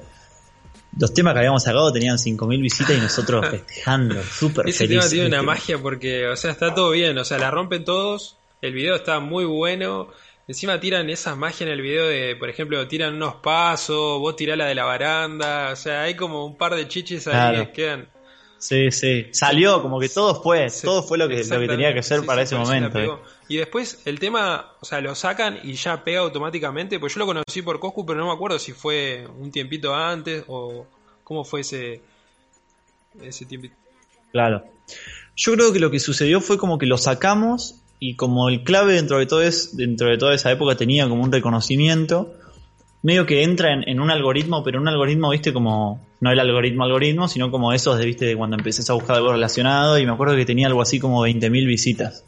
los 0.99 1.15
temas 1.15 1.33
que 1.35 1.41
habíamos 1.41 1.63
sacado 1.63 1.93
tenían 1.93 2.17
5.000 2.17 2.61
visitas 2.61 2.97
y 2.97 3.01
nosotros 3.01 3.47
festejando, 3.51 4.23
súper 4.23 4.65
felices. 4.65 4.81
Ese 4.81 4.89
tema 4.89 5.09
tiene 5.09 5.27
una 5.27 5.43
magia 5.43 5.79
porque, 5.79 6.27
o 6.27 6.37
sea, 6.37 6.51
está 6.51 6.75
todo 6.75 6.91
bien, 6.91 7.17
o 7.19 7.25
sea, 7.25 7.39
la 7.39 7.51
rompen 7.51 7.85
todos, 7.85 8.37
el 8.63 8.73
video 8.73 8.97
está 8.97 9.21
muy 9.21 9.45
bueno, 9.45 10.09
Encima 10.49 10.81
tiran 10.81 11.11
esas 11.11 11.37
magias 11.37 11.61
en 11.61 11.69
el 11.69 11.83
video 11.83 12.09
de, 12.09 12.35
por 12.35 12.49
ejemplo, 12.49 12.89
tiran 12.89 13.15
unos 13.15 13.35
pasos, 13.35 14.19
vos 14.19 14.35
tirás 14.35 14.57
la 14.57 14.65
de 14.65 14.75
la 14.75 14.85
baranda, 14.85 15.73
o 15.73 15.77
sea, 15.77 16.05
hay 16.05 16.15
como 16.15 16.47
un 16.47 16.57
par 16.57 16.75
de 16.75 16.89
chichis 16.89 17.29
ahí 17.29 17.67
que 17.67 17.73
quedan. 17.73 18.09
Sí, 18.57 18.91
sí. 18.91 19.27
Salió, 19.31 19.83
como 19.83 20.01
que 20.01 20.09
todo 20.09 20.43
fue, 20.43 20.69
todo 20.83 21.03
fue 21.03 21.19
lo 21.19 21.29
que, 21.29 21.45
lo 21.45 21.61
que 21.61 21.69
tenía 21.69 21.93
que 21.93 22.03
ser 22.03 22.25
para 22.25 22.41
ese 22.41 22.57
momento. 22.57 22.99
Eh. 22.99 23.11
Y 23.49 23.57
después 23.59 24.01
el 24.07 24.19
tema, 24.19 24.73
o 24.81 24.87
sea, 24.87 25.03
lo 25.03 25.15
sacan 25.15 25.61
y 25.63 25.75
ya 25.75 26.03
pega 26.03 26.21
automáticamente, 26.21 26.99
pues 26.99 27.15
yo 27.15 27.19
lo 27.19 27.27
conocí 27.27 27.61
por 27.61 27.79
Coscu, 27.79 28.07
pero 28.07 28.19
no 28.19 28.29
me 28.29 28.33
acuerdo 28.33 28.59
si 28.59 28.73
fue 28.73 29.29
un 29.39 29.53
tiempito 29.53 29.95
antes 29.95 30.45
o 30.49 30.87
cómo 31.25 31.45
fue 31.45 31.61
ese, 31.61 32.01
ese 33.23 33.45
tiempito. 33.45 33.77
Claro. 34.33 34.65
Yo 35.37 35.53
creo 35.53 35.75
que 35.75 35.79
lo 35.79 35.91
que 35.91 36.01
sucedió 36.01 36.41
fue 36.41 36.57
como 36.57 36.79
que 36.79 36.87
lo 36.87 36.97
sacamos 36.97 37.83
y 38.01 38.15
como 38.15 38.49
el 38.49 38.63
clave 38.63 38.95
dentro 38.95 39.19
de 39.19 39.27
todo 39.27 39.43
es, 39.43 39.77
dentro 39.77 40.09
de 40.09 40.19
toda 40.19 40.35
esa 40.35 40.51
época 40.51 40.77
tenía 40.77 41.09
como 41.09 41.23
un 41.23 41.33
reconocimiento, 41.33 42.35
medio 43.03 43.27
que 43.27 43.43
entra 43.43 43.73
en, 43.73 44.01
un 44.01 44.11
algoritmo, 44.11 44.63
pero 44.63 44.81
un 44.81 44.89
algoritmo, 44.89 45.31
viste, 45.31 45.53
como, 45.53 46.07
no 46.21 46.31
el 46.31 46.39
algoritmo 46.39 46.85
algoritmo, 46.85 47.29
sino 47.29 47.51
como 47.51 47.73
esos 47.73 47.99
de, 47.99 48.07
viste, 48.07 48.37
cuando 48.37 48.57
empecé 48.57 48.91
a 48.91 48.95
buscar 48.95 49.17
algo 49.17 49.33
relacionado 49.33 49.99
y 49.99 50.07
me 50.07 50.13
acuerdo 50.13 50.37
que 50.37 50.45
tenía 50.45 50.67
algo 50.67 50.83
así 50.83 50.99
como 50.99 51.27
20.000 51.27 51.67
visitas. 51.67 52.25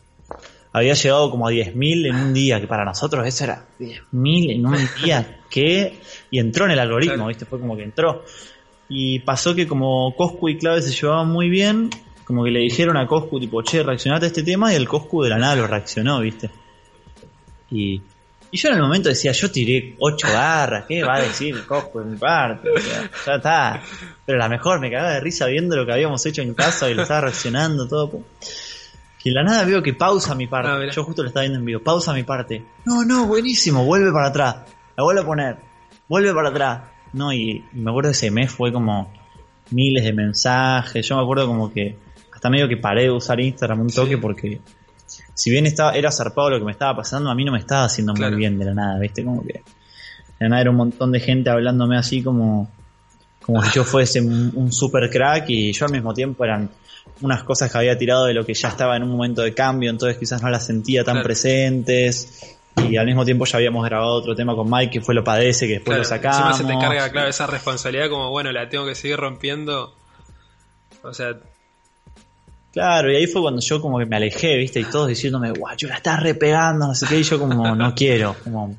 Había 0.73 0.95
llegado 0.95 1.31
como 1.31 1.49
a 1.49 1.53
10.000 1.53 2.07
en 2.07 2.15
un 2.15 2.33
día, 2.33 2.61
que 2.61 2.69
para 2.69 2.85
nosotros 2.85 3.27
eso 3.27 3.45
era 3.45 3.67
10.000 3.81 4.55
en 4.55 4.67
un 4.67 4.79
día, 5.03 5.41
¿qué? 5.51 5.99
Y 6.31 6.39
entró 6.39 6.65
en 6.67 6.73
el 6.73 6.79
algoritmo, 6.79 7.27
viste, 7.27 7.45
fue 7.45 7.59
como 7.59 7.77
que 7.77 7.83
entró. 7.83 8.25
Y 8.89 9.21
pasó 9.21 9.55
que 9.55 9.67
como 9.67 10.15
Coscu 10.17 10.49
y 10.49 10.59
Clave 10.59 10.83
se 10.83 10.93
llevaban 10.93 11.29
muy 11.29 11.49
bien, 11.49 11.91
como 12.31 12.45
que 12.45 12.53
le 12.53 12.61
dijeron 12.61 12.97
a 12.97 13.09
Coscu, 13.09 13.41
tipo, 13.41 13.61
che, 13.63 13.83
reaccionate 13.83 14.27
a 14.27 14.29
este 14.29 14.45
tema, 14.45 14.73
y 14.73 14.77
el 14.77 14.89
Coscu 14.89 15.25
de 15.25 15.31
la 15.31 15.39
nada 15.39 15.57
lo 15.57 15.67
reaccionó, 15.67 16.21
viste. 16.21 16.49
Y 17.73 18.01
y 18.53 18.57
yo 18.57 18.69
en 18.69 18.77
el 18.77 18.83
momento 18.83 19.09
decía, 19.09 19.31
yo 19.31 19.51
tiré 19.51 19.95
ocho 20.01 20.27
barras, 20.33 20.85
¿qué 20.89 21.05
va 21.05 21.17
a 21.17 21.21
decir 21.21 21.65
Cosco 21.67 22.03
en 22.03 22.13
mi 22.13 22.17
parte? 22.17 22.69
ya 23.27 23.35
está. 23.35 23.81
Pero 24.27 24.39
la 24.39 24.49
mejor, 24.49 24.81
me 24.81 24.91
cagaba 24.91 25.13
de 25.13 25.21
risa 25.21 25.47
viendo 25.47 25.77
lo 25.77 25.87
que 25.87 25.93
habíamos 25.93 26.25
hecho 26.27 26.43
en 26.43 26.55
casa 26.55 26.91
y 26.91 26.95
lo 26.95 27.03
estaba 27.03 27.23
reaccionando 27.23 27.87
todo. 27.87 28.23
Que 29.23 29.31
la 29.31 29.45
nada 29.45 29.65
veo 29.65 29.83
que 29.83 29.95
pausa 29.95 30.35
mi 30.35 30.49
parte. 30.49 30.71
Ah, 30.71 30.93
yo 30.93 31.05
justo 31.05 31.23
lo 31.23 31.29
estaba 31.29 31.43
viendo 31.43 31.61
en 31.61 31.65
vivo. 31.65 31.81
Pausa 31.81 32.13
mi 32.13 32.25
parte. 32.25 32.65
No, 32.87 33.05
no, 33.05 33.27
buenísimo. 33.27 33.85
Vuelve 33.85 34.11
para 34.11 34.29
atrás. 34.29 34.57
La 34.97 35.05
vuelvo 35.05 35.23
a 35.23 35.27
poner. 35.27 35.57
Vuelve 36.09 36.35
para 36.35 36.49
atrás. 36.49 36.83
No, 37.13 37.33
y, 37.33 37.65
me 37.73 37.91
acuerdo 37.91 38.11
ese 38.11 38.31
mes 38.31 38.51
fue 38.51 38.73
como 38.73 39.13
miles 39.71 40.03
de 40.03 40.13
mensajes. 40.13 41.07
Yo 41.07 41.17
me 41.17 41.23
acuerdo 41.23 41.47
como 41.47 41.73
que 41.73 41.99
hasta 42.41 42.49
medio 42.49 42.67
que 42.67 42.79
paré 42.79 43.03
de 43.03 43.11
usar 43.11 43.39
Instagram 43.39 43.83
un 43.83 43.91
toque 43.91 44.17
porque 44.17 44.63
si 45.35 45.51
bien 45.51 45.67
estaba, 45.67 45.93
era 45.93 46.11
zarpado 46.11 46.49
lo 46.49 46.59
que 46.59 46.65
me 46.65 46.73
estaba 46.73 46.97
pasando, 46.97 47.29
a 47.29 47.35
mí 47.35 47.45
no 47.45 47.53
me 47.53 47.59
estaba 47.59 47.85
haciendo 47.85 48.15
muy 48.15 48.35
bien 48.35 48.59
de 48.59 48.65
la 48.65 48.73
nada, 48.73 48.99
¿viste? 48.99 49.23
Como 49.23 49.43
que 49.43 49.53
de 49.53 49.63
la 50.39 50.49
nada 50.49 50.63
era 50.63 50.71
un 50.71 50.77
montón 50.77 51.13
de 51.13 51.21
gente 51.21 51.51
hablándome 51.51 51.99
así 51.99 52.23
como, 52.23 52.71
como 53.43 53.63
si 53.63 53.73
yo 53.75 53.85
fuese 53.85 54.23
un, 54.23 54.73
super 54.73 55.11
crack 55.11 55.51
y 55.51 55.71
yo 55.75 55.85
al 55.85 55.93
mismo 55.93 56.15
tiempo 56.15 56.43
eran 56.43 56.71
unas 57.21 57.43
cosas 57.43 57.71
que 57.71 57.77
había 57.77 57.99
tirado 57.99 58.25
de 58.25 58.33
lo 58.33 58.47
que 58.47 58.55
ya 58.55 58.69
estaba 58.69 58.97
en 58.97 59.03
un 59.03 59.11
momento 59.11 59.43
de 59.43 59.53
cambio, 59.53 59.91
entonces 59.91 60.17
quizás 60.17 60.43
no 60.43 60.49
las 60.49 60.65
sentía 60.65 61.05
tan 61.05 61.23
presentes. 61.23 62.57
Y 62.89 62.97
al 62.97 63.05
mismo 63.05 63.27
tiempo 63.27 63.45
ya 63.45 63.59
habíamos 63.59 63.85
grabado 63.85 64.15
otro 64.15 64.35
tema 64.35 64.55
con 64.57 64.71
Mike 64.71 64.93
que 64.93 65.01
fue 65.03 65.15
Lo 65.15 65.23
Padece, 65.23 65.67
que 65.67 65.75
después 65.75 65.99
lo 65.99 66.05
sacamos. 66.05 66.59
Encima 66.59 66.73
se 66.73 66.79
te 66.79 66.87
carga, 66.87 67.11
claro, 67.11 67.29
esa 67.29 67.47
responsabilidad 67.47 68.09
como, 68.09 68.31
bueno, 68.31 68.51
la 68.51 68.71
tengo 68.71 68.87
que 68.87 68.95
seguir 68.95 69.19
rompiendo. 69.19 69.95
O 71.03 71.13
sea, 71.13 71.35
Claro, 72.73 73.11
y 73.13 73.17
ahí 73.17 73.27
fue 73.27 73.43
cuando 73.43 73.61
yo 73.61 73.81
como 73.81 73.99
que 73.99 74.07
me 74.07 74.17
alejé, 74.17 74.57
¿viste? 74.57 74.81
Y 74.81 74.85
todos 74.85 75.09
diciéndome, 75.09 75.51
guau, 75.51 75.77
yo 75.77 75.89
la 75.89 75.97
estás 75.97 76.23
repegando, 76.23 76.87
no 76.87 76.95
sé 76.95 77.07
qué, 77.09 77.19
y 77.19 77.23
yo 77.25 77.39
como, 77.39 77.75
no 77.75 77.95
quiero, 77.95 78.37
como, 78.45 78.77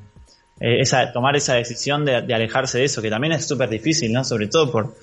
eh, 0.60 0.80
esa, 0.80 1.12
tomar 1.12 1.36
esa 1.36 1.54
decisión 1.54 2.04
de, 2.06 2.16
alejarse 2.16 2.78
de 2.78 2.84
eso, 2.84 3.02
que 3.02 3.10
también 3.10 3.34
es 3.34 3.46
súper 3.46 3.68
difícil, 3.68 4.10
¿no? 4.12 4.24
Sobre 4.24 4.46
todo 4.46 4.72
por, 4.72 4.96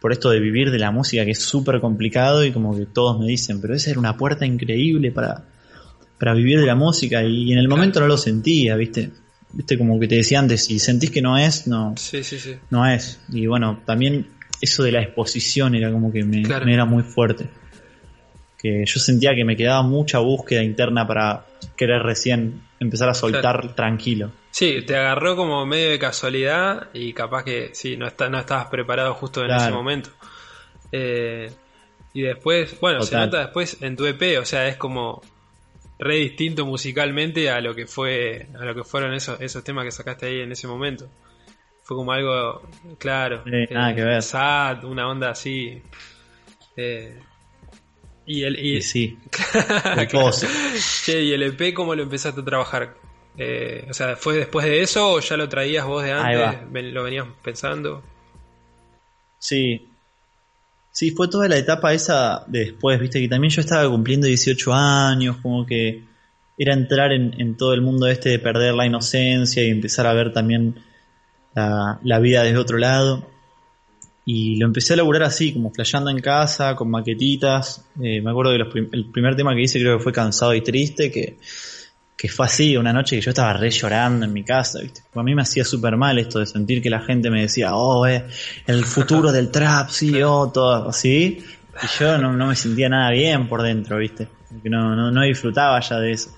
por 0.00 0.10
esto 0.10 0.30
de 0.30 0.40
vivir 0.40 0.72
de 0.72 0.78
la 0.78 0.90
música, 0.90 1.24
que 1.24 1.30
es 1.32 1.42
súper 1.42 1.80
complicado 1.80 2.44
y 2.44 2.50
como 2.50 2.76
que 2.76 2.86
todos 2.86 3.20
me 3.20 3.26
dicen, 3.26 3.60
pero 3.60 3.74
esa 3.74 3.90
era 3.90 4.00
una 4.00 4.16
puerta 4.16 4.44
increíble 4.44 5.12
para, 5.12 5.44
para 6.18 6.34
vivir 6.34 6.58
de 6.58 6.66
la 6.66 6.74
música, 6.74 7.22
y, 7.22 7.52
en 7.52 7.58
el 7.58 7.68
momento 7.68 8.00
no 8.00 8.08
lo 8.08 8.18
sentía, 8.18 8.74
¿viste? 8.74 9.12
Viste, 9.52 9.78
como 9.78 10.00
que 10.00 10.08
te 10.08 10.16
decía 10.16 10.40
antes, 10.40 10.64
si 10.64 10.80
sentís 10.80 11.12
que 11.12 11.22
no 11.22 11.38
es, 11.38 11.68
no, 11.68 11.94
sí, 11.96 12.24
sí, 12.24 12.40
sí. 12.40 12.56
no 12.70 12.84
es. 12.84 13.20
Y 13.30 13.46
bueno, 13.46 13.82
también 13.86 14.26
eso 14.60 14.82
de 14.82 14.90
la 14.90 15.00
exposición 15.00 15.76
era 15.76 15.92
como 15.92 16.10
que 16.10 16.24
me 16.24 16.42
era 16.42 16.84
muy 16.84 17.04
fuerte 17.04 17.48
que 18.58 18.84
yo 18.86 19.00
sentía 19.00 19.34
que 19.34 19.44
me 19.44 19.56
quedaba 19.56 19.82
mucha 19.82 20.18
búsqueda 20.18 20.62
interna 20.62 21.06
para 21.06 21.46
querer 21.76 22.02
recién 22.02 22.62
empezar 22.80 23.08
a 23.08 23.14
soltar 23.14 23.74
tranquilo. 23.74 24.32
Sí, 24.50 24.82
te 24.86 24.96
agarró 24.96 25.36
como 25.36 25.66
medio 25.66 25.90
de 25.90 25.98
casualidad 25.98 26.88
y 26.94 27.12
capaz 27.12 27.44
que 27.44 27.70
sí, 27.74 27.96
no, 27.96 28.06
está, 28.06 28.30
no 28.30 28.38
estabas 28.38 28.66
preparado 28.66 29.14
justo 29.14 29.44
en 29.44 29.50
ese 29.50 29.70
momento. 29.70 30.10
Eh, 30.92 31.50
y 32.14 32.22
después, 32.22 32.80
bueno, 32.80 33.02
se 33.02 33.16
nota 33.16 33.40
después 33.40 33.82
en 33.82 33.96
tu 33.96 34.06
EP, 34.06 34.40
o 34.40 34.44
sea, 34.46 34.66
es 34.68 34.76
como 34.76 35.20
re 35.98 36.16
distinto 36.16 36.64
musicalmente 36.64 37.50
a 37.50 37.60
lo 37.60 37.74
que 37.74 37.86
fue 37.86 38.48
a 38.58 38.64
lo 38.64 38.74
que 38.74 38.84
fueron 38.84 39.14
esos, 39.14 39.40
esos 39.40 39.64
temas 39.64 39.84
que 39.84 39.90
sacaste 39.90 40.26
ahí 40.26 40.40
en 40.40 40.52
ese 40.52 40.66
momento. 40.66 41.08
Fue 41.82 41.96
como 41.96 42.12
algo, 42.12 42.62
claro, 42.98 43.44
nada 43.44 43.94
que 43.94 44.02
ver. 44.02 44.22
sad, 44.22 44.84
una 44.84 45.08
onda 45.08 45.30
así. 45.30 45.82
Eh, 46.76 47.18
y 48.26 48.42
el, 48.42 48.58
y, 48.58 48.82
sí. 48.82 49.18
che, 51.04 51.22
¿y 51.22 51.32
el 51.32 51.42
EP 51.44 51.72
cómo 51.72 51.94
lo 51.94 52.02
empezaste 52.02 52.40
a 52.40 52.44
trabajar? 52.44 52.96
Eh, 53.38 53.86
o 53.88 53.94
sea, 53.94 54.16
¿fue 54.16 54.36
después 54.36 54.66
de 54.66 54.82
eso 54.82 55.12
o 55.12 55.20
ya 55.20 55.36
lo 55.36 55.48
traías 55.48 55.86
vos 55.86 56.02
de 56.02 56.12
antes? 56.12 56.92
¿Lo 56.92 57.04
venías 57.04 57.26
pensando? 57.42 58.02
Sí. 59.38 59.88
Sí, 60.90 61.10
fue 61.10 61.28
toda 61.28 61.46
la 61.46 61.58
etapa 61.58 61.92
esa 61.92 62.44
de 62.46 62.60
después, 62.60 62.98
viste, 62.98 63.20
que 63.20 63.28
también 63.28 63.50
yo 63.50 63.60
estaba 63.60 63.88
cumpliendo 63.88 64.26
18 64.26 64.72
años, 64.72 65.36
como 65.42 65.66
que 65.66 66.02
era 66.58 66.72
entrar 66.72 67.12
en, 67.12 67.38
en 67.38 67.56
todo 67.56 67.74
el 67.74 67.82
mundo 67.82 68.08
este 68.08 68.30
de 68.30 68.38
perder 68.38 68.74
la 68.74 68.86
inocencia 68.86 69.62
y 69.62 69.70
empezar 69.70 70.06
a 70.06 70.14
ver 70.14 70.32
también 70.32 70.82
la, 71.54 72.00
la 72.02 72.18
vida 72.18 72.42
desde 72.42 72.58
otro 72.58 72.78
lado. 72.78 73.28
Y 74.28 74.56
lo 74.56 74.66
empecé 74.66 74.94
a 74.94 74.96
laburar 74.96 75.22
así, 75.22 75.52
como 75.52 75.70
flasheando 75.70 76.10
en 76.10 76.18
casa, 76.18 76.74
con 76.74 76.90
maquetitas. 76.90 77.84
Eh, 78.02 78.20
me 78.20 78.30
acuerdo 78.32 78.50
que 78.72 78.80
el 78.92 79.06
primer 79.12 79.36
tema 79.36 79.54
que 79.54 79.62
hice 79.62 79.78
creo 79.78 79.98
que 79.98 80.02
fue 80.02 80.12
Cansado 80.12 80.52
y 80.52 80.62
Triste, 80.62 81.12
que, 81.12 81.38
fue 82.28 82.46
así, 82.46 82.76
una 82.76 82.92
noche 82.92 83.14
que 83.14 83.22
yo 83.22 83.30
estaba 83.30 83.52
re 83.52 83.70
llorando 83.70 84.26
en 84.26 84.32
mi 84.32 84.42
casa. 84.42 84.80
¿viste? 84.80 85.02
A 85.14 85.22
mí 85.22 85.32
me 85.32 85.42
hacía 85.42 85.64
súper 85.64 85.96
mal 85.96 86.18
esto 86.18 86.40
de 86.40 86.46
sentir 86.46 86.82
que 86.82 86.90
la 86.90 87.02
gente 87.02 87.30
me 87.30 87.42
decía, 87.42 87.76
oh, 87.76 88.04
eh, 88.04 88.24
el 88.66 88.84
futuro 88.84 89.30
del 89.30 89.48
trap, 89.52 89.90
sí, 89.90 90.20
oh, 90.24 90.50
todo 90.52 90.88
así. 90.88 91.38
Y 91.80 91.86
yo 92.00 92.18
no, 92.18 92.32
me 92.48 92.56
sentía 92.56 92.88
nada 92.88 93.12
bien 93.12 93.48
por 93.48 93.62
dentro, 93.62 93.96
¿viste? 93.98 94.26
Porque 94.50 94.68
no, 94.68 94.96
no, 94.96 95.12
no 95.12 95.22
disfrutaba 95.22 95.78
ya 95.78 96.00
de 96.00 96.10
eso. 96.10 96.30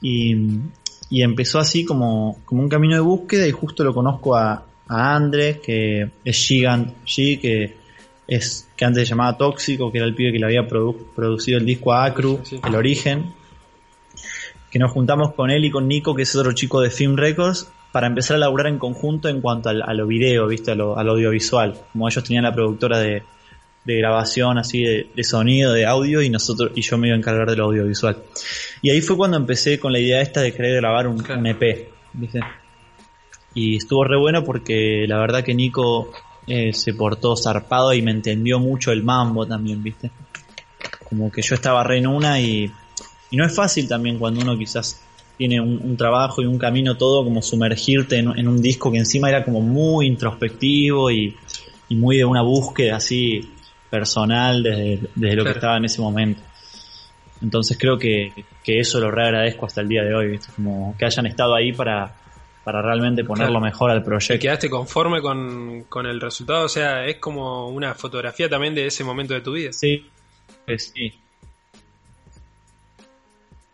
Y, 0.00 0.34
y 1.10 1.22
empezó 1.22 1.58
así 1.58 1.84
como, 1.84 2.38
como 2.46 2.62
un 2.62 2.70
camino 2.70 2.94
de 2.94 3.00
búsqueda 3.00 3.46
y 3.46 3.50
justo 3.50 3.84
lo 3.84 3.92
conozco 3.92 4.34
a, 4.34 4.64
a 4.88 5.16
Andrés, 5.16 5.58
que 5.58 6.10
es 6.24 6.36
Gigant 6.36 7.04
G, 7.04 7.40
que 7.40 7.82
es 8.26 8.68
que 8.76 8.84
antes 8.84 9.06
se 9.06 9.10
llamaba 9.10 9.36
Tóxico, 9.36 9.90
que 9.90 9.98
era 9.98 10.06
el 10.06 10.14
pibe 10.14 10.32
que 10.32 10.38
le 10.38 10.46
había 10.46 10.66
producido 10.66 11.58
el 11.58 11.66
disco 11.66 11.92
a 11.92 12.04
Acru, 12.04 12.40
El 12.64 12.74
Origen. 12.74 13.32
Que 14.70 14.78
nos 14.78 14.90
juntamos 14.90 15.34
con 15.34 15.50
él 15.50 15.64
y 15.64 15.70
con 15.70 15.86
Nico, 15.86 16.14
que 16.14 16.22
es 16.22 16.34
otro 16.34 16.52
chico 16.52 16.80
de 16.80 16.90
Film 16.90 17.16
Records, 17.16 17.70
para 17.92 18.06
empezar 18.06 18.36
a 18.36 18.40
laburar 18.40 18.68
en 18.68 18.78
conjunto 18.78 19.28
en 19.28 19.42
cuanto 19.42 19.68
al, 19.68 19.82
a 19.82 19.92
lo 19.92 20.06
video, 20.06 20.46
¿viste? 20.46 20.70
A 20.70 20.74
lo, 20.74 20.96
al 20.96 21.10
audiovisual. 21.10 21.78
Como 21.92 22.08
ellos 22.08 22.24
tenían 22.24 22.44
la 22.44 22.54
productora 22.54 22.98
de, 22.98 23.22
grabación, 23.84 24.56
así 24.56 24.82
de, 24.82 25.24
sonido, 25.24 25.74
de 25.74 25.84
audio, 25.84 26.22
y 26.22 26.30
nosotros, 26.30 26.70
y 26.74 26.80
yo 26.80 26.96
me 26.96 27.08
iba 27.08 27.16
a 27.16 27.18
encargar 27.18 27.50
de 27.50 27.56
lo 27.56 27.64
audiovisual. 27.64 28.16
Y 28.80 28.88
ahí 28.88 29.02
fue 29.02 29.16
cuando 29.16 29.36
empecé 29.36 29.78
con 29.78 29.92
la 29.92 29.98
idea 29.98 30.22
esta 30.22 30.40
de 30.40 30.54
querer 30.54 30.76
grabar 30.76 31.06
un, 31.06 31.22
un 31.30 31.46
EP, 31.46 31.88
¿viste? 32.14 32.40
Y 33.54 33.76
estuvo 33.76 34.04
re 34.04 34.18
bueno 34.18 34.44
porque 34.44 35.04
la 35.06 35.18
verdad 35.18 35.44
que 35.44 35.54
Nico 35.54 36.10
eh, 36.46 36.72
se 36.72 36.94
portó 36.94 37.36
zarpado 37.36 37.92
y 37.92 38.02
me 38.02 38.10
entendió 38.10 38.58
mucho 38.58 38.92
el 38.92 39.02
mambo 39.02 39.46
también, 39.46 39.82
¿viste? 39.82 40.10
Como 41.08 41.30
que 41.30 41.42
yo 41.42 41.54
estaba 41.54 41.84
re 41.84 41.98
en 41.98 42.06
una 42.06 42.40
y, 42.40 42.70
y 43.30 43.36
no 43.36 43.44
es 43.44 43.54
fácil 43.54 43.86
también 43.88 44.18
cuando 44.18 44.40
uno 44.40 44.56
quizás 44.56 45.02
tiene 45.36 45.60
un, 45.60 45.96
trabajo 45.96 46.42
y 46.42 46.46
un 46.46 46.58
camino 46.58 46.96
todo 46.96 47.24
como 47.24 47.42
sumergirte 47.42 48.18
en, 48.18 48.48
un 48.48 48.62
disco 48.62 48.92
que 48.92 48.98
encima 48.98 49.28
era 49.28 49.44
como 49.44 49.60
muy 49.60 50.06
introspectivo 50.06 51.10
y, 51.10 51.36
y 51.88 51.96
muy 51.96 52.18
de 52.18 52.24
una 52.24 52.42
búsqueda 52.42 52.96
así 52.96 53.50
personal 53.90 54.62
desde, 54.62 55.00
desde 55.14 55.36
lo 55.36 55.44
que 55.44 55.50
estaba 55.50 55.76
en 55.76 55.84
ese 55.84 56.00
momento. 56.00 56.42
Entonces 57.42 57.76
creo 57.78 57.98
que, 57.98 58.32
que 58.62 58.78
eso 58.78 59.00
lo 59.00 59.10
re 59.10 59.24
agradezco 59.24 59.66
hasta 59.66 59.80
el 59.80 59.88
día 59.88 60.02
de 60.02 60.14
hoy, 60.14 60.28
¿viste? 60.28 60.52
Como 60.54 60.94
que 60.96 61.04
hayan 61.04 61.26
estado 61.26 61.54
ahí 61.54 61.72
para, 61.72 62.14
para 62.64 62.80
realmente 62.80 63.24
ponerlo 63.24 63.60
mejor 63.60 63.90
al 63.90 64.02
proyecto. 64.02 64.40
quedaste 64.40 64.70
conforme 64.70 65.20
con, 65.20 66.06
el 66.06 66.20
resultado? 66.20 66.66
O 66.66 66.68
sea, 66.68 67.04
es 67.06 67.16
como 67.16 67.68
una 67.68 67.94
fotografía 67.94 68.48
también 68.48 68.74
de 68.74 68.86
ese 68.86 69.04
momento 69.04 69.34
de 69.34 69.40
tu 69.40 69.52
vida. 69.52 69.72
Sí, 69.72 70.06
sí. 70.76 71.12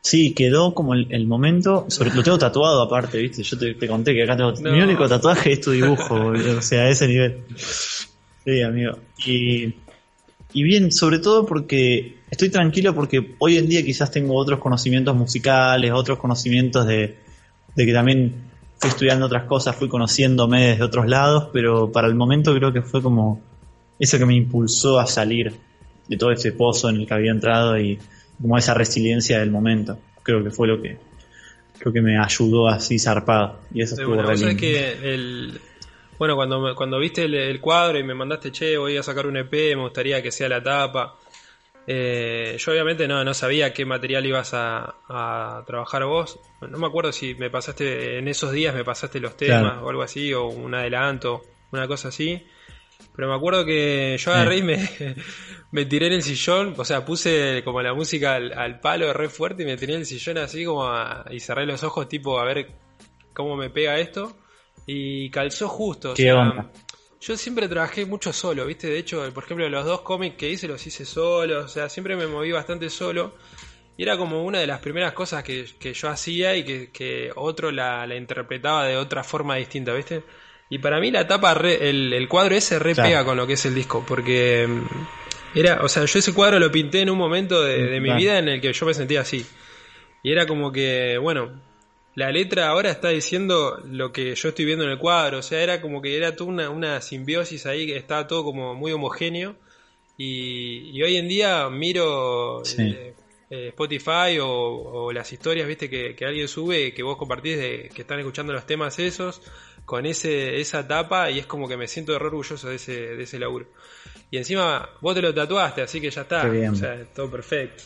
Sí, 0.01 0.33
quedó 0.33 0.73
como 0.73 0.95
el, 0.95 1.27
momento, 1.27 1.85
sobre, 1.89 2.15
lo 2.15 2.23
tengo 2.23 2.39
tatuado 2.39 2.81
aparte, 2.81 3.19
¿viste? 3.19 3.43
Yo 3.43 3.59
te, 3.59 3.87
conté 3.87 4.15
que 4.15 4.23
acá 4.23 4.37
tengo, 4.37 4.53
mi 4.73 4.81
único 4.81 5.07
tatuaje 5.07 5.53
es 5.53 5.61
tu 5.61 5.73
dibujo, 5.73 6.15
o 6.15 6.63
sea, 6.63 6.85
a 6.85 6.89
ese 6.89 7.09
nivel. 7.09 7.43
Sí, 7.57 8.63
amigo. 8.63 8.99
Y, 9.27 9.75
y 10.55 10.63
bien, 10.63 10.93
sobre 10.93 11.19
todo 11.19 11.45
porque 11.45 12.17
estoy 12.31 12.49
tranquilo 12.49 12.95
porque 12.95 13.35
hoy 13.39 13.59
en 13.59 13.69
día 13.69 13.85
quizás 13.85 14.11
tengo 14.11 14.35
otros 14.35 14.61
conocimientos 14.61 15.15
musicales, 15.15 15.93
otros 15.93 16.19
conocimientos 16.19 16.87
de, 16.87 17.19
de 17.75 17.87
que 17.87 17.93
también 17.93 18.48
fui 18.79 18.91
estudiando 18.91 19.27
otras 19.27 19.45
cosas, 19.45 19.77
fui 19.77 19.89
conociéndome 19.89 20.69
desde 20.69 20.85
otros 20.85 21.07
lados, 21.07 21.49
pero 21.53 21.91
para 21.91 22.07
el 22.07 22.15
momento 22.15 22.55
creo 22.55 22.73
que 22.73 22.83
fue 22.83 23.03
como 23.03 23.41
eso 23.99 24.19
que 24.19 24.27
me 24.27 24.35
impulsó 24.35 24.99
a 24.99 25.07
salir 25.07 25.53
de 26.07 26.17
todo 26.17 26.31
ese 26.31 26.53
pozo 26.53 26.89
en 26.89 26.97
el 26.97 27.07
que 27.07 27.15
había 27.15 27.33
entrado 27.33 27.79
y 27.79 27.99
como 28.41 28.57
esa 28.57 28.75
resiliencia 28.75 29.41
del 29.41 29.51
momento. 29.51 29.99
Creo 30.23 30.43
que 30.43 30.51
fue 30.51 30.69
lo 30.69 30.81
que 30.81 30.99
creo 31.79 31.93
que 31.93 32.01
me 32.01 32.19
ayudó 32.19 32.69
así 32.69 32.99
zarpado 32.99 33.61
y 33.73 33.83
eso 33.83 33.95
estuvo 33.95 34.17
bueno, 34.17 34.57
que 34.57 35.15
el 35.15 35.61
bueno 36.19 36.35
cuando 36.35 36.75
cuando 36.75 36.99
viste 36.99 37.25
el, 37.25 37.61
cuadro 37.61 37.99
y 37.99 38.03
me 38.03 38.15
mandaste 38.15 38.51
che 38.51 38.77
voy 38.77 38.97
a 38.97 39.03
sacar 39.03 39.27
un 39.27 39.37
EP 39.37 39.53
me 39.77 39.83
gustaría 39.83 40.21
que 40.21 40.33
sea 40.33 40.49
la 40.49 40.61
tapa 40.61 41.18
eh, 41.91 42.57
yo 42.59 42.73
obviamente 42.73 43.09
no, 43.09 43.25
no 43.25 43.33
sabía 43.33 43.73
qué 43.73 43.87
material 43.87 44.27
ibas 44.27 44.53
a, 44.53 44.97
a, 45.09 45.65
trabajar 45.67 46.05
vos. 46.05 46.39
No 46.61 46.77
me 46.77 46.87
acuerdo 46.87 47.13
si 47.13 47.35
me 47.35 47.49
pasaste 47.49 48.19
en 48.19 48.29
esos 48.29 48.53
días 48.53 48.75
me 48.75 48.85
pasaste 48.85 49.21
los 49.21 49.39
temas 49.39 49.79
o 49.83 49.89
algo 49.89 50.03
así 50.03 50.35
o 50.35 50.49
un 50.49 50.75
adelanto 50.75 51.41
una 51.73 51.89
cosa 51.89 52.09
así. 52.09 52.45
Pero 53.17 53.29
me 53.29 53.35
acuerdo 53.35 53.65
que 53.65 54.17
yo 54.19 54.33
agarré 54.33 54.59
y 54.59 54.63
me, 54.63 54.77
me 55.71 55.87
tiré 55.87 56.09
en 56.09 56.13
el 56.13 56.23
sillón, 56.23 56.75
o 56.77 56.85
sea, 56.85 57.07
puse 57.07 57.63
como 57.65 57.81
la 57.81 57.95
música 57.95 58.35
al, 58.35 58.81
palo 58.81 59.11
re 59.15 59.31
fuerte 59.31 59.63
y 59.63 59.67
me 59.67 59.79
tiré 59.79 59.95
en 59.95 60.01
el 60.01 60.07
sillón 60.07 60.37
así 60.37 60.67
como 60.67 60.87
y 61.31 61.41
cerré 61.41 61.65
los 61.65 61.83
ojos 61.85 62.07
tipo 62.07 62.39
a 62.39 62.45
ver 62.45 62.69
cómo 63.33 63.57
me 63.57 63.71
pega 63.71 63.99
esto. 63.99 64.37
Y 64.85 65.31
calzó 65.31 65.69
justo. 65.69 66.13
Yo 67.21 67.37
siempre 67.37 67.69
trabajé 67.69 68.07
mucho 68.07 68.33
solo, 68.33 68.65
¿viste? 68.67 68.89
De 68.89 68.99
hecho, 68.99 69.33
por 69.35 69.45
ejemplo, 69.45 69.69
los 69.69 69.85
dos 69.85 70.03
cómics 70.03 70.37
que 70.37 70.49
hice 70.49 70.69
los 70.69 70.87
hice 70.87 71.05
solo, 71.05 71.65
o 71.65 71.69
sea, 71.69 71.89
siempre 71.89 72.15
me 72.17 72.27
moví 72.27 72.53
bastante 72.53 72.91
solo. 72.91 73.35
Y 73.97 74.05
era 74.05 74.17
como 74.17 74.45
una 74.45 74.61
de 74.61 74.67
las 74.69 74.79
primeras 74.79 75.13
cosas 75.13 75.43
que, 75.43 75.67
yo 75.93 76.09
hacía 76.09 76.55
y 76.55 76.63
que, 76.65 77.33
otro 77.35 77.73
la, 77.73 78.07
la, 78.07 78.15
interpretaba 78.15 78.87
de 78.87 78.97
otra 78.97 79.25
forma 79.25 79.57
distinta, 79.57 79.93
¿viste? 79.93 80.23
Y 80.71 80.79
para 80.79 81.01
mí 81.01 81.11
la 81.11 81.27
tapa, 81.27 81.53
el, 81.53 82.27
cuadro 82.29 82.55
ese 82.55 82.79
re 82.79 82.95
pega 82.95 83.25
con 83.25 83.37
lo 83.37 83.47
que 83.47 83.55
es 83.55 83.67
el 83.67 83.75
disco, 83.75 84.05
porque 84.07 84.69
mm, 84.69 85.59
era, 85.59 85.81
o 85.83 85.89
sea, 85.89 86.05
yo 86.05 86.19
ese 86.19 86.35
cuadro 86.35 86.59
lo 86.59 86.71
pinté 86.71 87.01
en 87.01 87.11
un 87.11 87.19
momento 87.19 87.63
de, 87.63 88.01
mi 88.01 88.13
vida 88.13 88.39
en 88.39 88.49
el 88.49 88.61
que 88.61 88.73
yo 88.73 88.87
me 88.87 88.95
sentía 88.95 89.23
así. 89.23 89.45
Y 90.23 90.31
era 90.31 90.47
como 90.47 90.71
que, 90.71 91.19
bueno, 91.19 91.61
la 92.19 92.33
letra 92.33 92.67
ahora 92.67 92.91
está 92.91 93.11
diciendo 93.11 93.81
lo 93.85 94.11
que 94.11 94.35
yo 94.35 94.49
estoy 94.49 94.65
viendo 94.65 94.85
en 94.85 94.91
el 94.91 94.99
cuadro, 94.99 95.39
o 95.39 95.43
sea, 95.43 95.63
era 95.63 95.81
como 95.81 96.03
que 96.03 96.17
era 96.17 96.35
toda 96.35 96.51
una, 96.51 96.69
una 96.69 97.01
simbiosis 97.01 97.65
ahí, 97.65 97.87
que 97.87 97.97
estaba 97.97 98.27
todo 98.27 98.43
como 98.43 98.75
muy 98.75 98.91
homogéneo. 98.91 99.55
Y, 100.17 101.01
hoy 101.01 101.17
en 101.17 101.29
día 101.29 101.71
miro 101.71 102.65
eh, 102.77 103.15
eh, 103.51 103.69
Spotify 103.69 104.37
o, 104.43 105.13
las 105.13 105.33
historias, 105.33 105.69
viste, 105.69 105.89
que, 105.89 106.17
que, 106.17 106.25
alguien 106.25 106.49
sube, 106.49 106.93
que 106.93 107.05
vos 107.05 107.17
compartís 107.17 107.57
de 107.57 107.89
que 107.95 108.03
están 108.03 108.19
escuchando 108.19 108.53
los 108.53 108.67
temas 108.67 108.99
esos, 108.99 109.41
con 109.85 110.05
ese, 110.05 110.61
esa 110.61 110.89
tapa 110.89 111.31
y 111.31 111.39
es 111.39 111.47
como 111.47 111.69
que 111.69 111.77
me 111.77 111.87
siento 111.87 112.19
re 112.19 112.27
orgulloso 112.27 112.69
de 112.69 112.75
ese, 112.75 113.15
de 113.15 113.23
ese 113.23 113.39
laburo. 113.39 113.67
Y 114.33 114.39
encima 114.39 114.91
vos 115.01 115.15
te 115.15 115.23
lo 115.23 115.33
tatuaste, 115.33 115.83
así 115.83 116.01
que 116.01 116.11
ya 116.11 116.23
está. 116.23 116.51
O 116.69 116.75
sea, 116.75 117.05
todo 117.15 117.31
perfecto. 117.31 117.85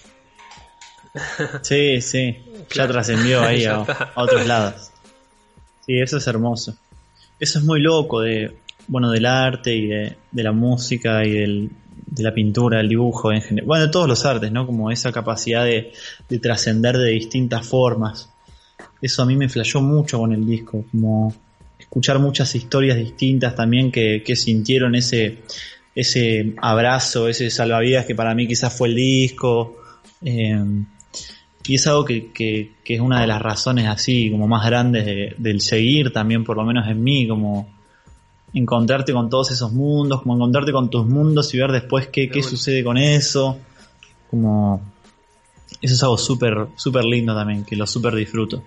Sí, 1.62 2.00
sí. 2.00 2.36
Ya 2.74 2.88
trascendió 2.88 3.42
ahí 3.44 3.64
a, 3.64 3.80
otros 4.14 4.46
lados. 4.46 4.90
Sí, 5.86 5.98
eso 6.00 6.18
es 6.18 6.26
hermoso. 6.26 6.76
Eso 7.38 7.58
es 7.58 7.64
muy 7.64 7.80
loco 7.80 8.20
de, 8.20 8.56
bueno, 8.88 9.10
del 9.10 9.26
arte 9.26 9.74
y 9.74 9.86
de, 9.88 10.16
la 10.32 10.52
música 10.52 11.24
y 11.24 11.30
del, 11.32 11.70
de 12.06 12.22
la 12.22 12.32
pintura, 12.32 12.80
el 12.80 12.88
dibujo 12.88 13.32
en 13.32 13.42
general. 13.42 13.66
Bueno, 13.66 13.86
de 13.86 13.90
todos 13.90 14.08
los 14.08 14.24
artes, 14.24 14.52
¿no? 14.52 14.66
Como 14.66 14.90
esa 14.90 15.12
capacidad 15.12 15.64
de, 15.64 15.92
de 16.28 16.38
trascender 16.38 16.96
de 16.96 17.10
distintas 17.10 17.66
formas. 17.66 18.30
Eso 19.00 19.22
a 19.22 19.26
mí 19.26 19.36
me 19.36 19.48
flashó 19.48 19.80
mucho 19.80 20.18
con 20.18 20.32
el 20.32 20.46
disco. 20.46 20.84
Como 20.90 21.34
escuchar 21.78 22.20
muchas 22.20 22.54
historias 22.54 22.96
distintas 22.96 23.54
también 23.54 23.90
que, 23.90 24.22
sintieron 24.36 24.94
ese, 24.94 25.38
ese 25.94 26.54
abrazo, 26.62 27.28
ese 27.28 27.50
salvavidas 27.50 28.06
que 28.06 28.14
para 28.14 28.34
mí 28.34 28.46
quizás 28.46 28.72
fue 28.72 28.88
el 28.88 28.94
disco. 28.94 29.76
Eh, 30.24 30.58
y 31.66 31.74
es 31.76 31.86
algo 31.86 32.04
que, 32.04 32.32
que, 32.32 32.72
es 32.84 33.00
una 33.00 33.20
de 33.20 33.26
las 33.26 33.40
razones 33.40 33.86
así 33.86 34.30
como 34.30 34.48
más 34.48 34.66
grandes 34.66 35.34
del 35.38 35.60
seguir 35.60 36.12
también, 36.12 36.44
por 36.44 36.56
lo 36.56 36.64
menos 36.64 36.88
en 36.88 37.02
mí, 37.02 37.26
como 37.28 37.68
encontrarte 38.54 39.12
con 39.12 39.30
todos 39.30 39.50
esos 39.50 39.72
mundos, 39.72 40.22
como 40.22 40.34
encontrarte 40.34 40.72
con 40.72 40.90
tus 40.90 41.06
mundos 41.06 41.52
y 41.54 41.58
ver 41.58 41.72
después 41.72 42.08
qué, 42.08 42.28
qué 42.28 42.42
sucede 42.42 42.84
con 42.84 42.98
eso. 42.98 43.58
Como 44.30 44.92
eso 45.80 45.94
es 45.94 46.02
algo 46.02 46.18
súper, 46.18 46.68
súper 46.76 47.04
lindo 47.04 47.34
también, 47.34 47.64
que 47.64 47.76
lo 47.76 47.86
súper 47.86 48.14
disfruto. 48.14 48.62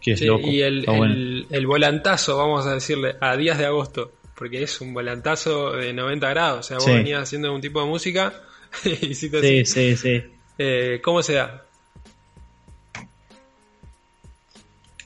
Y 0.00 0.60
el, 0.60 1.46
el, 1.50 1.66
volantazo, 1.66 2.36
vamos 2.36 2.66
a 2.66 2.74
decirle, 2.74 3.16
a 3.20 3.36
días 3.36 3.58
de 3.58 3.66
agosto, 3.66 4.12
porque 4.34 4.62
es 4.62 4.80
un 4.80 4.94
volantazo 4.94 5.72
de 5.72 5.92
90 5.92 6.30
grados. 6.30 6.60
O 6.60 6.62
sea, 6.62 6.76
vos 6.78 6.86
venías 6.86 7.22
haciendo 7.22 7.52
un 7.52 7.60
tipo 7.60 7.80
de 7.80 7.86
música 7.86 8.32
y 8.84 9.14
sí, 9.14 9.30
sí, 9.64 9.96
sí. 9.96 10.22
Eh, 10.56 11.00
¿Cómo 11.02 11.22
se 11.22 11.34
da? 11.34 11.67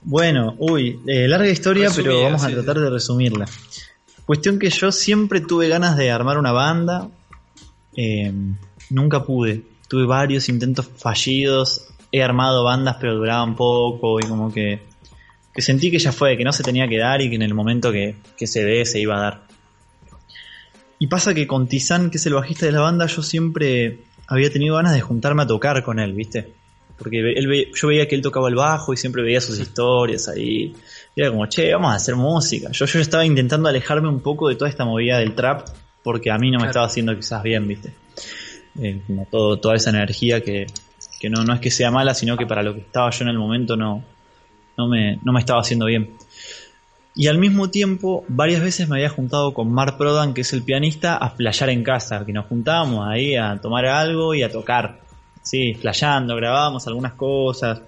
Bueno, 0.05 0.55
uy, 0.59 1.01
eh, 1.07 1.29
larga 1.29 1.49
historia, 1.49 1.91
pero 1.95 2.23
vamos 2.23 2.43
a 2.45 2.51
tratar 2.51 2.79
de 2.81 2.91
resumirla. 2.91 3.47
Cuestión 4.27 4.59
que 4.59 4.71
yo 4.71 4.93
siempre 4.93 5.41
tuve 5.41 5.69
ganas 5.69 5.97
de 5.97 6.11
armar 6.11 6.39
una 6.39 6.53
banda, 6.53 7.09
eh, 7.97 8.33
nunca 8.91 9.25
pude. 9.25 9.63
Tuve 9.89 10.07
varios 10.07 10.49
intentos 10.49 10.89
fallidos, 10.97 11.89
he 12.11 12.23
armado 12.23 12.65
bandas 12.65 12.97
pero 13.01 13.15
duraban 13.15 13.57
poco 13.57 14.21
y 14.21 14.25
como 14.25 14.53
que 14.53 14.93
que 15.53 15.63
sentí 15.63 15.91
que 15.91 15.99
ya 15.99 16.13
fue, 16.13 16.37
que 16.37 16.45
no 16.45 16.53
se 16.53 16.63
tenía 16.63 16.89
que 16.89 16.99
dar 16.99 17.21
y 17.21 17.29
que 17.29 17.37
en 17.37 17.43
el 17.43 17.55
momento 17.55 17.93
que, 17.93 18.17
se 18.47 18.65
dé 18.65 18.85
se 18.87 19.01
iba 19.01 19.17
a 19.17 19.21
dar. 19.21 19.43
Y 20.99 21.09
pasa 21.09 21.35
que 21.35 21.47
con 21.47 21.67
Tizán, 21.67 22.11
que 22.11 22.17
es 22.17 22.27
el 22.27 22.35
bajista 22.35 22.67
de 22.67 22.73
la 22.73 22.81
banda, 22.81 23.07
yo 23.07 23.23
siempre 23.23 23.99
había 24.27 24.51
tenido 24.51 24.77
ganas 24.77 24.95
de 24.95 25.01
juntarme 25.01 25.43
a 25.43 25.47
tocar 25.47 25.83
con 25.83 25.99
él, 25.99 26.13
¿viste? 26.15 26.53
Porque 27.03 27.19
él, 27.19 27.69
yo 27.75 27.89
veía 27.89 28.07
que 28.07 28.15
él 28.15 28.23
tocaba 28.23 28.49
el 28.49 28.55
bajo 28.55 28.93
y 28.93 28.97
siempre 28.97 29.23
veía 29.23 29.41
sus 29.41 29.59
historias 29.59 30.29
ahí. 30.29 30.75
Y 31.15 31.21
era 31.21 31.31
como, 31.31 31.47
che, 31.47 31.73
vamos 31.73 31.93
a 31.93 31.97
hacer 31.97 32.15
música. 32.15 32.71
Yo, 32.73 32.87
yo 32.87 33.01
estaba 33.01 33.25
intentando 33.25 33.69
alejarme 33.69 34.09
un 34.09 34.21
poco 34.21 34.49
de 34.49 34.57
toda 34.57 34.71
esta 34.71 34.85
movida 34.85 35.19
del 35.19 35.35
trap 35.35 35.69
porque 36.03 36.31
a 36.31 36.39
mí 36.39 36.51
no 36.51 36.59
me 36.59 36.67
estaba 36.67 36.87
haciendo 36.87 37.15
quizás 37.15 37.43
bien, 37.43 37.67
¿viste? 37.67 37.93
Eh, 38.81 39.03
como 39.07 39.27
todo, 39.27 39.59
toda 39.59 39.77
esa 39.77 39.91
energía 39.91 40.41
que, 40.41 40.67
que 41.21 41.31
no, 41.31 41.45
no 41.45 41.55
es 41.55 41.61
que 41.61 41.71
sea 41.71 41.91
mala, 41.91 42.15
sino 42.15 42.37
que 42.37 42.47
para 42.47 42.63
lo 42.63 42.75
que 42.75 42.81
estaba 42.81 43.11
yo 43.11 43.25
en 43.25 43.31
el 43.31 43.39
momento 43.39 43.77
no, 43.77 44.03
no 44.77 44.89
me, 44.89 45.19
no 45.23 45.33
me 45.33 45.41
estaba 45.41 45.61
haciendo 45.61 45.87
bien. 45.87 46.11
Y 47.15 47.27
al 47.27 47.37
mismo 47.37 47.69
tiempo, 47.69 48.25
varias 48.29 48.63
veces 48.63 48.89
me 48.89 48.97
había 48.97 49.11
juntado 49.11 49.53
con 49.53 49.71
Mark 49.71 49.99
Prodan, 49.99 50.33
que 50.33 50.41
es 50.41 50.53
el 50.55 50.63
pianista, 50.63 51.17
a 51.17 51.31
flayar 51.31 51.69
en 51.69 51.85
casa, 51.85 52.25
que 52.25 52.33
nos 52.33 52.47
juntábamos 52.47 53.07
ahí 53.07 53.37
a 53.37 53.61
tomar 53.61 53.85
algo 53.85 54.35
y 54.35 54.43
a 54.43 54.51
tocar. 54.51 55.02
Sí, 55.43 55.75
flayando, 55.75 56.37
grabábamos 56.37 56.87
algunas 56.87 57.15
cosas. 57.15 57.83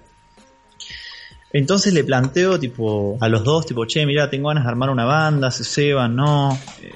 Entonces 1.51 1.93
le 1.93 2.03
planteo 2.03 2.59
tipo 2.59 3.17
a 3.21 3.29
los 3.29 3.43
dos, 3.43 3.65
tipo, 3.65 3.85
che, 3.85 4.05
mira, 4.05 4.29
tengo 4.29 4.49
ganas 4.49 4.65
de 4.65 4.69
armar 4.69 4.89
una 4.89 5.05
banda, 5.05 5.49
se 5.51 5.63
ceban, 5.63 6.15
no, 6.15 6.57
eh, 6.81 6.93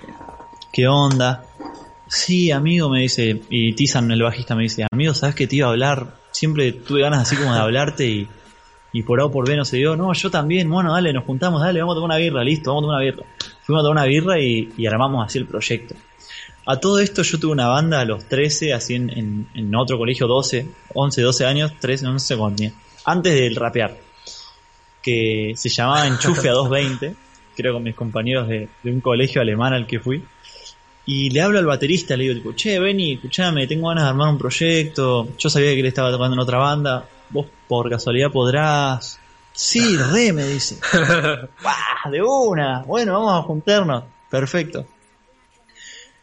¿qué 0.71 0.87
onda? 0.87 1.45
Sí, 2.07 2.51
amigo, 2.51 2.89
me 2.89 3.01
dice, 3.01 3.41
y 3.49 3.73
Tizan, 3.73 4.11
el 4.11 4.21
bajista, 4.21 4.55
me 4.55 4.63
dice, 4.63 4.85
amigo, 4.91 5.13
¿sabes 5.13 5.35
que 5.35 5.47
te 5.47 5.55
iba 5.55 5.67
a 5.67 5.71
hablar? 5.71 6.15
Siempre 6.31 6.73
tuve 6.73 7.01
ganas 7.01 7.21
así 7.21 7.37
como 7.37 7.53
de 7.53 7.59
hablarte 7.59 8.05
y 8.05 8.27
y 8.91 9.03
por 9.03 9.19
A 9.21 9.25
o 9.25 9.31
por 9.31 9.47
B 9.47 9.55
no 9.55 9.65
se 9.65 9.77
dio, 9.77 9.95
no, 9.95 10.11
yo 10.13 10.31
también, 10.31 10.69
bueno, 10.69 10.91
dale, 10.91 11.13
nos 11.13 11.25
juntamos, 11.25 11.61
dale, 11.61 11.79
vamos 11.79 11.93
a 11.93 11.97
tomar 11.97 12.17
una 12.17 12.17
birra, 12.17 12.43
listo, 12.43 12.73
vamos 12.73 12.83
a 12.83 12.85
tomar 12.87 13.01
una 13.01 13.11
birra. 13.11 13.23
Fuimos 13.61 13.81
a 13.81 13.87
tomar 13.87 14.03
una 14.03 14.05
birra 14.05 14.39
y, 14.39 14.87
armamos 14.87 15.25
así 15.25 15.37
el 15.37 15.45
proyecto. 15.45 15.95
A 16.71 16.79
todo 16.79 16.99
esto 16.99 17.23
yo 17.23 17.39
tuve 17.39 17.53
una 17.53 17.67
banda 17.67 17.99
a 17.99 18.05
los 18.05 18.25
13, 18.25 18.73
así 18.73 18.93
en, 18.93 19.47
en, 19.53 19.75
otro 19.75 19.97
colegio, 19.97 20.27
12, 20.27 20.67
11, 20.93 21.21
12 21.21 21.45
años, 21.45 21.71
13, 21.79 22.05
no 22.05 22.19
sé 22.19 22.37
cuánto 22.37 22.63
antes 23.05 23.33
del 23.33 23.55
rapear, 23.55 23.97
que 25.01 25.53
se 25.55 25.69
llamaba 25.69 26.05
Enchufe 26.05 26.47
a 26.47 26.51
220, 26.53 27.15
creo 27.55 27.73
con 27.73 27.81
mis 27.81 27.95
compañeros 27.95 28.47
de, 28.47 28.69
de 28.83 28.91
un 28.91 29.01
colegio 29.01 29.41
alemán 29.41 29.73
al 29.73 29.87
que 29.87 29.99
fui. 29.99 30.23
Y 31.07 31.31
le 31.31 31.41
hablo 31.41 31.57
al 31.57 31.65
baterista, 31.65 32.15
le 32.15 32.25
digo, 32.25 32.35
tipo, 32.35 32.53
che, 32.53 32.77
Benny, 32.77 33.13
escuchame, 33.13 33.65
tengo 33.65 33.87
ganas 33.87 34.03
de 34.03 34.09
armar 34.11 34.29
un 34.29 34.37
proyecto. 34.37 35.27
Yo 35.39 35.49
sabía 35.49 35.71
que 35.71 35.79
él 35.79 35.87
estaba 35.87 36.11
tocando 36.11 36.35
en 36.35 36.39
otra 36.39 36.59
banda 36.59 37.07
vos 37.29 37.47
por 37.67 37.89
casualidad 37.89 38.31
podrás. 38.31 39.19
Sí, 39.53 39.97
re, 39.97 40.31
me 40.33 40.45
dice. 40.45 40.79
De 42.11 42.21
una. 42.21 42.83
Bueno, 42.83 43.13
vamos 43.13 43.33
a 43.33 43.47
juntarnos. 43.47 44.03
Perfecto. 44.29 44.85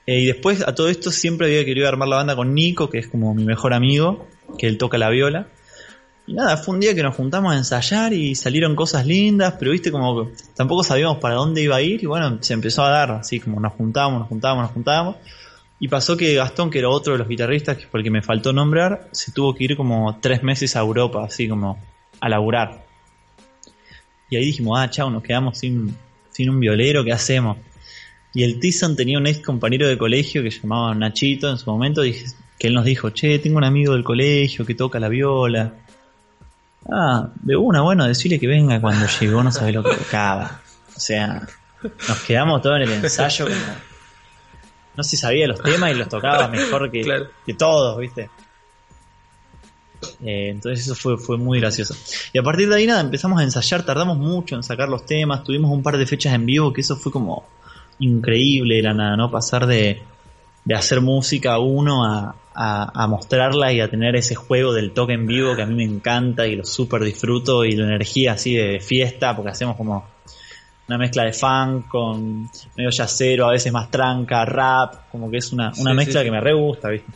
Eh, 0.06 0.20
y 0.20 0.26
después 0.26 0.66
a 0.66 0.74
todo 0.74 0.88
esto 0.88 1.10
siempre 1.10 1.48
había 1.48 1.64
querido 1.64 1.88
armar 1.88 2.08
la 2.08 2.16
banda 2.16 2.36
con 2.36 2.54
Nico, 2.54 2.88
que 2.88 2.98
es 2.98 3.08
como 3.08 3.34
mi 3.34 3.44
mejor 3.44 3.74
amigo, 3.74 4.26
que 4.58 4.68
él 4.68 4.78
toca 4.78 4.98
la 4.98 5.10
viola. 5.10 5.48
Y 6.28 6.34
nada, 6.34 6.56
fue 6.56 6.74
un 6.74 6.80
día 6.80 6.94
que 6.94 7.02
nos 7.02 7.14
juntamos 7.14 7.54
a 7.54 7.56
ensayar 7.56 8.12
y 8.12 8.34
salieron 8.34 8.74
cosas 8.74 9.06
lindas, 9.06 9.54
pero 9.58 9.70
viste 9.70 9.92
como 9.92 10.30
tampoco 10.54 10.82
sabíamos 10.82 11.18
para 11.18 11.36
dónde 11.36 11.62
iba 11.62 11.76
a 11.76 11.82
ir 11.82 12.02
y 12.02 12.06
bueno, 12.06 12.38
se 12.40 12.52
empezó 12.52 12.84
a 12.84 12.90
dar, 12.90 13.12
así 13.12 13.38
como 13.38 13.60
nos 13.60 13.72
juntábamos, 13.74 14.20
nos 14.20 14.28
juntábamos, 14.28 14.64
nos 14.64 14.72
juntábamos. 14.72 15.16
Y 15.78 15.88
pasó 15.88 16.16
que 16.16 16.34
Gastón, 16.34 16.70
que 16.70 16.78
era 16.78 16.88
otro 16.88 17.12
de 17.12 17.18
los 17.18 17.28
guitarristas, 17.28 17.76
que 17.76 17.86
fue 17.86 18.00
el 18.00 18.04
que 18.04 18.10
me 18.10 18.22
faltó 18.22 18.52
nombrar, 18.52 19.08
se 19.12 19.30
tuvo 19.30 19.54
que 19.54 19.64
ir 19.64 19.76
como 19.76 20.18
tres 20.20 20.42
meses 20.42 20.74
a 20.74 20.80
Europa, 20.80 21.24
así 21.24 21.48
como 21.48 21.78
a 22.18 22.28
laburar. 22.28 22.84
Y 24.30 24.36
ahí 24.36 24.46
dijimos, 24.46 24.78
ah, 24.80 24.90
chao, 24.90 25.10
nos 25.10 25.22
quedamos 25.22 25.58
sin, 25.58 25.94
sin 26.30 26.50
un 26.50 26.58
violero, 26.58 27.04
¿qué 27.04 27.12
hacemos? 27.12 27.58
Y 28.36 28.44
el 28.44 28.60
Tyson 28.60 28.94
tenía 28.94 29.16
un 29.16 29.26
ex 29.26 29.38
compañero 29.40 29.88
de 29.88 29.96
colegio 29.96 30.42
que 30.42 30.50
se 30.50 30.60
llamaba 30.60 30.94
Nachito 30.94 31.48
en 31.48 31.56
su 31.56 31.70
momento, 31.70 32.02
que 32.02 32.66
él 32.66 32.74
nos 32.74 32.84
dijo, 32.84 33.08
che, 33.08 33.38
tengo 33.38 33.56
un 33.56 33.64
amigo 33.64 33.94
del 33.94 34.04
colegio 34.04 34.66
que 34.66 34.74
toca 34.74 35.00
la 35.00 35.08
viola. 35.08 35.72
Ah, 36.92 37.30
de 37.34 37.56
una, 37.56 37.80
bueno, 37.80 38.06
decirle 38.06 38.38
que 38.38 38.46
venga 38.46 38.78
cuando 38.78 39.06
llegó, 39.06 39.42
no 39.42 39.50
sabe 39.50 39.72
lo 39.72 39.82
que 39.82 39.96
tocaba. 39.96 40.60
O 40.94 41.00
sea, 41.00 41.48
nos 41.82 42.20
quedamos 42.26 42.60
todos 42.60 42.76
en 42.76 42.82
el 42.82 42.92
ensayo 42.92 43.46
como 43.46 43.56
no 44.98 45.02
si 45.02 45.16
sabía 45.16 45.46
los 45.46 45.62
temas 45.62 45.92
y 45.92 45.94
los 45.94 46.08
tocaba 46.10 46.48
mejor 46.48 46.90
que, 46.90 47.26
que 47.46 47.54
todos, 47.54 47.98
¿viste? 47.98 48.28
Eh, 50.22 50.50
entonces 50.50 50.84
eso 50.84 50.94
fue, 50.94 51.16
fue 51.16 51.38
muy 51.38 51.58
gracioso. 51.58 51.96
Y 52.34 52.38
a 52.38 52.42
partir 52.42 52.68
de 52.68 52.76
ahí 52.76 52.86
nada, 52.86 53.00
empezamos 53.00 53.40
a 53.40 53.44
ensayar, 53.44 53.82
tardamos 53.86 54.18
mucho 54.18 54.56
en 54.56 54.62
sacar 54.62 54.90
los 54.90 55.06
temas, 55.06 55.42
tuvimos 55.42 55.70
un 55.70 55.82
par 55.82 55.96
de 55.96 56.06
fechas 56.06 56.34
en 56.34 56.44
vivo 56.44 56.70
que 56.70 56.82
eso 56.82 56.98
fue 56.98 57.10
como 57.10 57.55
increíble 57.98 58.82
la 58.82 58.94
nada, 58.94 59.16
¿no? 59.16 59.30
Pasar 59.30 59.66
de, 59.66 60.02
de 60.64 60.74
hacer 60.74 61.00
música 61.00 61.54
a 61.54 61.58
uno 61.58 62.04
a, 62.04 62.34
a, 62.54 63.06
mostrarla 63.06 63.72
y 63.72 63.80
a 63.80 63.90
tener 63.90 64.16
ese 64.16 64.34
juego 64.34 64.72
del 64.72 64.92
toque 64.92 65.12
en 65.12 65.26
vivo 65.26 65.54
que 65.54 65.62
a 65.62 65.66
mí 65.66 65.74
me 65.74 65.84
encanta 65.84 66.46
y 66.46 66.56
lo 66.56 66.64
súper 66.64 67.02
disfruto 67.02 67.64
y 67.64 67.72
la 67.72 67.84
energía 67.84 68.32
así 68.32 68.54
de 68.54 68.80
fiesta, 68.80 69.36
porque 69.36 69.50
hacemos 69.50 69.76
como 69.76 70.06
una 70.88 70.98
mezcla 70.98 71.24
de 71.24 71.32
funk 71.32 71.88
con 71.88 72.48
medio 72.76 72.90
yacero, 72.90 73.46
a 73.46 73.52
veces 73.52 73.72
más 73.72 73.90
tranca, 73.90 74.44
rap, 74.44 75.10
como 75.10 75.30
que 75.30 75.38
es 75.38 75.52
una, 75.52 75.72
una 75.78 75.92
mezcla 75.92 76.22
que 76.22 76.30
me 76.30 76.40
re 76.40 76.54
gusta, 76.54 76.88
¿viste? 76.88 77.12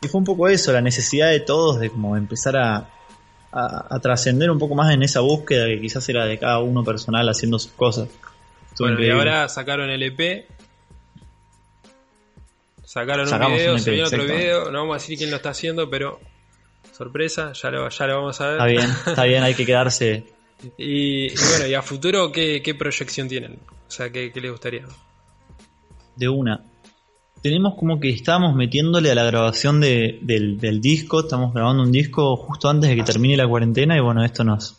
Y 0.00 0.08
fue 0.08 0.18
un 0.18 0.24
poco 0.24 0.48
eso, 0.48 0.72
la 0.72 0.80
necesidad 0.80 1.30
de 1.30 1.40
todos 1.40 1.78
de 1.78 1.90
como 1.90 2.16
empezar 2.16 2.56
a, 2.56 2.88
a, 3.52 4.00
trascender 4.00 4.50
un 4.50 4.58
poco 4.58 4.74
más 4.74 4.92
en 4.92 5.02
esa 5.02 5.20
búsqueda 5.20 5.66
que 5.66 5.80
quizás 5.80 6.08
era 6.08 6.24
de 6.24 6.38
cada 6.38 6.58
uno 6.58 6.82
personal 6.82 7.28
haciendo 7.28 7.58
sus 7.58 7.72
cosas. 7.72 8.08
Bueno, 8.78 9.02
y 9.02 9.10
ahora 9.10 9.48
sacaron 9.48 9.90
el 9.90 10.02
EP. 10.02 10.46
Sacaron 12.84 13.26
un 13.26 13.52
video, 13.54 13.76
e 13.76 14.00
un 14.00 14.04
otro 14.04 14.24
video, 14.24 14.70
no 14.70 14.80
vamos 14.80 14.96
a 14.96 14.98
decir 14.98 15.16
quién 15.16 15.30
lo 15.30 15.36
está 15.36 15.50
haciendo, 15.50 15.88
pero 15.88 16.20
sorpresa, 16.92 17.52
ya 17.54 17.70
lo, 17.70 17.88
ya 17.88 18.06
lo 18.06 18.16
vamos 18.16 18.40
a 18.40 18.46
ver. 18.48 18.54
Está 18.54 18.66
bien, 18.66 18.90
está 19.06 19.24
bien, 19.24 19.42
hay 19.42 19.54
que 19.54 19.64
quedarse 19.64 20.26
y, 20.78 21.28
bueno, 21.34 21.66
y 21.66 21.74
a 21.74 21.82
futuro, 21.82 22.30
¿qué, 22.30 22.76
proyección 22.78 23.28
tienen? 23.28 23.58
O 23.88 23.90
sea, 23.90 24.10
¿qué, 24.10 24.30
¿qué, 24.30 24.40
les 24.40 24.50
gustaría? 24.50 24.84
De 26.16 26.28
una. 26.28 26.64
Tenemos 27.42 27.74
como 27.74 27.98
que 27.98 28.10
estamos 28.10 28.54
metiéndole 28.54 29.10
a 29.10 29.14
la 29.14 29.24
grabación 29.24 29.80
de, 29.80 30.20
del, 30.22 30.80
disco, 30.80 31.20
estamos 31.20 31.52
grabando 31.52 31.82
un 31.82 31.90
disco 31.90 32.36
justo 32.36 32.68
antes 32.68 32.88
de 32.88 32.96
que 32.96 33.02
termine 33.02 33.36
la 33.36 33.48
cuarentena 33.48 33.96
y 33.96 34.00
bueno, 34.00 34.24
esto 34.24 34.44
nos 34.44 34.78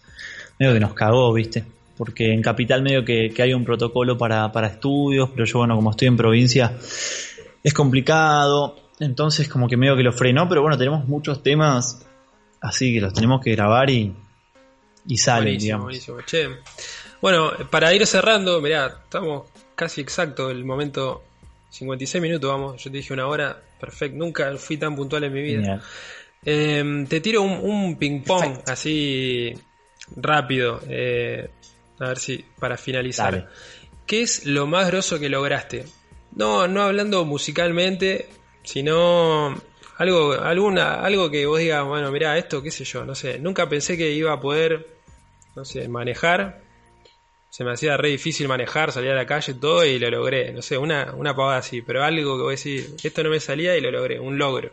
medio 0.58 0.74
que 0.74 0.80
nos 0.80 0.94
cagó, 0.94 1.34
¿viste? 1.34 1.66
Porque 1.98 2.34
en 2.34 2.42
Capital 2.42 2.82
medio 2.82 3.06
que, 3.06 3.30
que 3.30 3.42
hay 3.44 3.54
un 3.54 3.64
protocolo 3.64 4.18
para, 4.18 4.52
para 4.52 4.68
estudios, 4.68 5.30
pero 5.30 5.46
yo 5.46 5.60
bueno, 5.60 5.76
como 5.76 5.92
estoy 5.92 6.08
en 6.08 6.18
provincia, 6.18 6.74
es 7.64 7.74
complicado, 7.74 8.76
entonces 9.00 9.48
como 9.48 9.68
que 9.68 9.78
medio 9.78 9.96
que 9.96 10.04
lo 10.04 10.12
frenó, 10.12 10.50
pero 10.50 10.62
bueno, 10.62 10.78
tenemos 10.78 11.08
muchos 11.08 11.44
temas 11.44 12.06
así 12.62 12.94
que 12.94 13.02
los 13.02 13.14
tenemos 13.14 13.42
que 13.42 13.52
grabar 13.52 13.90
y, 13.90 14.14
y 15.06 15.18
sale, 15.18 15.52
digamos. 15.52 15.94
Bueno, 17.22 17.52
para 17.70 17.94
ir 17.94 18.06
cerrando, 18.08 18.60
mirá, 18.62 18.88
estamos 19.04 19.44
casi 19.76 20.02
exacto 20.02 20.50
el 20.50 20.66
momento 20.66 21.24
56 21.70 22.22
minutos, 22.22 22.50
vamos, 22.50 22.84
yo 22.84 22.92
te 22.92 22.98
dije 22.98 23.14
una 23.14 23.28
hora, 23.28 23.62
perfecto, 23.80 24.18
nunca 24.18 24.56
fui 24.58 24.78
tan 24.78 24.96
puntual 24.96 25.24
en 25.26 25.34
mi 25.34 25.42
vida. 25.42 25.82
Em, 26.46 27.08
te 27.08 27.20
tiro 27.22 27.42
un, 27.42 27.98
ping 27.98 28.22
pong 28.22 28.60
así 28.68 29.54
rápido, 30.16 30.82
eh, 30.88 31.50
a 32.00 32.08
ver 32.08 32.18
si 32.18 32.46
para 32.60 32.78
finalizar. 32.78 33.50
¿Qué 34.06 34.22
es 34.22 34.46
lo 34.46 34.68
más 34.68 34.88
grosso 34.88 35.20
que 35.20 35.30
lograste? 35.30 35.86
No, 36.36 36.68
no 36.68 36.82
hablando 36.84 37.26
musicalmente, 37.26 38.28
sino 38.64 39.56
algo, 39.98 40.34
alguna, 40.34 40.96
algo 40.96 41.30
que 41.30 41.46
vos 41.46 41.60
digas, 41.60 41.86
bueno, 41.86 42.12
mira, 42.12 42.38
esto, 42.38 42.62
qué 42.62 42.72
sé 42.72 42.84
yo, 42.84 43.06
no 43.06 43.16
sé, 43.16 43.40
nunca 43.40 43.70
pensé 43.70 43.98
que 43.98 44.12
iba 44.12 44.34
a 44.34 44.40
poder 44.40 44.94
no 45.56 45.66
sé, 45.66 45.88
manejar. 45.88 46.62
Se 47.50 47.64
me 47.64 47.72
hacía 47.72 47.98
re 47.98 48.10
difícil 48.10 48.48
manejar, 48.48 48.92
salir 48.92 49.12
a 49.12 49.16
la 49.16 49.28
calle, 49.28 49.54
todo 49.54 49.86
y 49.86 50.00
lo 50.00 50.10
logré. 50.10 50.52
No 50.54 50.62
sé, 50.62 50.78
una, 50.78 51.14
una 51.16 51.36
pavada 51.36 51.60
así, 51.60 51.82
pero 51.82 52.04
algo 52.04 52.38
que 52.38 52.44
voy 52.44 52.54
a 52.54 52.58
decir, 52.58 52.96
esto 53.04 53.24
no 53.24 53.30
me 53.30 53.40
salía 53.40 53.78
y 53.78 53.82
lo 53.82 53.92
logré, 53.92 54.20
un 54.20 54.38
logro. 54.38 54.72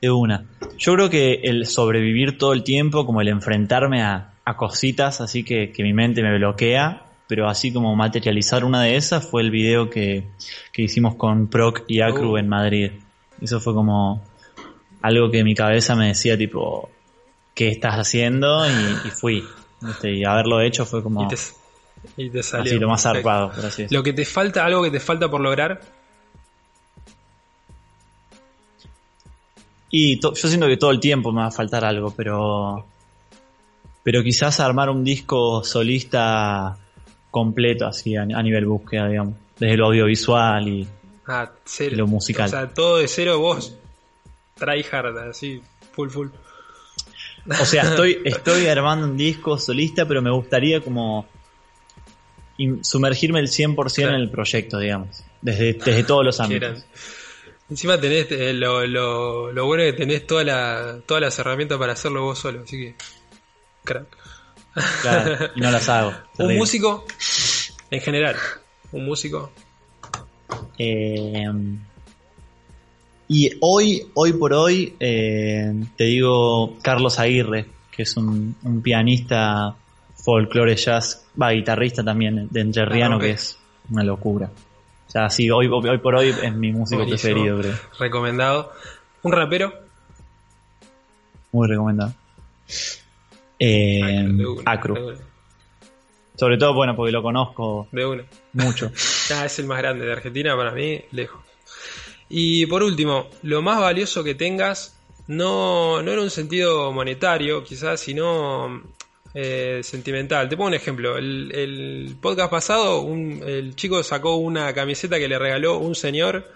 De 0.00 0.10
una. 0.10 0.46
Yo 0.78 0.94
creo 0.94 1.10
que 1.10 1.40
el 1.42 1.66
sobrevivir 1.66 2.38
todo 2.38 2.52
el 2.52 2.62
tiempo, 2.62 3.06
como 3.06 3.22
el 3.22 3.28
enfrentarme 3.28 4.02
a, 4.02 4.33
cositas 4.52 5.20
así 5.20 5.42
que, 5.42 5.72
que, 5.72 5.82
mi 5.82 5.94
mente 5.94 6.22
me 6.22 6.36
bloquea, 6.36 7.06
pero 7.26 7.48
así 7.48 7.72
como 7.72 7.96
materializar 7.96 8.64
una 8.64 8.82
de 8.82 8.96
esas 8.96 9.26
fue 9.28 9.42
el 9.42 9.50
video 9.50 9.88
que, 9.88 10.28
que 10.72 10.82
hicimos 10.82 11.14
con 11.14 11.48
Proc 11.48 11.84
y 11.88 12.02
Acru 12.02 12.32
uh. 12.32 12.36
en 12.36 12.48
Madrid. 12.48 12.90
Eso 13.40 13.60
fue 13.60 13.74
como 13.74 14.22
algo 15.00 15.30
que 15.30 15.44
mi 15.44 15.54
cabeza 15.54 15.94
me 15.94 16.08
decía 16.08 16.36
tipo, 16.36 16.90
qué 17.54 17.68
estás 17.68 17.94
haciendo 17.94 18.66
y, 18.66 19.10
fui. 19.10 19.44
Y 20.02 20.24
haberlo 20.24 20.60
hecho 20.60 20.86
fue 20.86 21.02
como... 21.02 21.24
Y 22.16 22.30
te, 22.30 22.42
salió. 22.42 22.78
lo 22.78 22.88
más 22.88 23.02
zarpado, 23.02 23.52
Lo 23.90 24.02
que 24.02 24.12
te 24.12 24.24
falta, 24.24 24.64
algo 24.64 24.82
que 24.82 24.90
te 24.90 25.00
falta 25.00 25.30
por 25.30 25.40
lograr. 25.40 25.80
Y 29.90 30.20
yo 30.20 30.34
siento 30.34 30.66
que 30.66 30.76
todo 30.76 30.90
el 30.90 31.00
tiempo 31.00 31.32
me 31.32 31.42
va 31.42 31.46
a 31.48 31.50
faltar 31.50 31.84
algo, 31.84 32.12
pero... 32.14 32.86
Pero 34.04 34.22
quizás 34.22 34.60
armar 34.60 34.90
un 34.90 35.02
disco 35.02 35.64
solista 35.64 36.76
completo, 37.30 37.86
así, 37.86 38.14
a, 38.14 38.24
nivel 38.24 38.66
búsqueda, 38.66 39.08
digamos. 39.08 39.34
Desde 39.58 39.76
lo 39.76 39.86
audiovisual 39.86 40.68
y, 40.68 40.86
ah, 41.26 41.50
lo 41.90 42.06
musical. 42.06 42.46
O 42.46 42.50
sea, 42.50 42.68
todo 42.68 42.98
de 42.98 43.08
cero 43.08 43.40
vos, 43.40 43.76
tryhard, 44.54 45.18
así, 45.18 45.60
full, 45.92 46.10
full. 46.10 46.28
O 47.48 47.64
sea, 47.64 47.82
estoy, 47.82 48.20
estoy 48.24 48.66
armando 48.66 49.06
un 49.06 49.16
disco 49.16 49.58
solista, 49.58 50.06
pero 50.06 50.22
me 50.22 50.30
gustaría 50.30 50.80
como 50.80 51.26
sumergirme 52.82 53.40
el 53.40 53.48
100% 53.48 54.08
en 54.08 54.14
el 54.14 54.30
proyecto, 54.30 54.78
digamos, 54.78 55.24
desde, 55.40 55.72
desde 55.72 56.04
todos 56.04 56.24
los 56.24 56.38
ámbitos. 56.40 56.86
Encima 57.70 57.98
tenés 57.98 58.30
eh, 58.30 58.52
lo, 58.52 58.86
lo, 58.86 59.50
lo, 59.50 59.66
bueno 59.66 59.82
es 59.82 59.92
que 59.92 59.98
tenés 59.98 60.26
toda 60.26 60.44
la, 60.44 60.98
todas 61.06 61.22
las 61.22 61.38
herramientas 61.38 61.78
para 61.78 61.94
hacerlo 61.94 62.22
vos 62.22 62.38
solo, 62.38 62.60
así 62.62 62.76
que 62.76 62.94
crack. 63.84 64.06
Claro, 65.02 65.50
y 65.54 65.60
no 65.60 65.70
las 65.70 65.88
hago. 65.88 66.12
un 66.38 66.56
músico, 66.56 67.04
en 67.90 68.00
general, 68.00 68.36
un 68.92 69.04
músico. 69.04 69.52
Eh, 70.78 71.46
y 73.28 73.50
hoy, 73.60 74.06
hoy 74.14 74.32
por 74.34 74.52
hoy, 74.52 74.96
eh, 75.00 75.72
te 75.96 76.04
digo 76.04 76.76
Carlos 76.82 77.18
Aguirre, 77.18 77.66
que 77.90 78.02
es 78.02 78.16
un, 78.16 78.56
pianista 78.82 79.74
folclore 80.14 80.76
jazz, 80.76 81.26
va, 81.40 81.50
guitarrista 81.50 82.04
también 82.04 82.48
de 82.50 82.60
Entrerriano, 82.60 83.16
ah, 83.16 83.20
que 83.20 83.30
es 83.30 83.58
una 83.90 84.02
locura. 84.02 84.50
O 85.06 85.10
sea, 85.10 85.30
sí, 85.30 85.50
hoy, 85.50 85.68
hoy 85.68 85.98
por 85.98 86.16
hoy 86.16 86.34
es 86.42 86.54
mi 86.54 86.72
músico 86.72 87.06
preferido, 87.06 87.58
creo. 87.60 87.74
Recomendado. 87.98 88.72
¿Un 89.22 89.32
rapero? 89.32 89.72
Muy 91.52 91.68
recomendado. 91.68 92.12
Eh, 93.66 94.44
Acru. 94.66 95.16
Sobre 96.36 96.58
todo, 96.58 96.74
bueno, 96.74 96.94
porque 96.94 97.12
lo 97.12 97.22
conozco 97.22 97.88
de 97.92 98.04
uno. 98.04 98.24
mucho. 98.52 98.92
ah, 99.34 99.46
es 99.46 99.58
el 99.58 99.66
más 99.66 99.78
grande 99.78 100.04
de 100.04 100.12
Argentina 100.12 100.54
para 100.54 100.72
mí, 100.72 101.00
lejos. 101.12 101.40
Y 102.28 102.66
por 102.66 102.82
último, 102.82 103.30
lo 103.42 103.62
más 103.62 103.80
valioso 103.80 104.22
que 104.22 104.34
tengas, 104.34 105.00
no, 105.28 106.02
no 106.02 106.12
en 106.12 106.18
un 106.18 106.30
sentido 106.30 106.92
monetario, 106.92 107.64
quizás, 107.64 108.00
sino 108.00 108.82
eh, 109.32 109.80
sentimental. 109.82 110.48
Te 110.48 110.56
pongo 110.56 110.68
un 110.68 110.74
ejemplo. 110.74 111.16
El, 111.16 112.16
podcast 112.20 112.50
pasado, 112.50 113.06
el 113.46 113.74
chico 113.76 114.02
sacó 114.02 114.36
una 114.36 114.74
camiseta 114.74 115.18
que 115.18 115.28
le 115.28 115.38
regaló 115.38 115.78
un 115.78 115.94
señor 115.94 116.52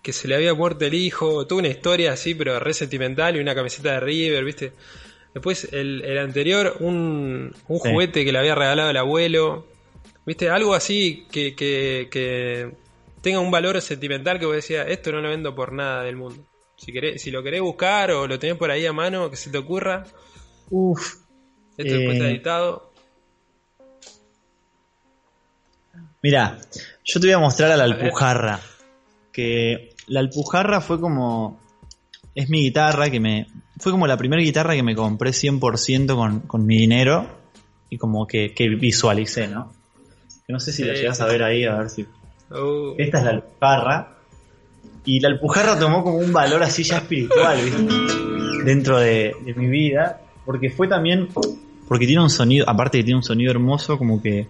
que 0.00 0.12
se 0.12 0.28
le 0.28 0.36
había 0.36 0.54
muerto 0.54 0.84
el 0.84 0.94
hijo. 0.94 1.44
Tuvo 1.46 1.58
una 1.58 1.68
historia 1.68 2.12
así, 2.12 2.34
pero 2.36 2.60
re 2.60 2.74
sentimental 2.74 3.36
y 3.36 3.40
una 3.40 3.54
camiseta 3.54 3.94
de 3.94 4.00
River, 4.00 4.44
¿viste? 4.44 4.72
Después, 5.34 5.68
el, 5.72 6.18
anterior, 6.18 6.76
un, 6.80 7.54
un 7.68 7.78
juguete 7.78 8.24
que 8.24 8.32
le 8.32 8.38
había 8.38 8.54
regalado 8.54 8.90
el 8.90 8.96
abuelo. 8.96 9.66
¿Viste? 10.24 10.50
Algo 10.50 10.74
así 10.74 11.26
que, 11.32 11.56
que, 11.56 12.08
que 12.10 12.70
tenga 13.22 13.40
un 13.40 13.50
valor 13.50 13.80
sentimental 13.80 14.38
que 14.38 14.46
vos 14.46 14.54
decías, 14.54 14.86
esto 14.88 15.10
no 15.10 15.20
lo 15.20 15.30
vendo 15.30 15.54
por 15.54 15.72
nada 15.72 16.04
del 16.04 16.16
mundo. 16.16 16.44
Si, 16.76 16.92
querés, 16.92 17.22
si 17.22 17.30
lo 17.30 17.42
querés 17.42 17.60
buscar 17.60 18.10
o 18.10 18.26
lo 18.26 18.38
tenés 18.38 18.56
por 18.56 18.70
ahí 18.70 18.84
a 18.86 18.92
mano, 18.92 19.30
que 19.30 19.36
se 19.36 19.50
te 19.50 19.58
ocurra. 19.58 20.04
Uf. 20.70 21.16
Esto 21.76 21.94
después 21.94 22.16
está 22.16 22.26
Eh, 22.26 22.30
editado. 22.30 22.92
Mira, 26.22 26.58
yo 27.04 27.20
te 27.20 27.26
voy 27.26 27.34
a 27.34 27.38
mostrar 27.38 27.72
a 27.72 27.76
la. 27.76 27.84
Alpujarra. 27.84 28.60
Que 29.32 29.94
la 30.06 30.20
Alpujarra 30.20 30.80
fue 30.80 31.00
como. 31.00 31.60
Es 32.34 32.48
mi 32.48 32.62
guitarra 32.62 33.10
que 33.10 33.20
me. 33.20 33.46
Fue 33.78 33.92
como 33.92 34.06
la 34.06 34.16
primera 34.16 34.42
guitarra 34.42 34.74
que 34.74 34.82
me 34.82 34.94
compré 34.94 35.30
100% 35.30 36.14
con, 36.14 36.40
con 36.40 36.66
mi 36.66 36.78
dinero. 36.78 37.26
Y 37.90 37.98
como 37.98 38.26
que, 38.26 38.54
que 38.54 38.68
visualicé, 38.70 39.48
¿no? 39.48 39.72
Que 40.46 40.52
no 40.52 40.60
sé 40.60 40.72
si 40.72 40.82
la 40.82 40.94
llegas 40.94 41.20
a 41.20 41.26
ver 41.26 41.42
ahí, 41.42 41.64
a 41.64 41.76
ver 41.76 41.90
si. 41.90 42.02
Uh, 42.02 42.94
Esta 42.98 43.18
es 43.18 43.24
la 43.24 43.30
Alpujarra. 43.30 44.16
Y 45.04 45.20
la 45.20 45.28
Alpujarra 45.28 45.78
tomó 45.78 46.02
como 46.02 46.18
un 46.18 46.32
valor 46.32 46.62
así 46.62 46.84
ya 46.84 46.98
espiritual, 46.98 47.58
¿viste? 47.62 48.64
Dentro 48.64 48.98
de, 48.98 49.34
de 49.44 49.54
mi 49.54 49.66
vida. 49.66 50.20
Porque 50.44 50.70
fue 50.70 50.88
también. 50.88 51.28
Porque 51.88 52.06
tiene 52.06 52.22
un 52.22 52.30
sonido. 52.30 52.68
Aparte 52.68 52.98
que 52.98 53.04
tiene 53.04 53.18
un 53.18 53.24
sonido 53.24 53.50
hermoso, 53.50 53.98
como 53.98 54.22
que 54.22 54.46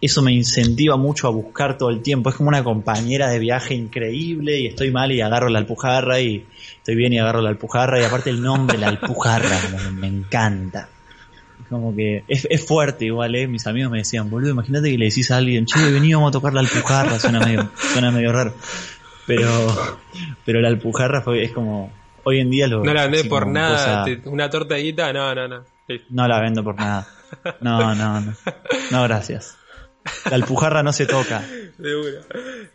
eso 0.00 0.22
me 0.22 0.32
incentiva 0.32 0.96
mucho 0.96 1.28
a 1.28 1.30
buscar 1.30 1.76
todo 1.76 1.90
el 1.90 2.00
tiempo. 2.02 2.30
Es 2.30 2.36
como 2.36 2.48
una 2.48 2.64
compañera 2.64 3.28
de 3.28 3.38
viaje 3.38 3.74
increíble 3.74 4.58
y 4.58 4.66
estoy 4.66 4.90
mal 4.90 5.12
y 5.12 5.20
agarro 5.20 5.48
la 5.48 5.58
alpujarra 5.58 6.20
y 6.20 6.46
estoy 6.78 6.94
bien 6.94 7.12
y 7.12 7.18
agarro 7.18 7.42
la 7.42 7.50
alpujarra 7.50 8.00
y 8.00 8.04
aparte 8.04 8.30
el 8.30 8.40
nombre, 8.42 8.78
la 8.78 8.88
alpujarra, 8.88 9.48
que 9.84 9.90
me 9.92 10.06
encanta. 10.06 10.88
Como 11.68 11.94
que 11.94 12.24
es, 12.26 12.48
es 12.50 12.66
fuerte 12.66 13.04
igual, 13.04 13.34
¿eh? 13.36 13.46
Mis 13.46 13.66
amigos 13.66 13.92
me 13.92 13.98
decían, 13.98 14.28
boludo, 14.28 14.50
imagínate 14.50 14.90
que 14.90 14.98
le 14.98 15.04
decís 15.04 15.30
a 15.30 15.36
alguien, 15.36 15.66
che, 15.66 15.78
vení, 15.90 16.12
vamos 16.14 16.30
a 16.30 16.32
tocar 16.32 16.52
la 16.52 16.60
alpujarra, 16.60 17.18
suena 17.20 17.38
medio, 17.40 17.70
suena 17.92 18.10
medio 18.10 18.32
raro. 18.32 18.54
Pero, 19.26 20.00
pero 20.44 20.60
la 20.60 20.68
alpujarra 20.68 21.20
fue, 21.22 21.44
es 21.44 21.52
como, 21.52 21.92
hoy 22.24 22.40
en 22.40 22.50
día 22.50 22.66
lo... 22.66 22.82
no 22.82 22.92
la 22.92 23.02
vendés 23.02 23.26
por 23.28 23.46
nada. 23.46 24.04
cosa- 24.04 24.20
una 24.30 24.50
torta 24.50 24.74
de 24.74 24.82
guita, 24.82 25.12
no, 25.12 25.32
no, 25.34 25.46
no. 25.46 25.64
No 26.08 26.26
la 26.26 26.40
vendo 26.40 26.64
por 26.64 26.74
nada. 26.76 27.06
No, 27.60 27.94
no, 27.94 28.20
no. 28.20 28.34
No, 28.90 29.02
gracias. 29.04 29.56
La 30.28 30.36
alpujarra 30.36 30.82
no 30.82 30.92
se 30.92 31.06
toca. 31.06 31.40
De 31.78 31.96
una. 31.96 32.20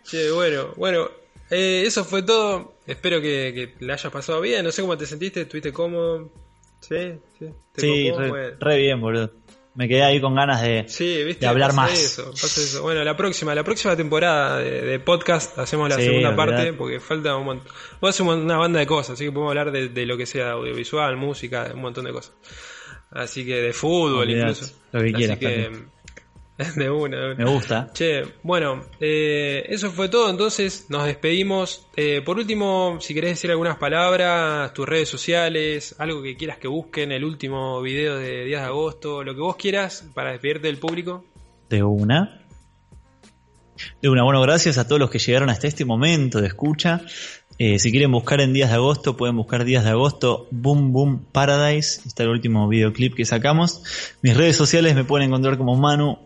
Che, 0.03 0.31
bueno, 0.31 0.73
bueno, 0.75 1.09
eh, 1.49 1.83
eso 1.85 2.03
fue 2.05 2.23
todo. 2.23 2.75
Espero 2.87 3.21
que, 3.21 3.51
que 3.77 3.85
le 3.85 3.93
hayas 3.93 4.11
pasado 4.11 4.41
bien. 4.41 4.63
No 4.65 4.71
sé 4.71 4.81
cómo 4.81 4.97
te 4.97 5.05
sentiste, 5.05 5.41
estuviste 5.41 5.71
cómodo. 5.73 6.31
Sí, 6.81 7.13
sí. 7.39 7.45
¿Te 7.73 7.81
Sí, 7.81 8.09
copó? 8.09 8.21
re, 8.21 8.29
Bueno. 8.29 8.57
re 8.59 8.77
bien, 8.77 9.01
boludo. 9.01 9.31
Me 9.77 9.89
quedé 9.89 10.03
ahí 10.03 10.21
con 10.21 10.35
ganas 10.35 10.61
de, 10.61 10.85
Sí, 10.87 11.21
viste, 11.25 11.41
de 11.41 11.47
hablar 11.47 11.71
pasa 11.71 11.81
más. 11.81 11.99
Eso, 11.99 12.31
pasa 12.31 12.61
eso. 12.61 12.81
Bueno, 12.83 13.03
la 13.03 13.17
próxima, 13.17 13.53
la 13.53 13.63
próxima 13.65 13.93
temporada 13.97 14.59
de, 14.59 14.81
de 14.81 14.99
podcast 15.01 15.57
hacemos 15.59 15.89
la 15.89 15.95
Sí, 15.97 16.03
segunda 16.03 16.33
parte 16.33 16.71
porque 16.71 17.01
falta 17.01 17.35
un 17.35 17.43
montón. 17.45 17.67
Vos 17.99 18.11
haces 18.11 18.21
una 18.25 18.55
banda 18.57 18.79
de 18.79 18.87
cosas, 18.87 19.15
así 19.15 19.25
que 19.25 19.31
podemos 19.33 19.51
hablar 19.51 19.71
de, 19.73 19.89
de 19.89 20.05
lo 20.05 20.15
que 20.15 20.25
sea 20.25 20.51
audiovisual, 20.51 21.17
música, 21.17 21.69
un 21.73 21.81
montón 21.81 22.05
de 22.05 22.13
cosas. 22.13 22.33
Así 23.11 23.45
que 23.45 23.55
de 23.61 23.73
fútbol 23.73 24.19
Olvidate, 24.21 24.51
incluso. 24.51 24.73
lo 24.93 24.99
que 25.01 25.05
así 25.07 25.13
quieras, 25.15 25.37
que 25.39 25.71
de 26.75 26.89
una, 26.89 27.17
de 27.17 27.25
una. 27.33 27.45
Me 27.45 27.51
gusta. 27.51 27.89
Che, 27.93 28.23
bueno, 28.43 28.85
eh, 28.99 29.65
eso 29.67 29.91
fue 29.91 30.07
todo, 30.07 30.29
entonces 30.29 30.85
nos 30.89 31.05
despedimos. 31.05 31.87
Eh, 31.97 32.21
por 32.23 32.37
último, 32.37 32.97
si 33.01 33.13
querés 33.13 33.31
decir 33.31 33.51
algunas 33.51 33.77
palabras, 33.77 34.73
tus 34.73 34.87
redes 34.87 35.09
sociales, 35.09 35.95
algo 35.99 36.23
que 36.23 36.37
quieras 36.37 36.57
que 36.57 36.69
busquen, 36.69 37.11
el 37.11 37.25
último 37.25 37.81
video 37.81 38.17
de 38.17 38.45
Días 38.45 38.61
de 38.61 38.67
Agosto, 38.67 39.23
lo 39.23 39.35
que 39.35 39.41
vos 39.41 39.57
quieras 39.57 40.09
para 40.13 40.31
despedirte 40.31 40.67
del 40.67 40.77
público. 40.77 41.25
De 41.69 41.83
una. 41.83 42.41
De 44.01 44.09
una. 44.09 44.23
Bueno, 44.23 44.41
gracias 44.41 44.77
a 44.77 44.87
todos 44.87 44.99
los 44.99 45.09
que 45.09 45.19
llegaron 45.19 45.49
hasta 45.49 45.67
este 45.67 45.83
momento 45.83 46.39
de 46.39 46.47
escucha. 46.47 47.01
Eh, 47.57 47.79
si 47.79 47.91
quieren 47.91 48.11
buscar 48.11 48.39
en 48.39 48.53
días 48.53 48.69
de 48.69 48.75
agosto, 48.75 49.17
pueden 49.17 49.35
buscar 49.35 49.65
días 49.65 49.83
de 49.83 49.89
agosto 49.89 50.47
Boom 50.51 50.93
Boom 50.93 51.25
Paradise. 51.31 52.01
Está 52.05 52.23
el 52.23 52.29
último 52.29 52.67
videoclip 52.69 53.13
que 53.13 53.25
sacamos. 53.25 53.83
Mis 54.21 54.37
redes 54.37 54.55
sociales 54.55 54.95
me 54.95 55.03
pueden 55.03 55.27
encontrar 55.27 55.57
como 55.57 55.75
Manu 55.75 56.17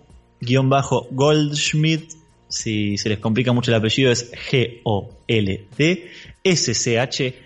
guion 0.41 0.69
bajo 0.69 1.07
Goldschmidt. 1.11 2.13
Si 2.47 2.97
se 2.97 3.09
les 3.09 3.19
complica 3.19 3.53
mucho 3.53 3.69
el 3.71 3.77
apellido 3.77 4.11
es 4.11 4.31
G-O-L-D 4.31 6.11
S-C-H-M-I-D-T. 6.43 7.39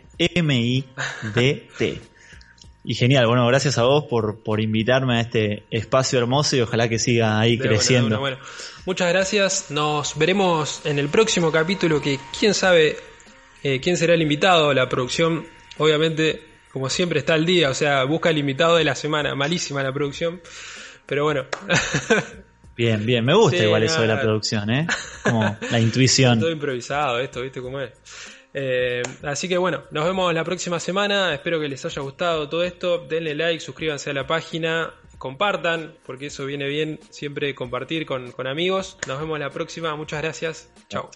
Y 2.86 2.96
genial, 2.96 3.28
bueno, 3.28 3.48
gracias 3.48 3.78
a 3.78 3.84
vos 3.84 4.04
por, 4.10 4.44
por 4.44 4.60
invitarme 4.60 5.18
a 5.18 5.22
este 5.22 5.64
espacio 5.72 6.20
hermoso 6.20 6.58
y 6.58 6.62
ojalá 6.62 6.90
que 6.90 7.00
siga 7.00 7.40
ahí 7.40 7.56
De 7.56 7.66
creciendo. 7.70 8.20
bueno, 8.20 8.38
muchas 8.86 9.08
gracias. 9.08 9.72
Nos 9.72 10.18
veremos 10.18 10.82
en 10.84 11.00
el 11.00 11.08
próximo 11.08 11.50
capítulo 11.50 12.02
que 12.02 12.20
quién 12.38 12.54
sabe 12.54 12.98
eh, 13.64 13.80
quién 13.80 13.96
será 13.96 14.16
el 14.16 14.22
invitado. 14.22 14.74
La 14.74 14.90
producción, 14.90 15.48
obviamente, 15.78 16.44
como 16.74 16.90
siempre, 16.90 17.20
está 17.20 17.36
al 17.36 17.46
día. 17.46 17.70
O 17.70 17.74
sea, 17.74 18.04
busca 18.04 18.32
el 18.32 18.38
invitado 18.38 18.76
de 18.76 18.84
la 18.84 18.96
semana. 18.96 19.34
Malísima 19.34 19.82
la 19.82 19.94
producción. 19.94 20.42
Pero 21.06 21.24
bueno. 21.24 21.46
Bien, 22.76 23.06
bien, 23.06 23.24
me 23.24 23.36
gusta 23.36 23.58
Sí, 23.58 23.64
igual 23.64 23.84
eso 23.84 24.02
de 24.02 24.08
la 24.08 24.20
producción, 24.20 24.70
¿eh? 24.72 24.88
Como 25.24 25.58
la 25.72 25.80
intuición. 25.80 26.40
Todo 26.40 26.52
improvisado 26.52 27.20
esto, 27.20 27.42
¿viste 27.42 27.62
cómo 27.62 27.80
es? 27.80 27.92
Eh, 28.56 29.02
así 29.24 29.50
que 29.50 29.58
bueno, 29.58 29.84
nos 29.92 30.06
vemos 30.06 30.34
la 30.34 30.44
próxima 30.44 30.80
semana. 30.80 31.34
Espero 31.34 31.60
que 31.60 31.68
les 31.68 31.84
haya 31.86 32.02
gustado 32.02 32.50
todo 32.50 32.64
esto. 32.64 33.06
Denle 33.08 33.36
like, 33.36 33.60
suscríbanse 33.60 34.12
a 34.12 34.14
la 34.14 34.28
página, 34.28 34.94
compartan, 35.18 35.96
porque 36.06 36.28
eso 36.28 36.46
viene 36.46 36.68
bien 36.68 37.00
siempre 37.10 37.54
compartir 37.56 38.06
con, 38.06 38.32
con 38.32 38.48
amigos. 38.48 38.98
Nos 39.08 39.20
vemos 39.20 39.40
la 39.40 39.50
próxima. 39.50 39.96
Muchas 39.96 40.22
gracias. 40.22 40.70
Chao. 40.90 41.10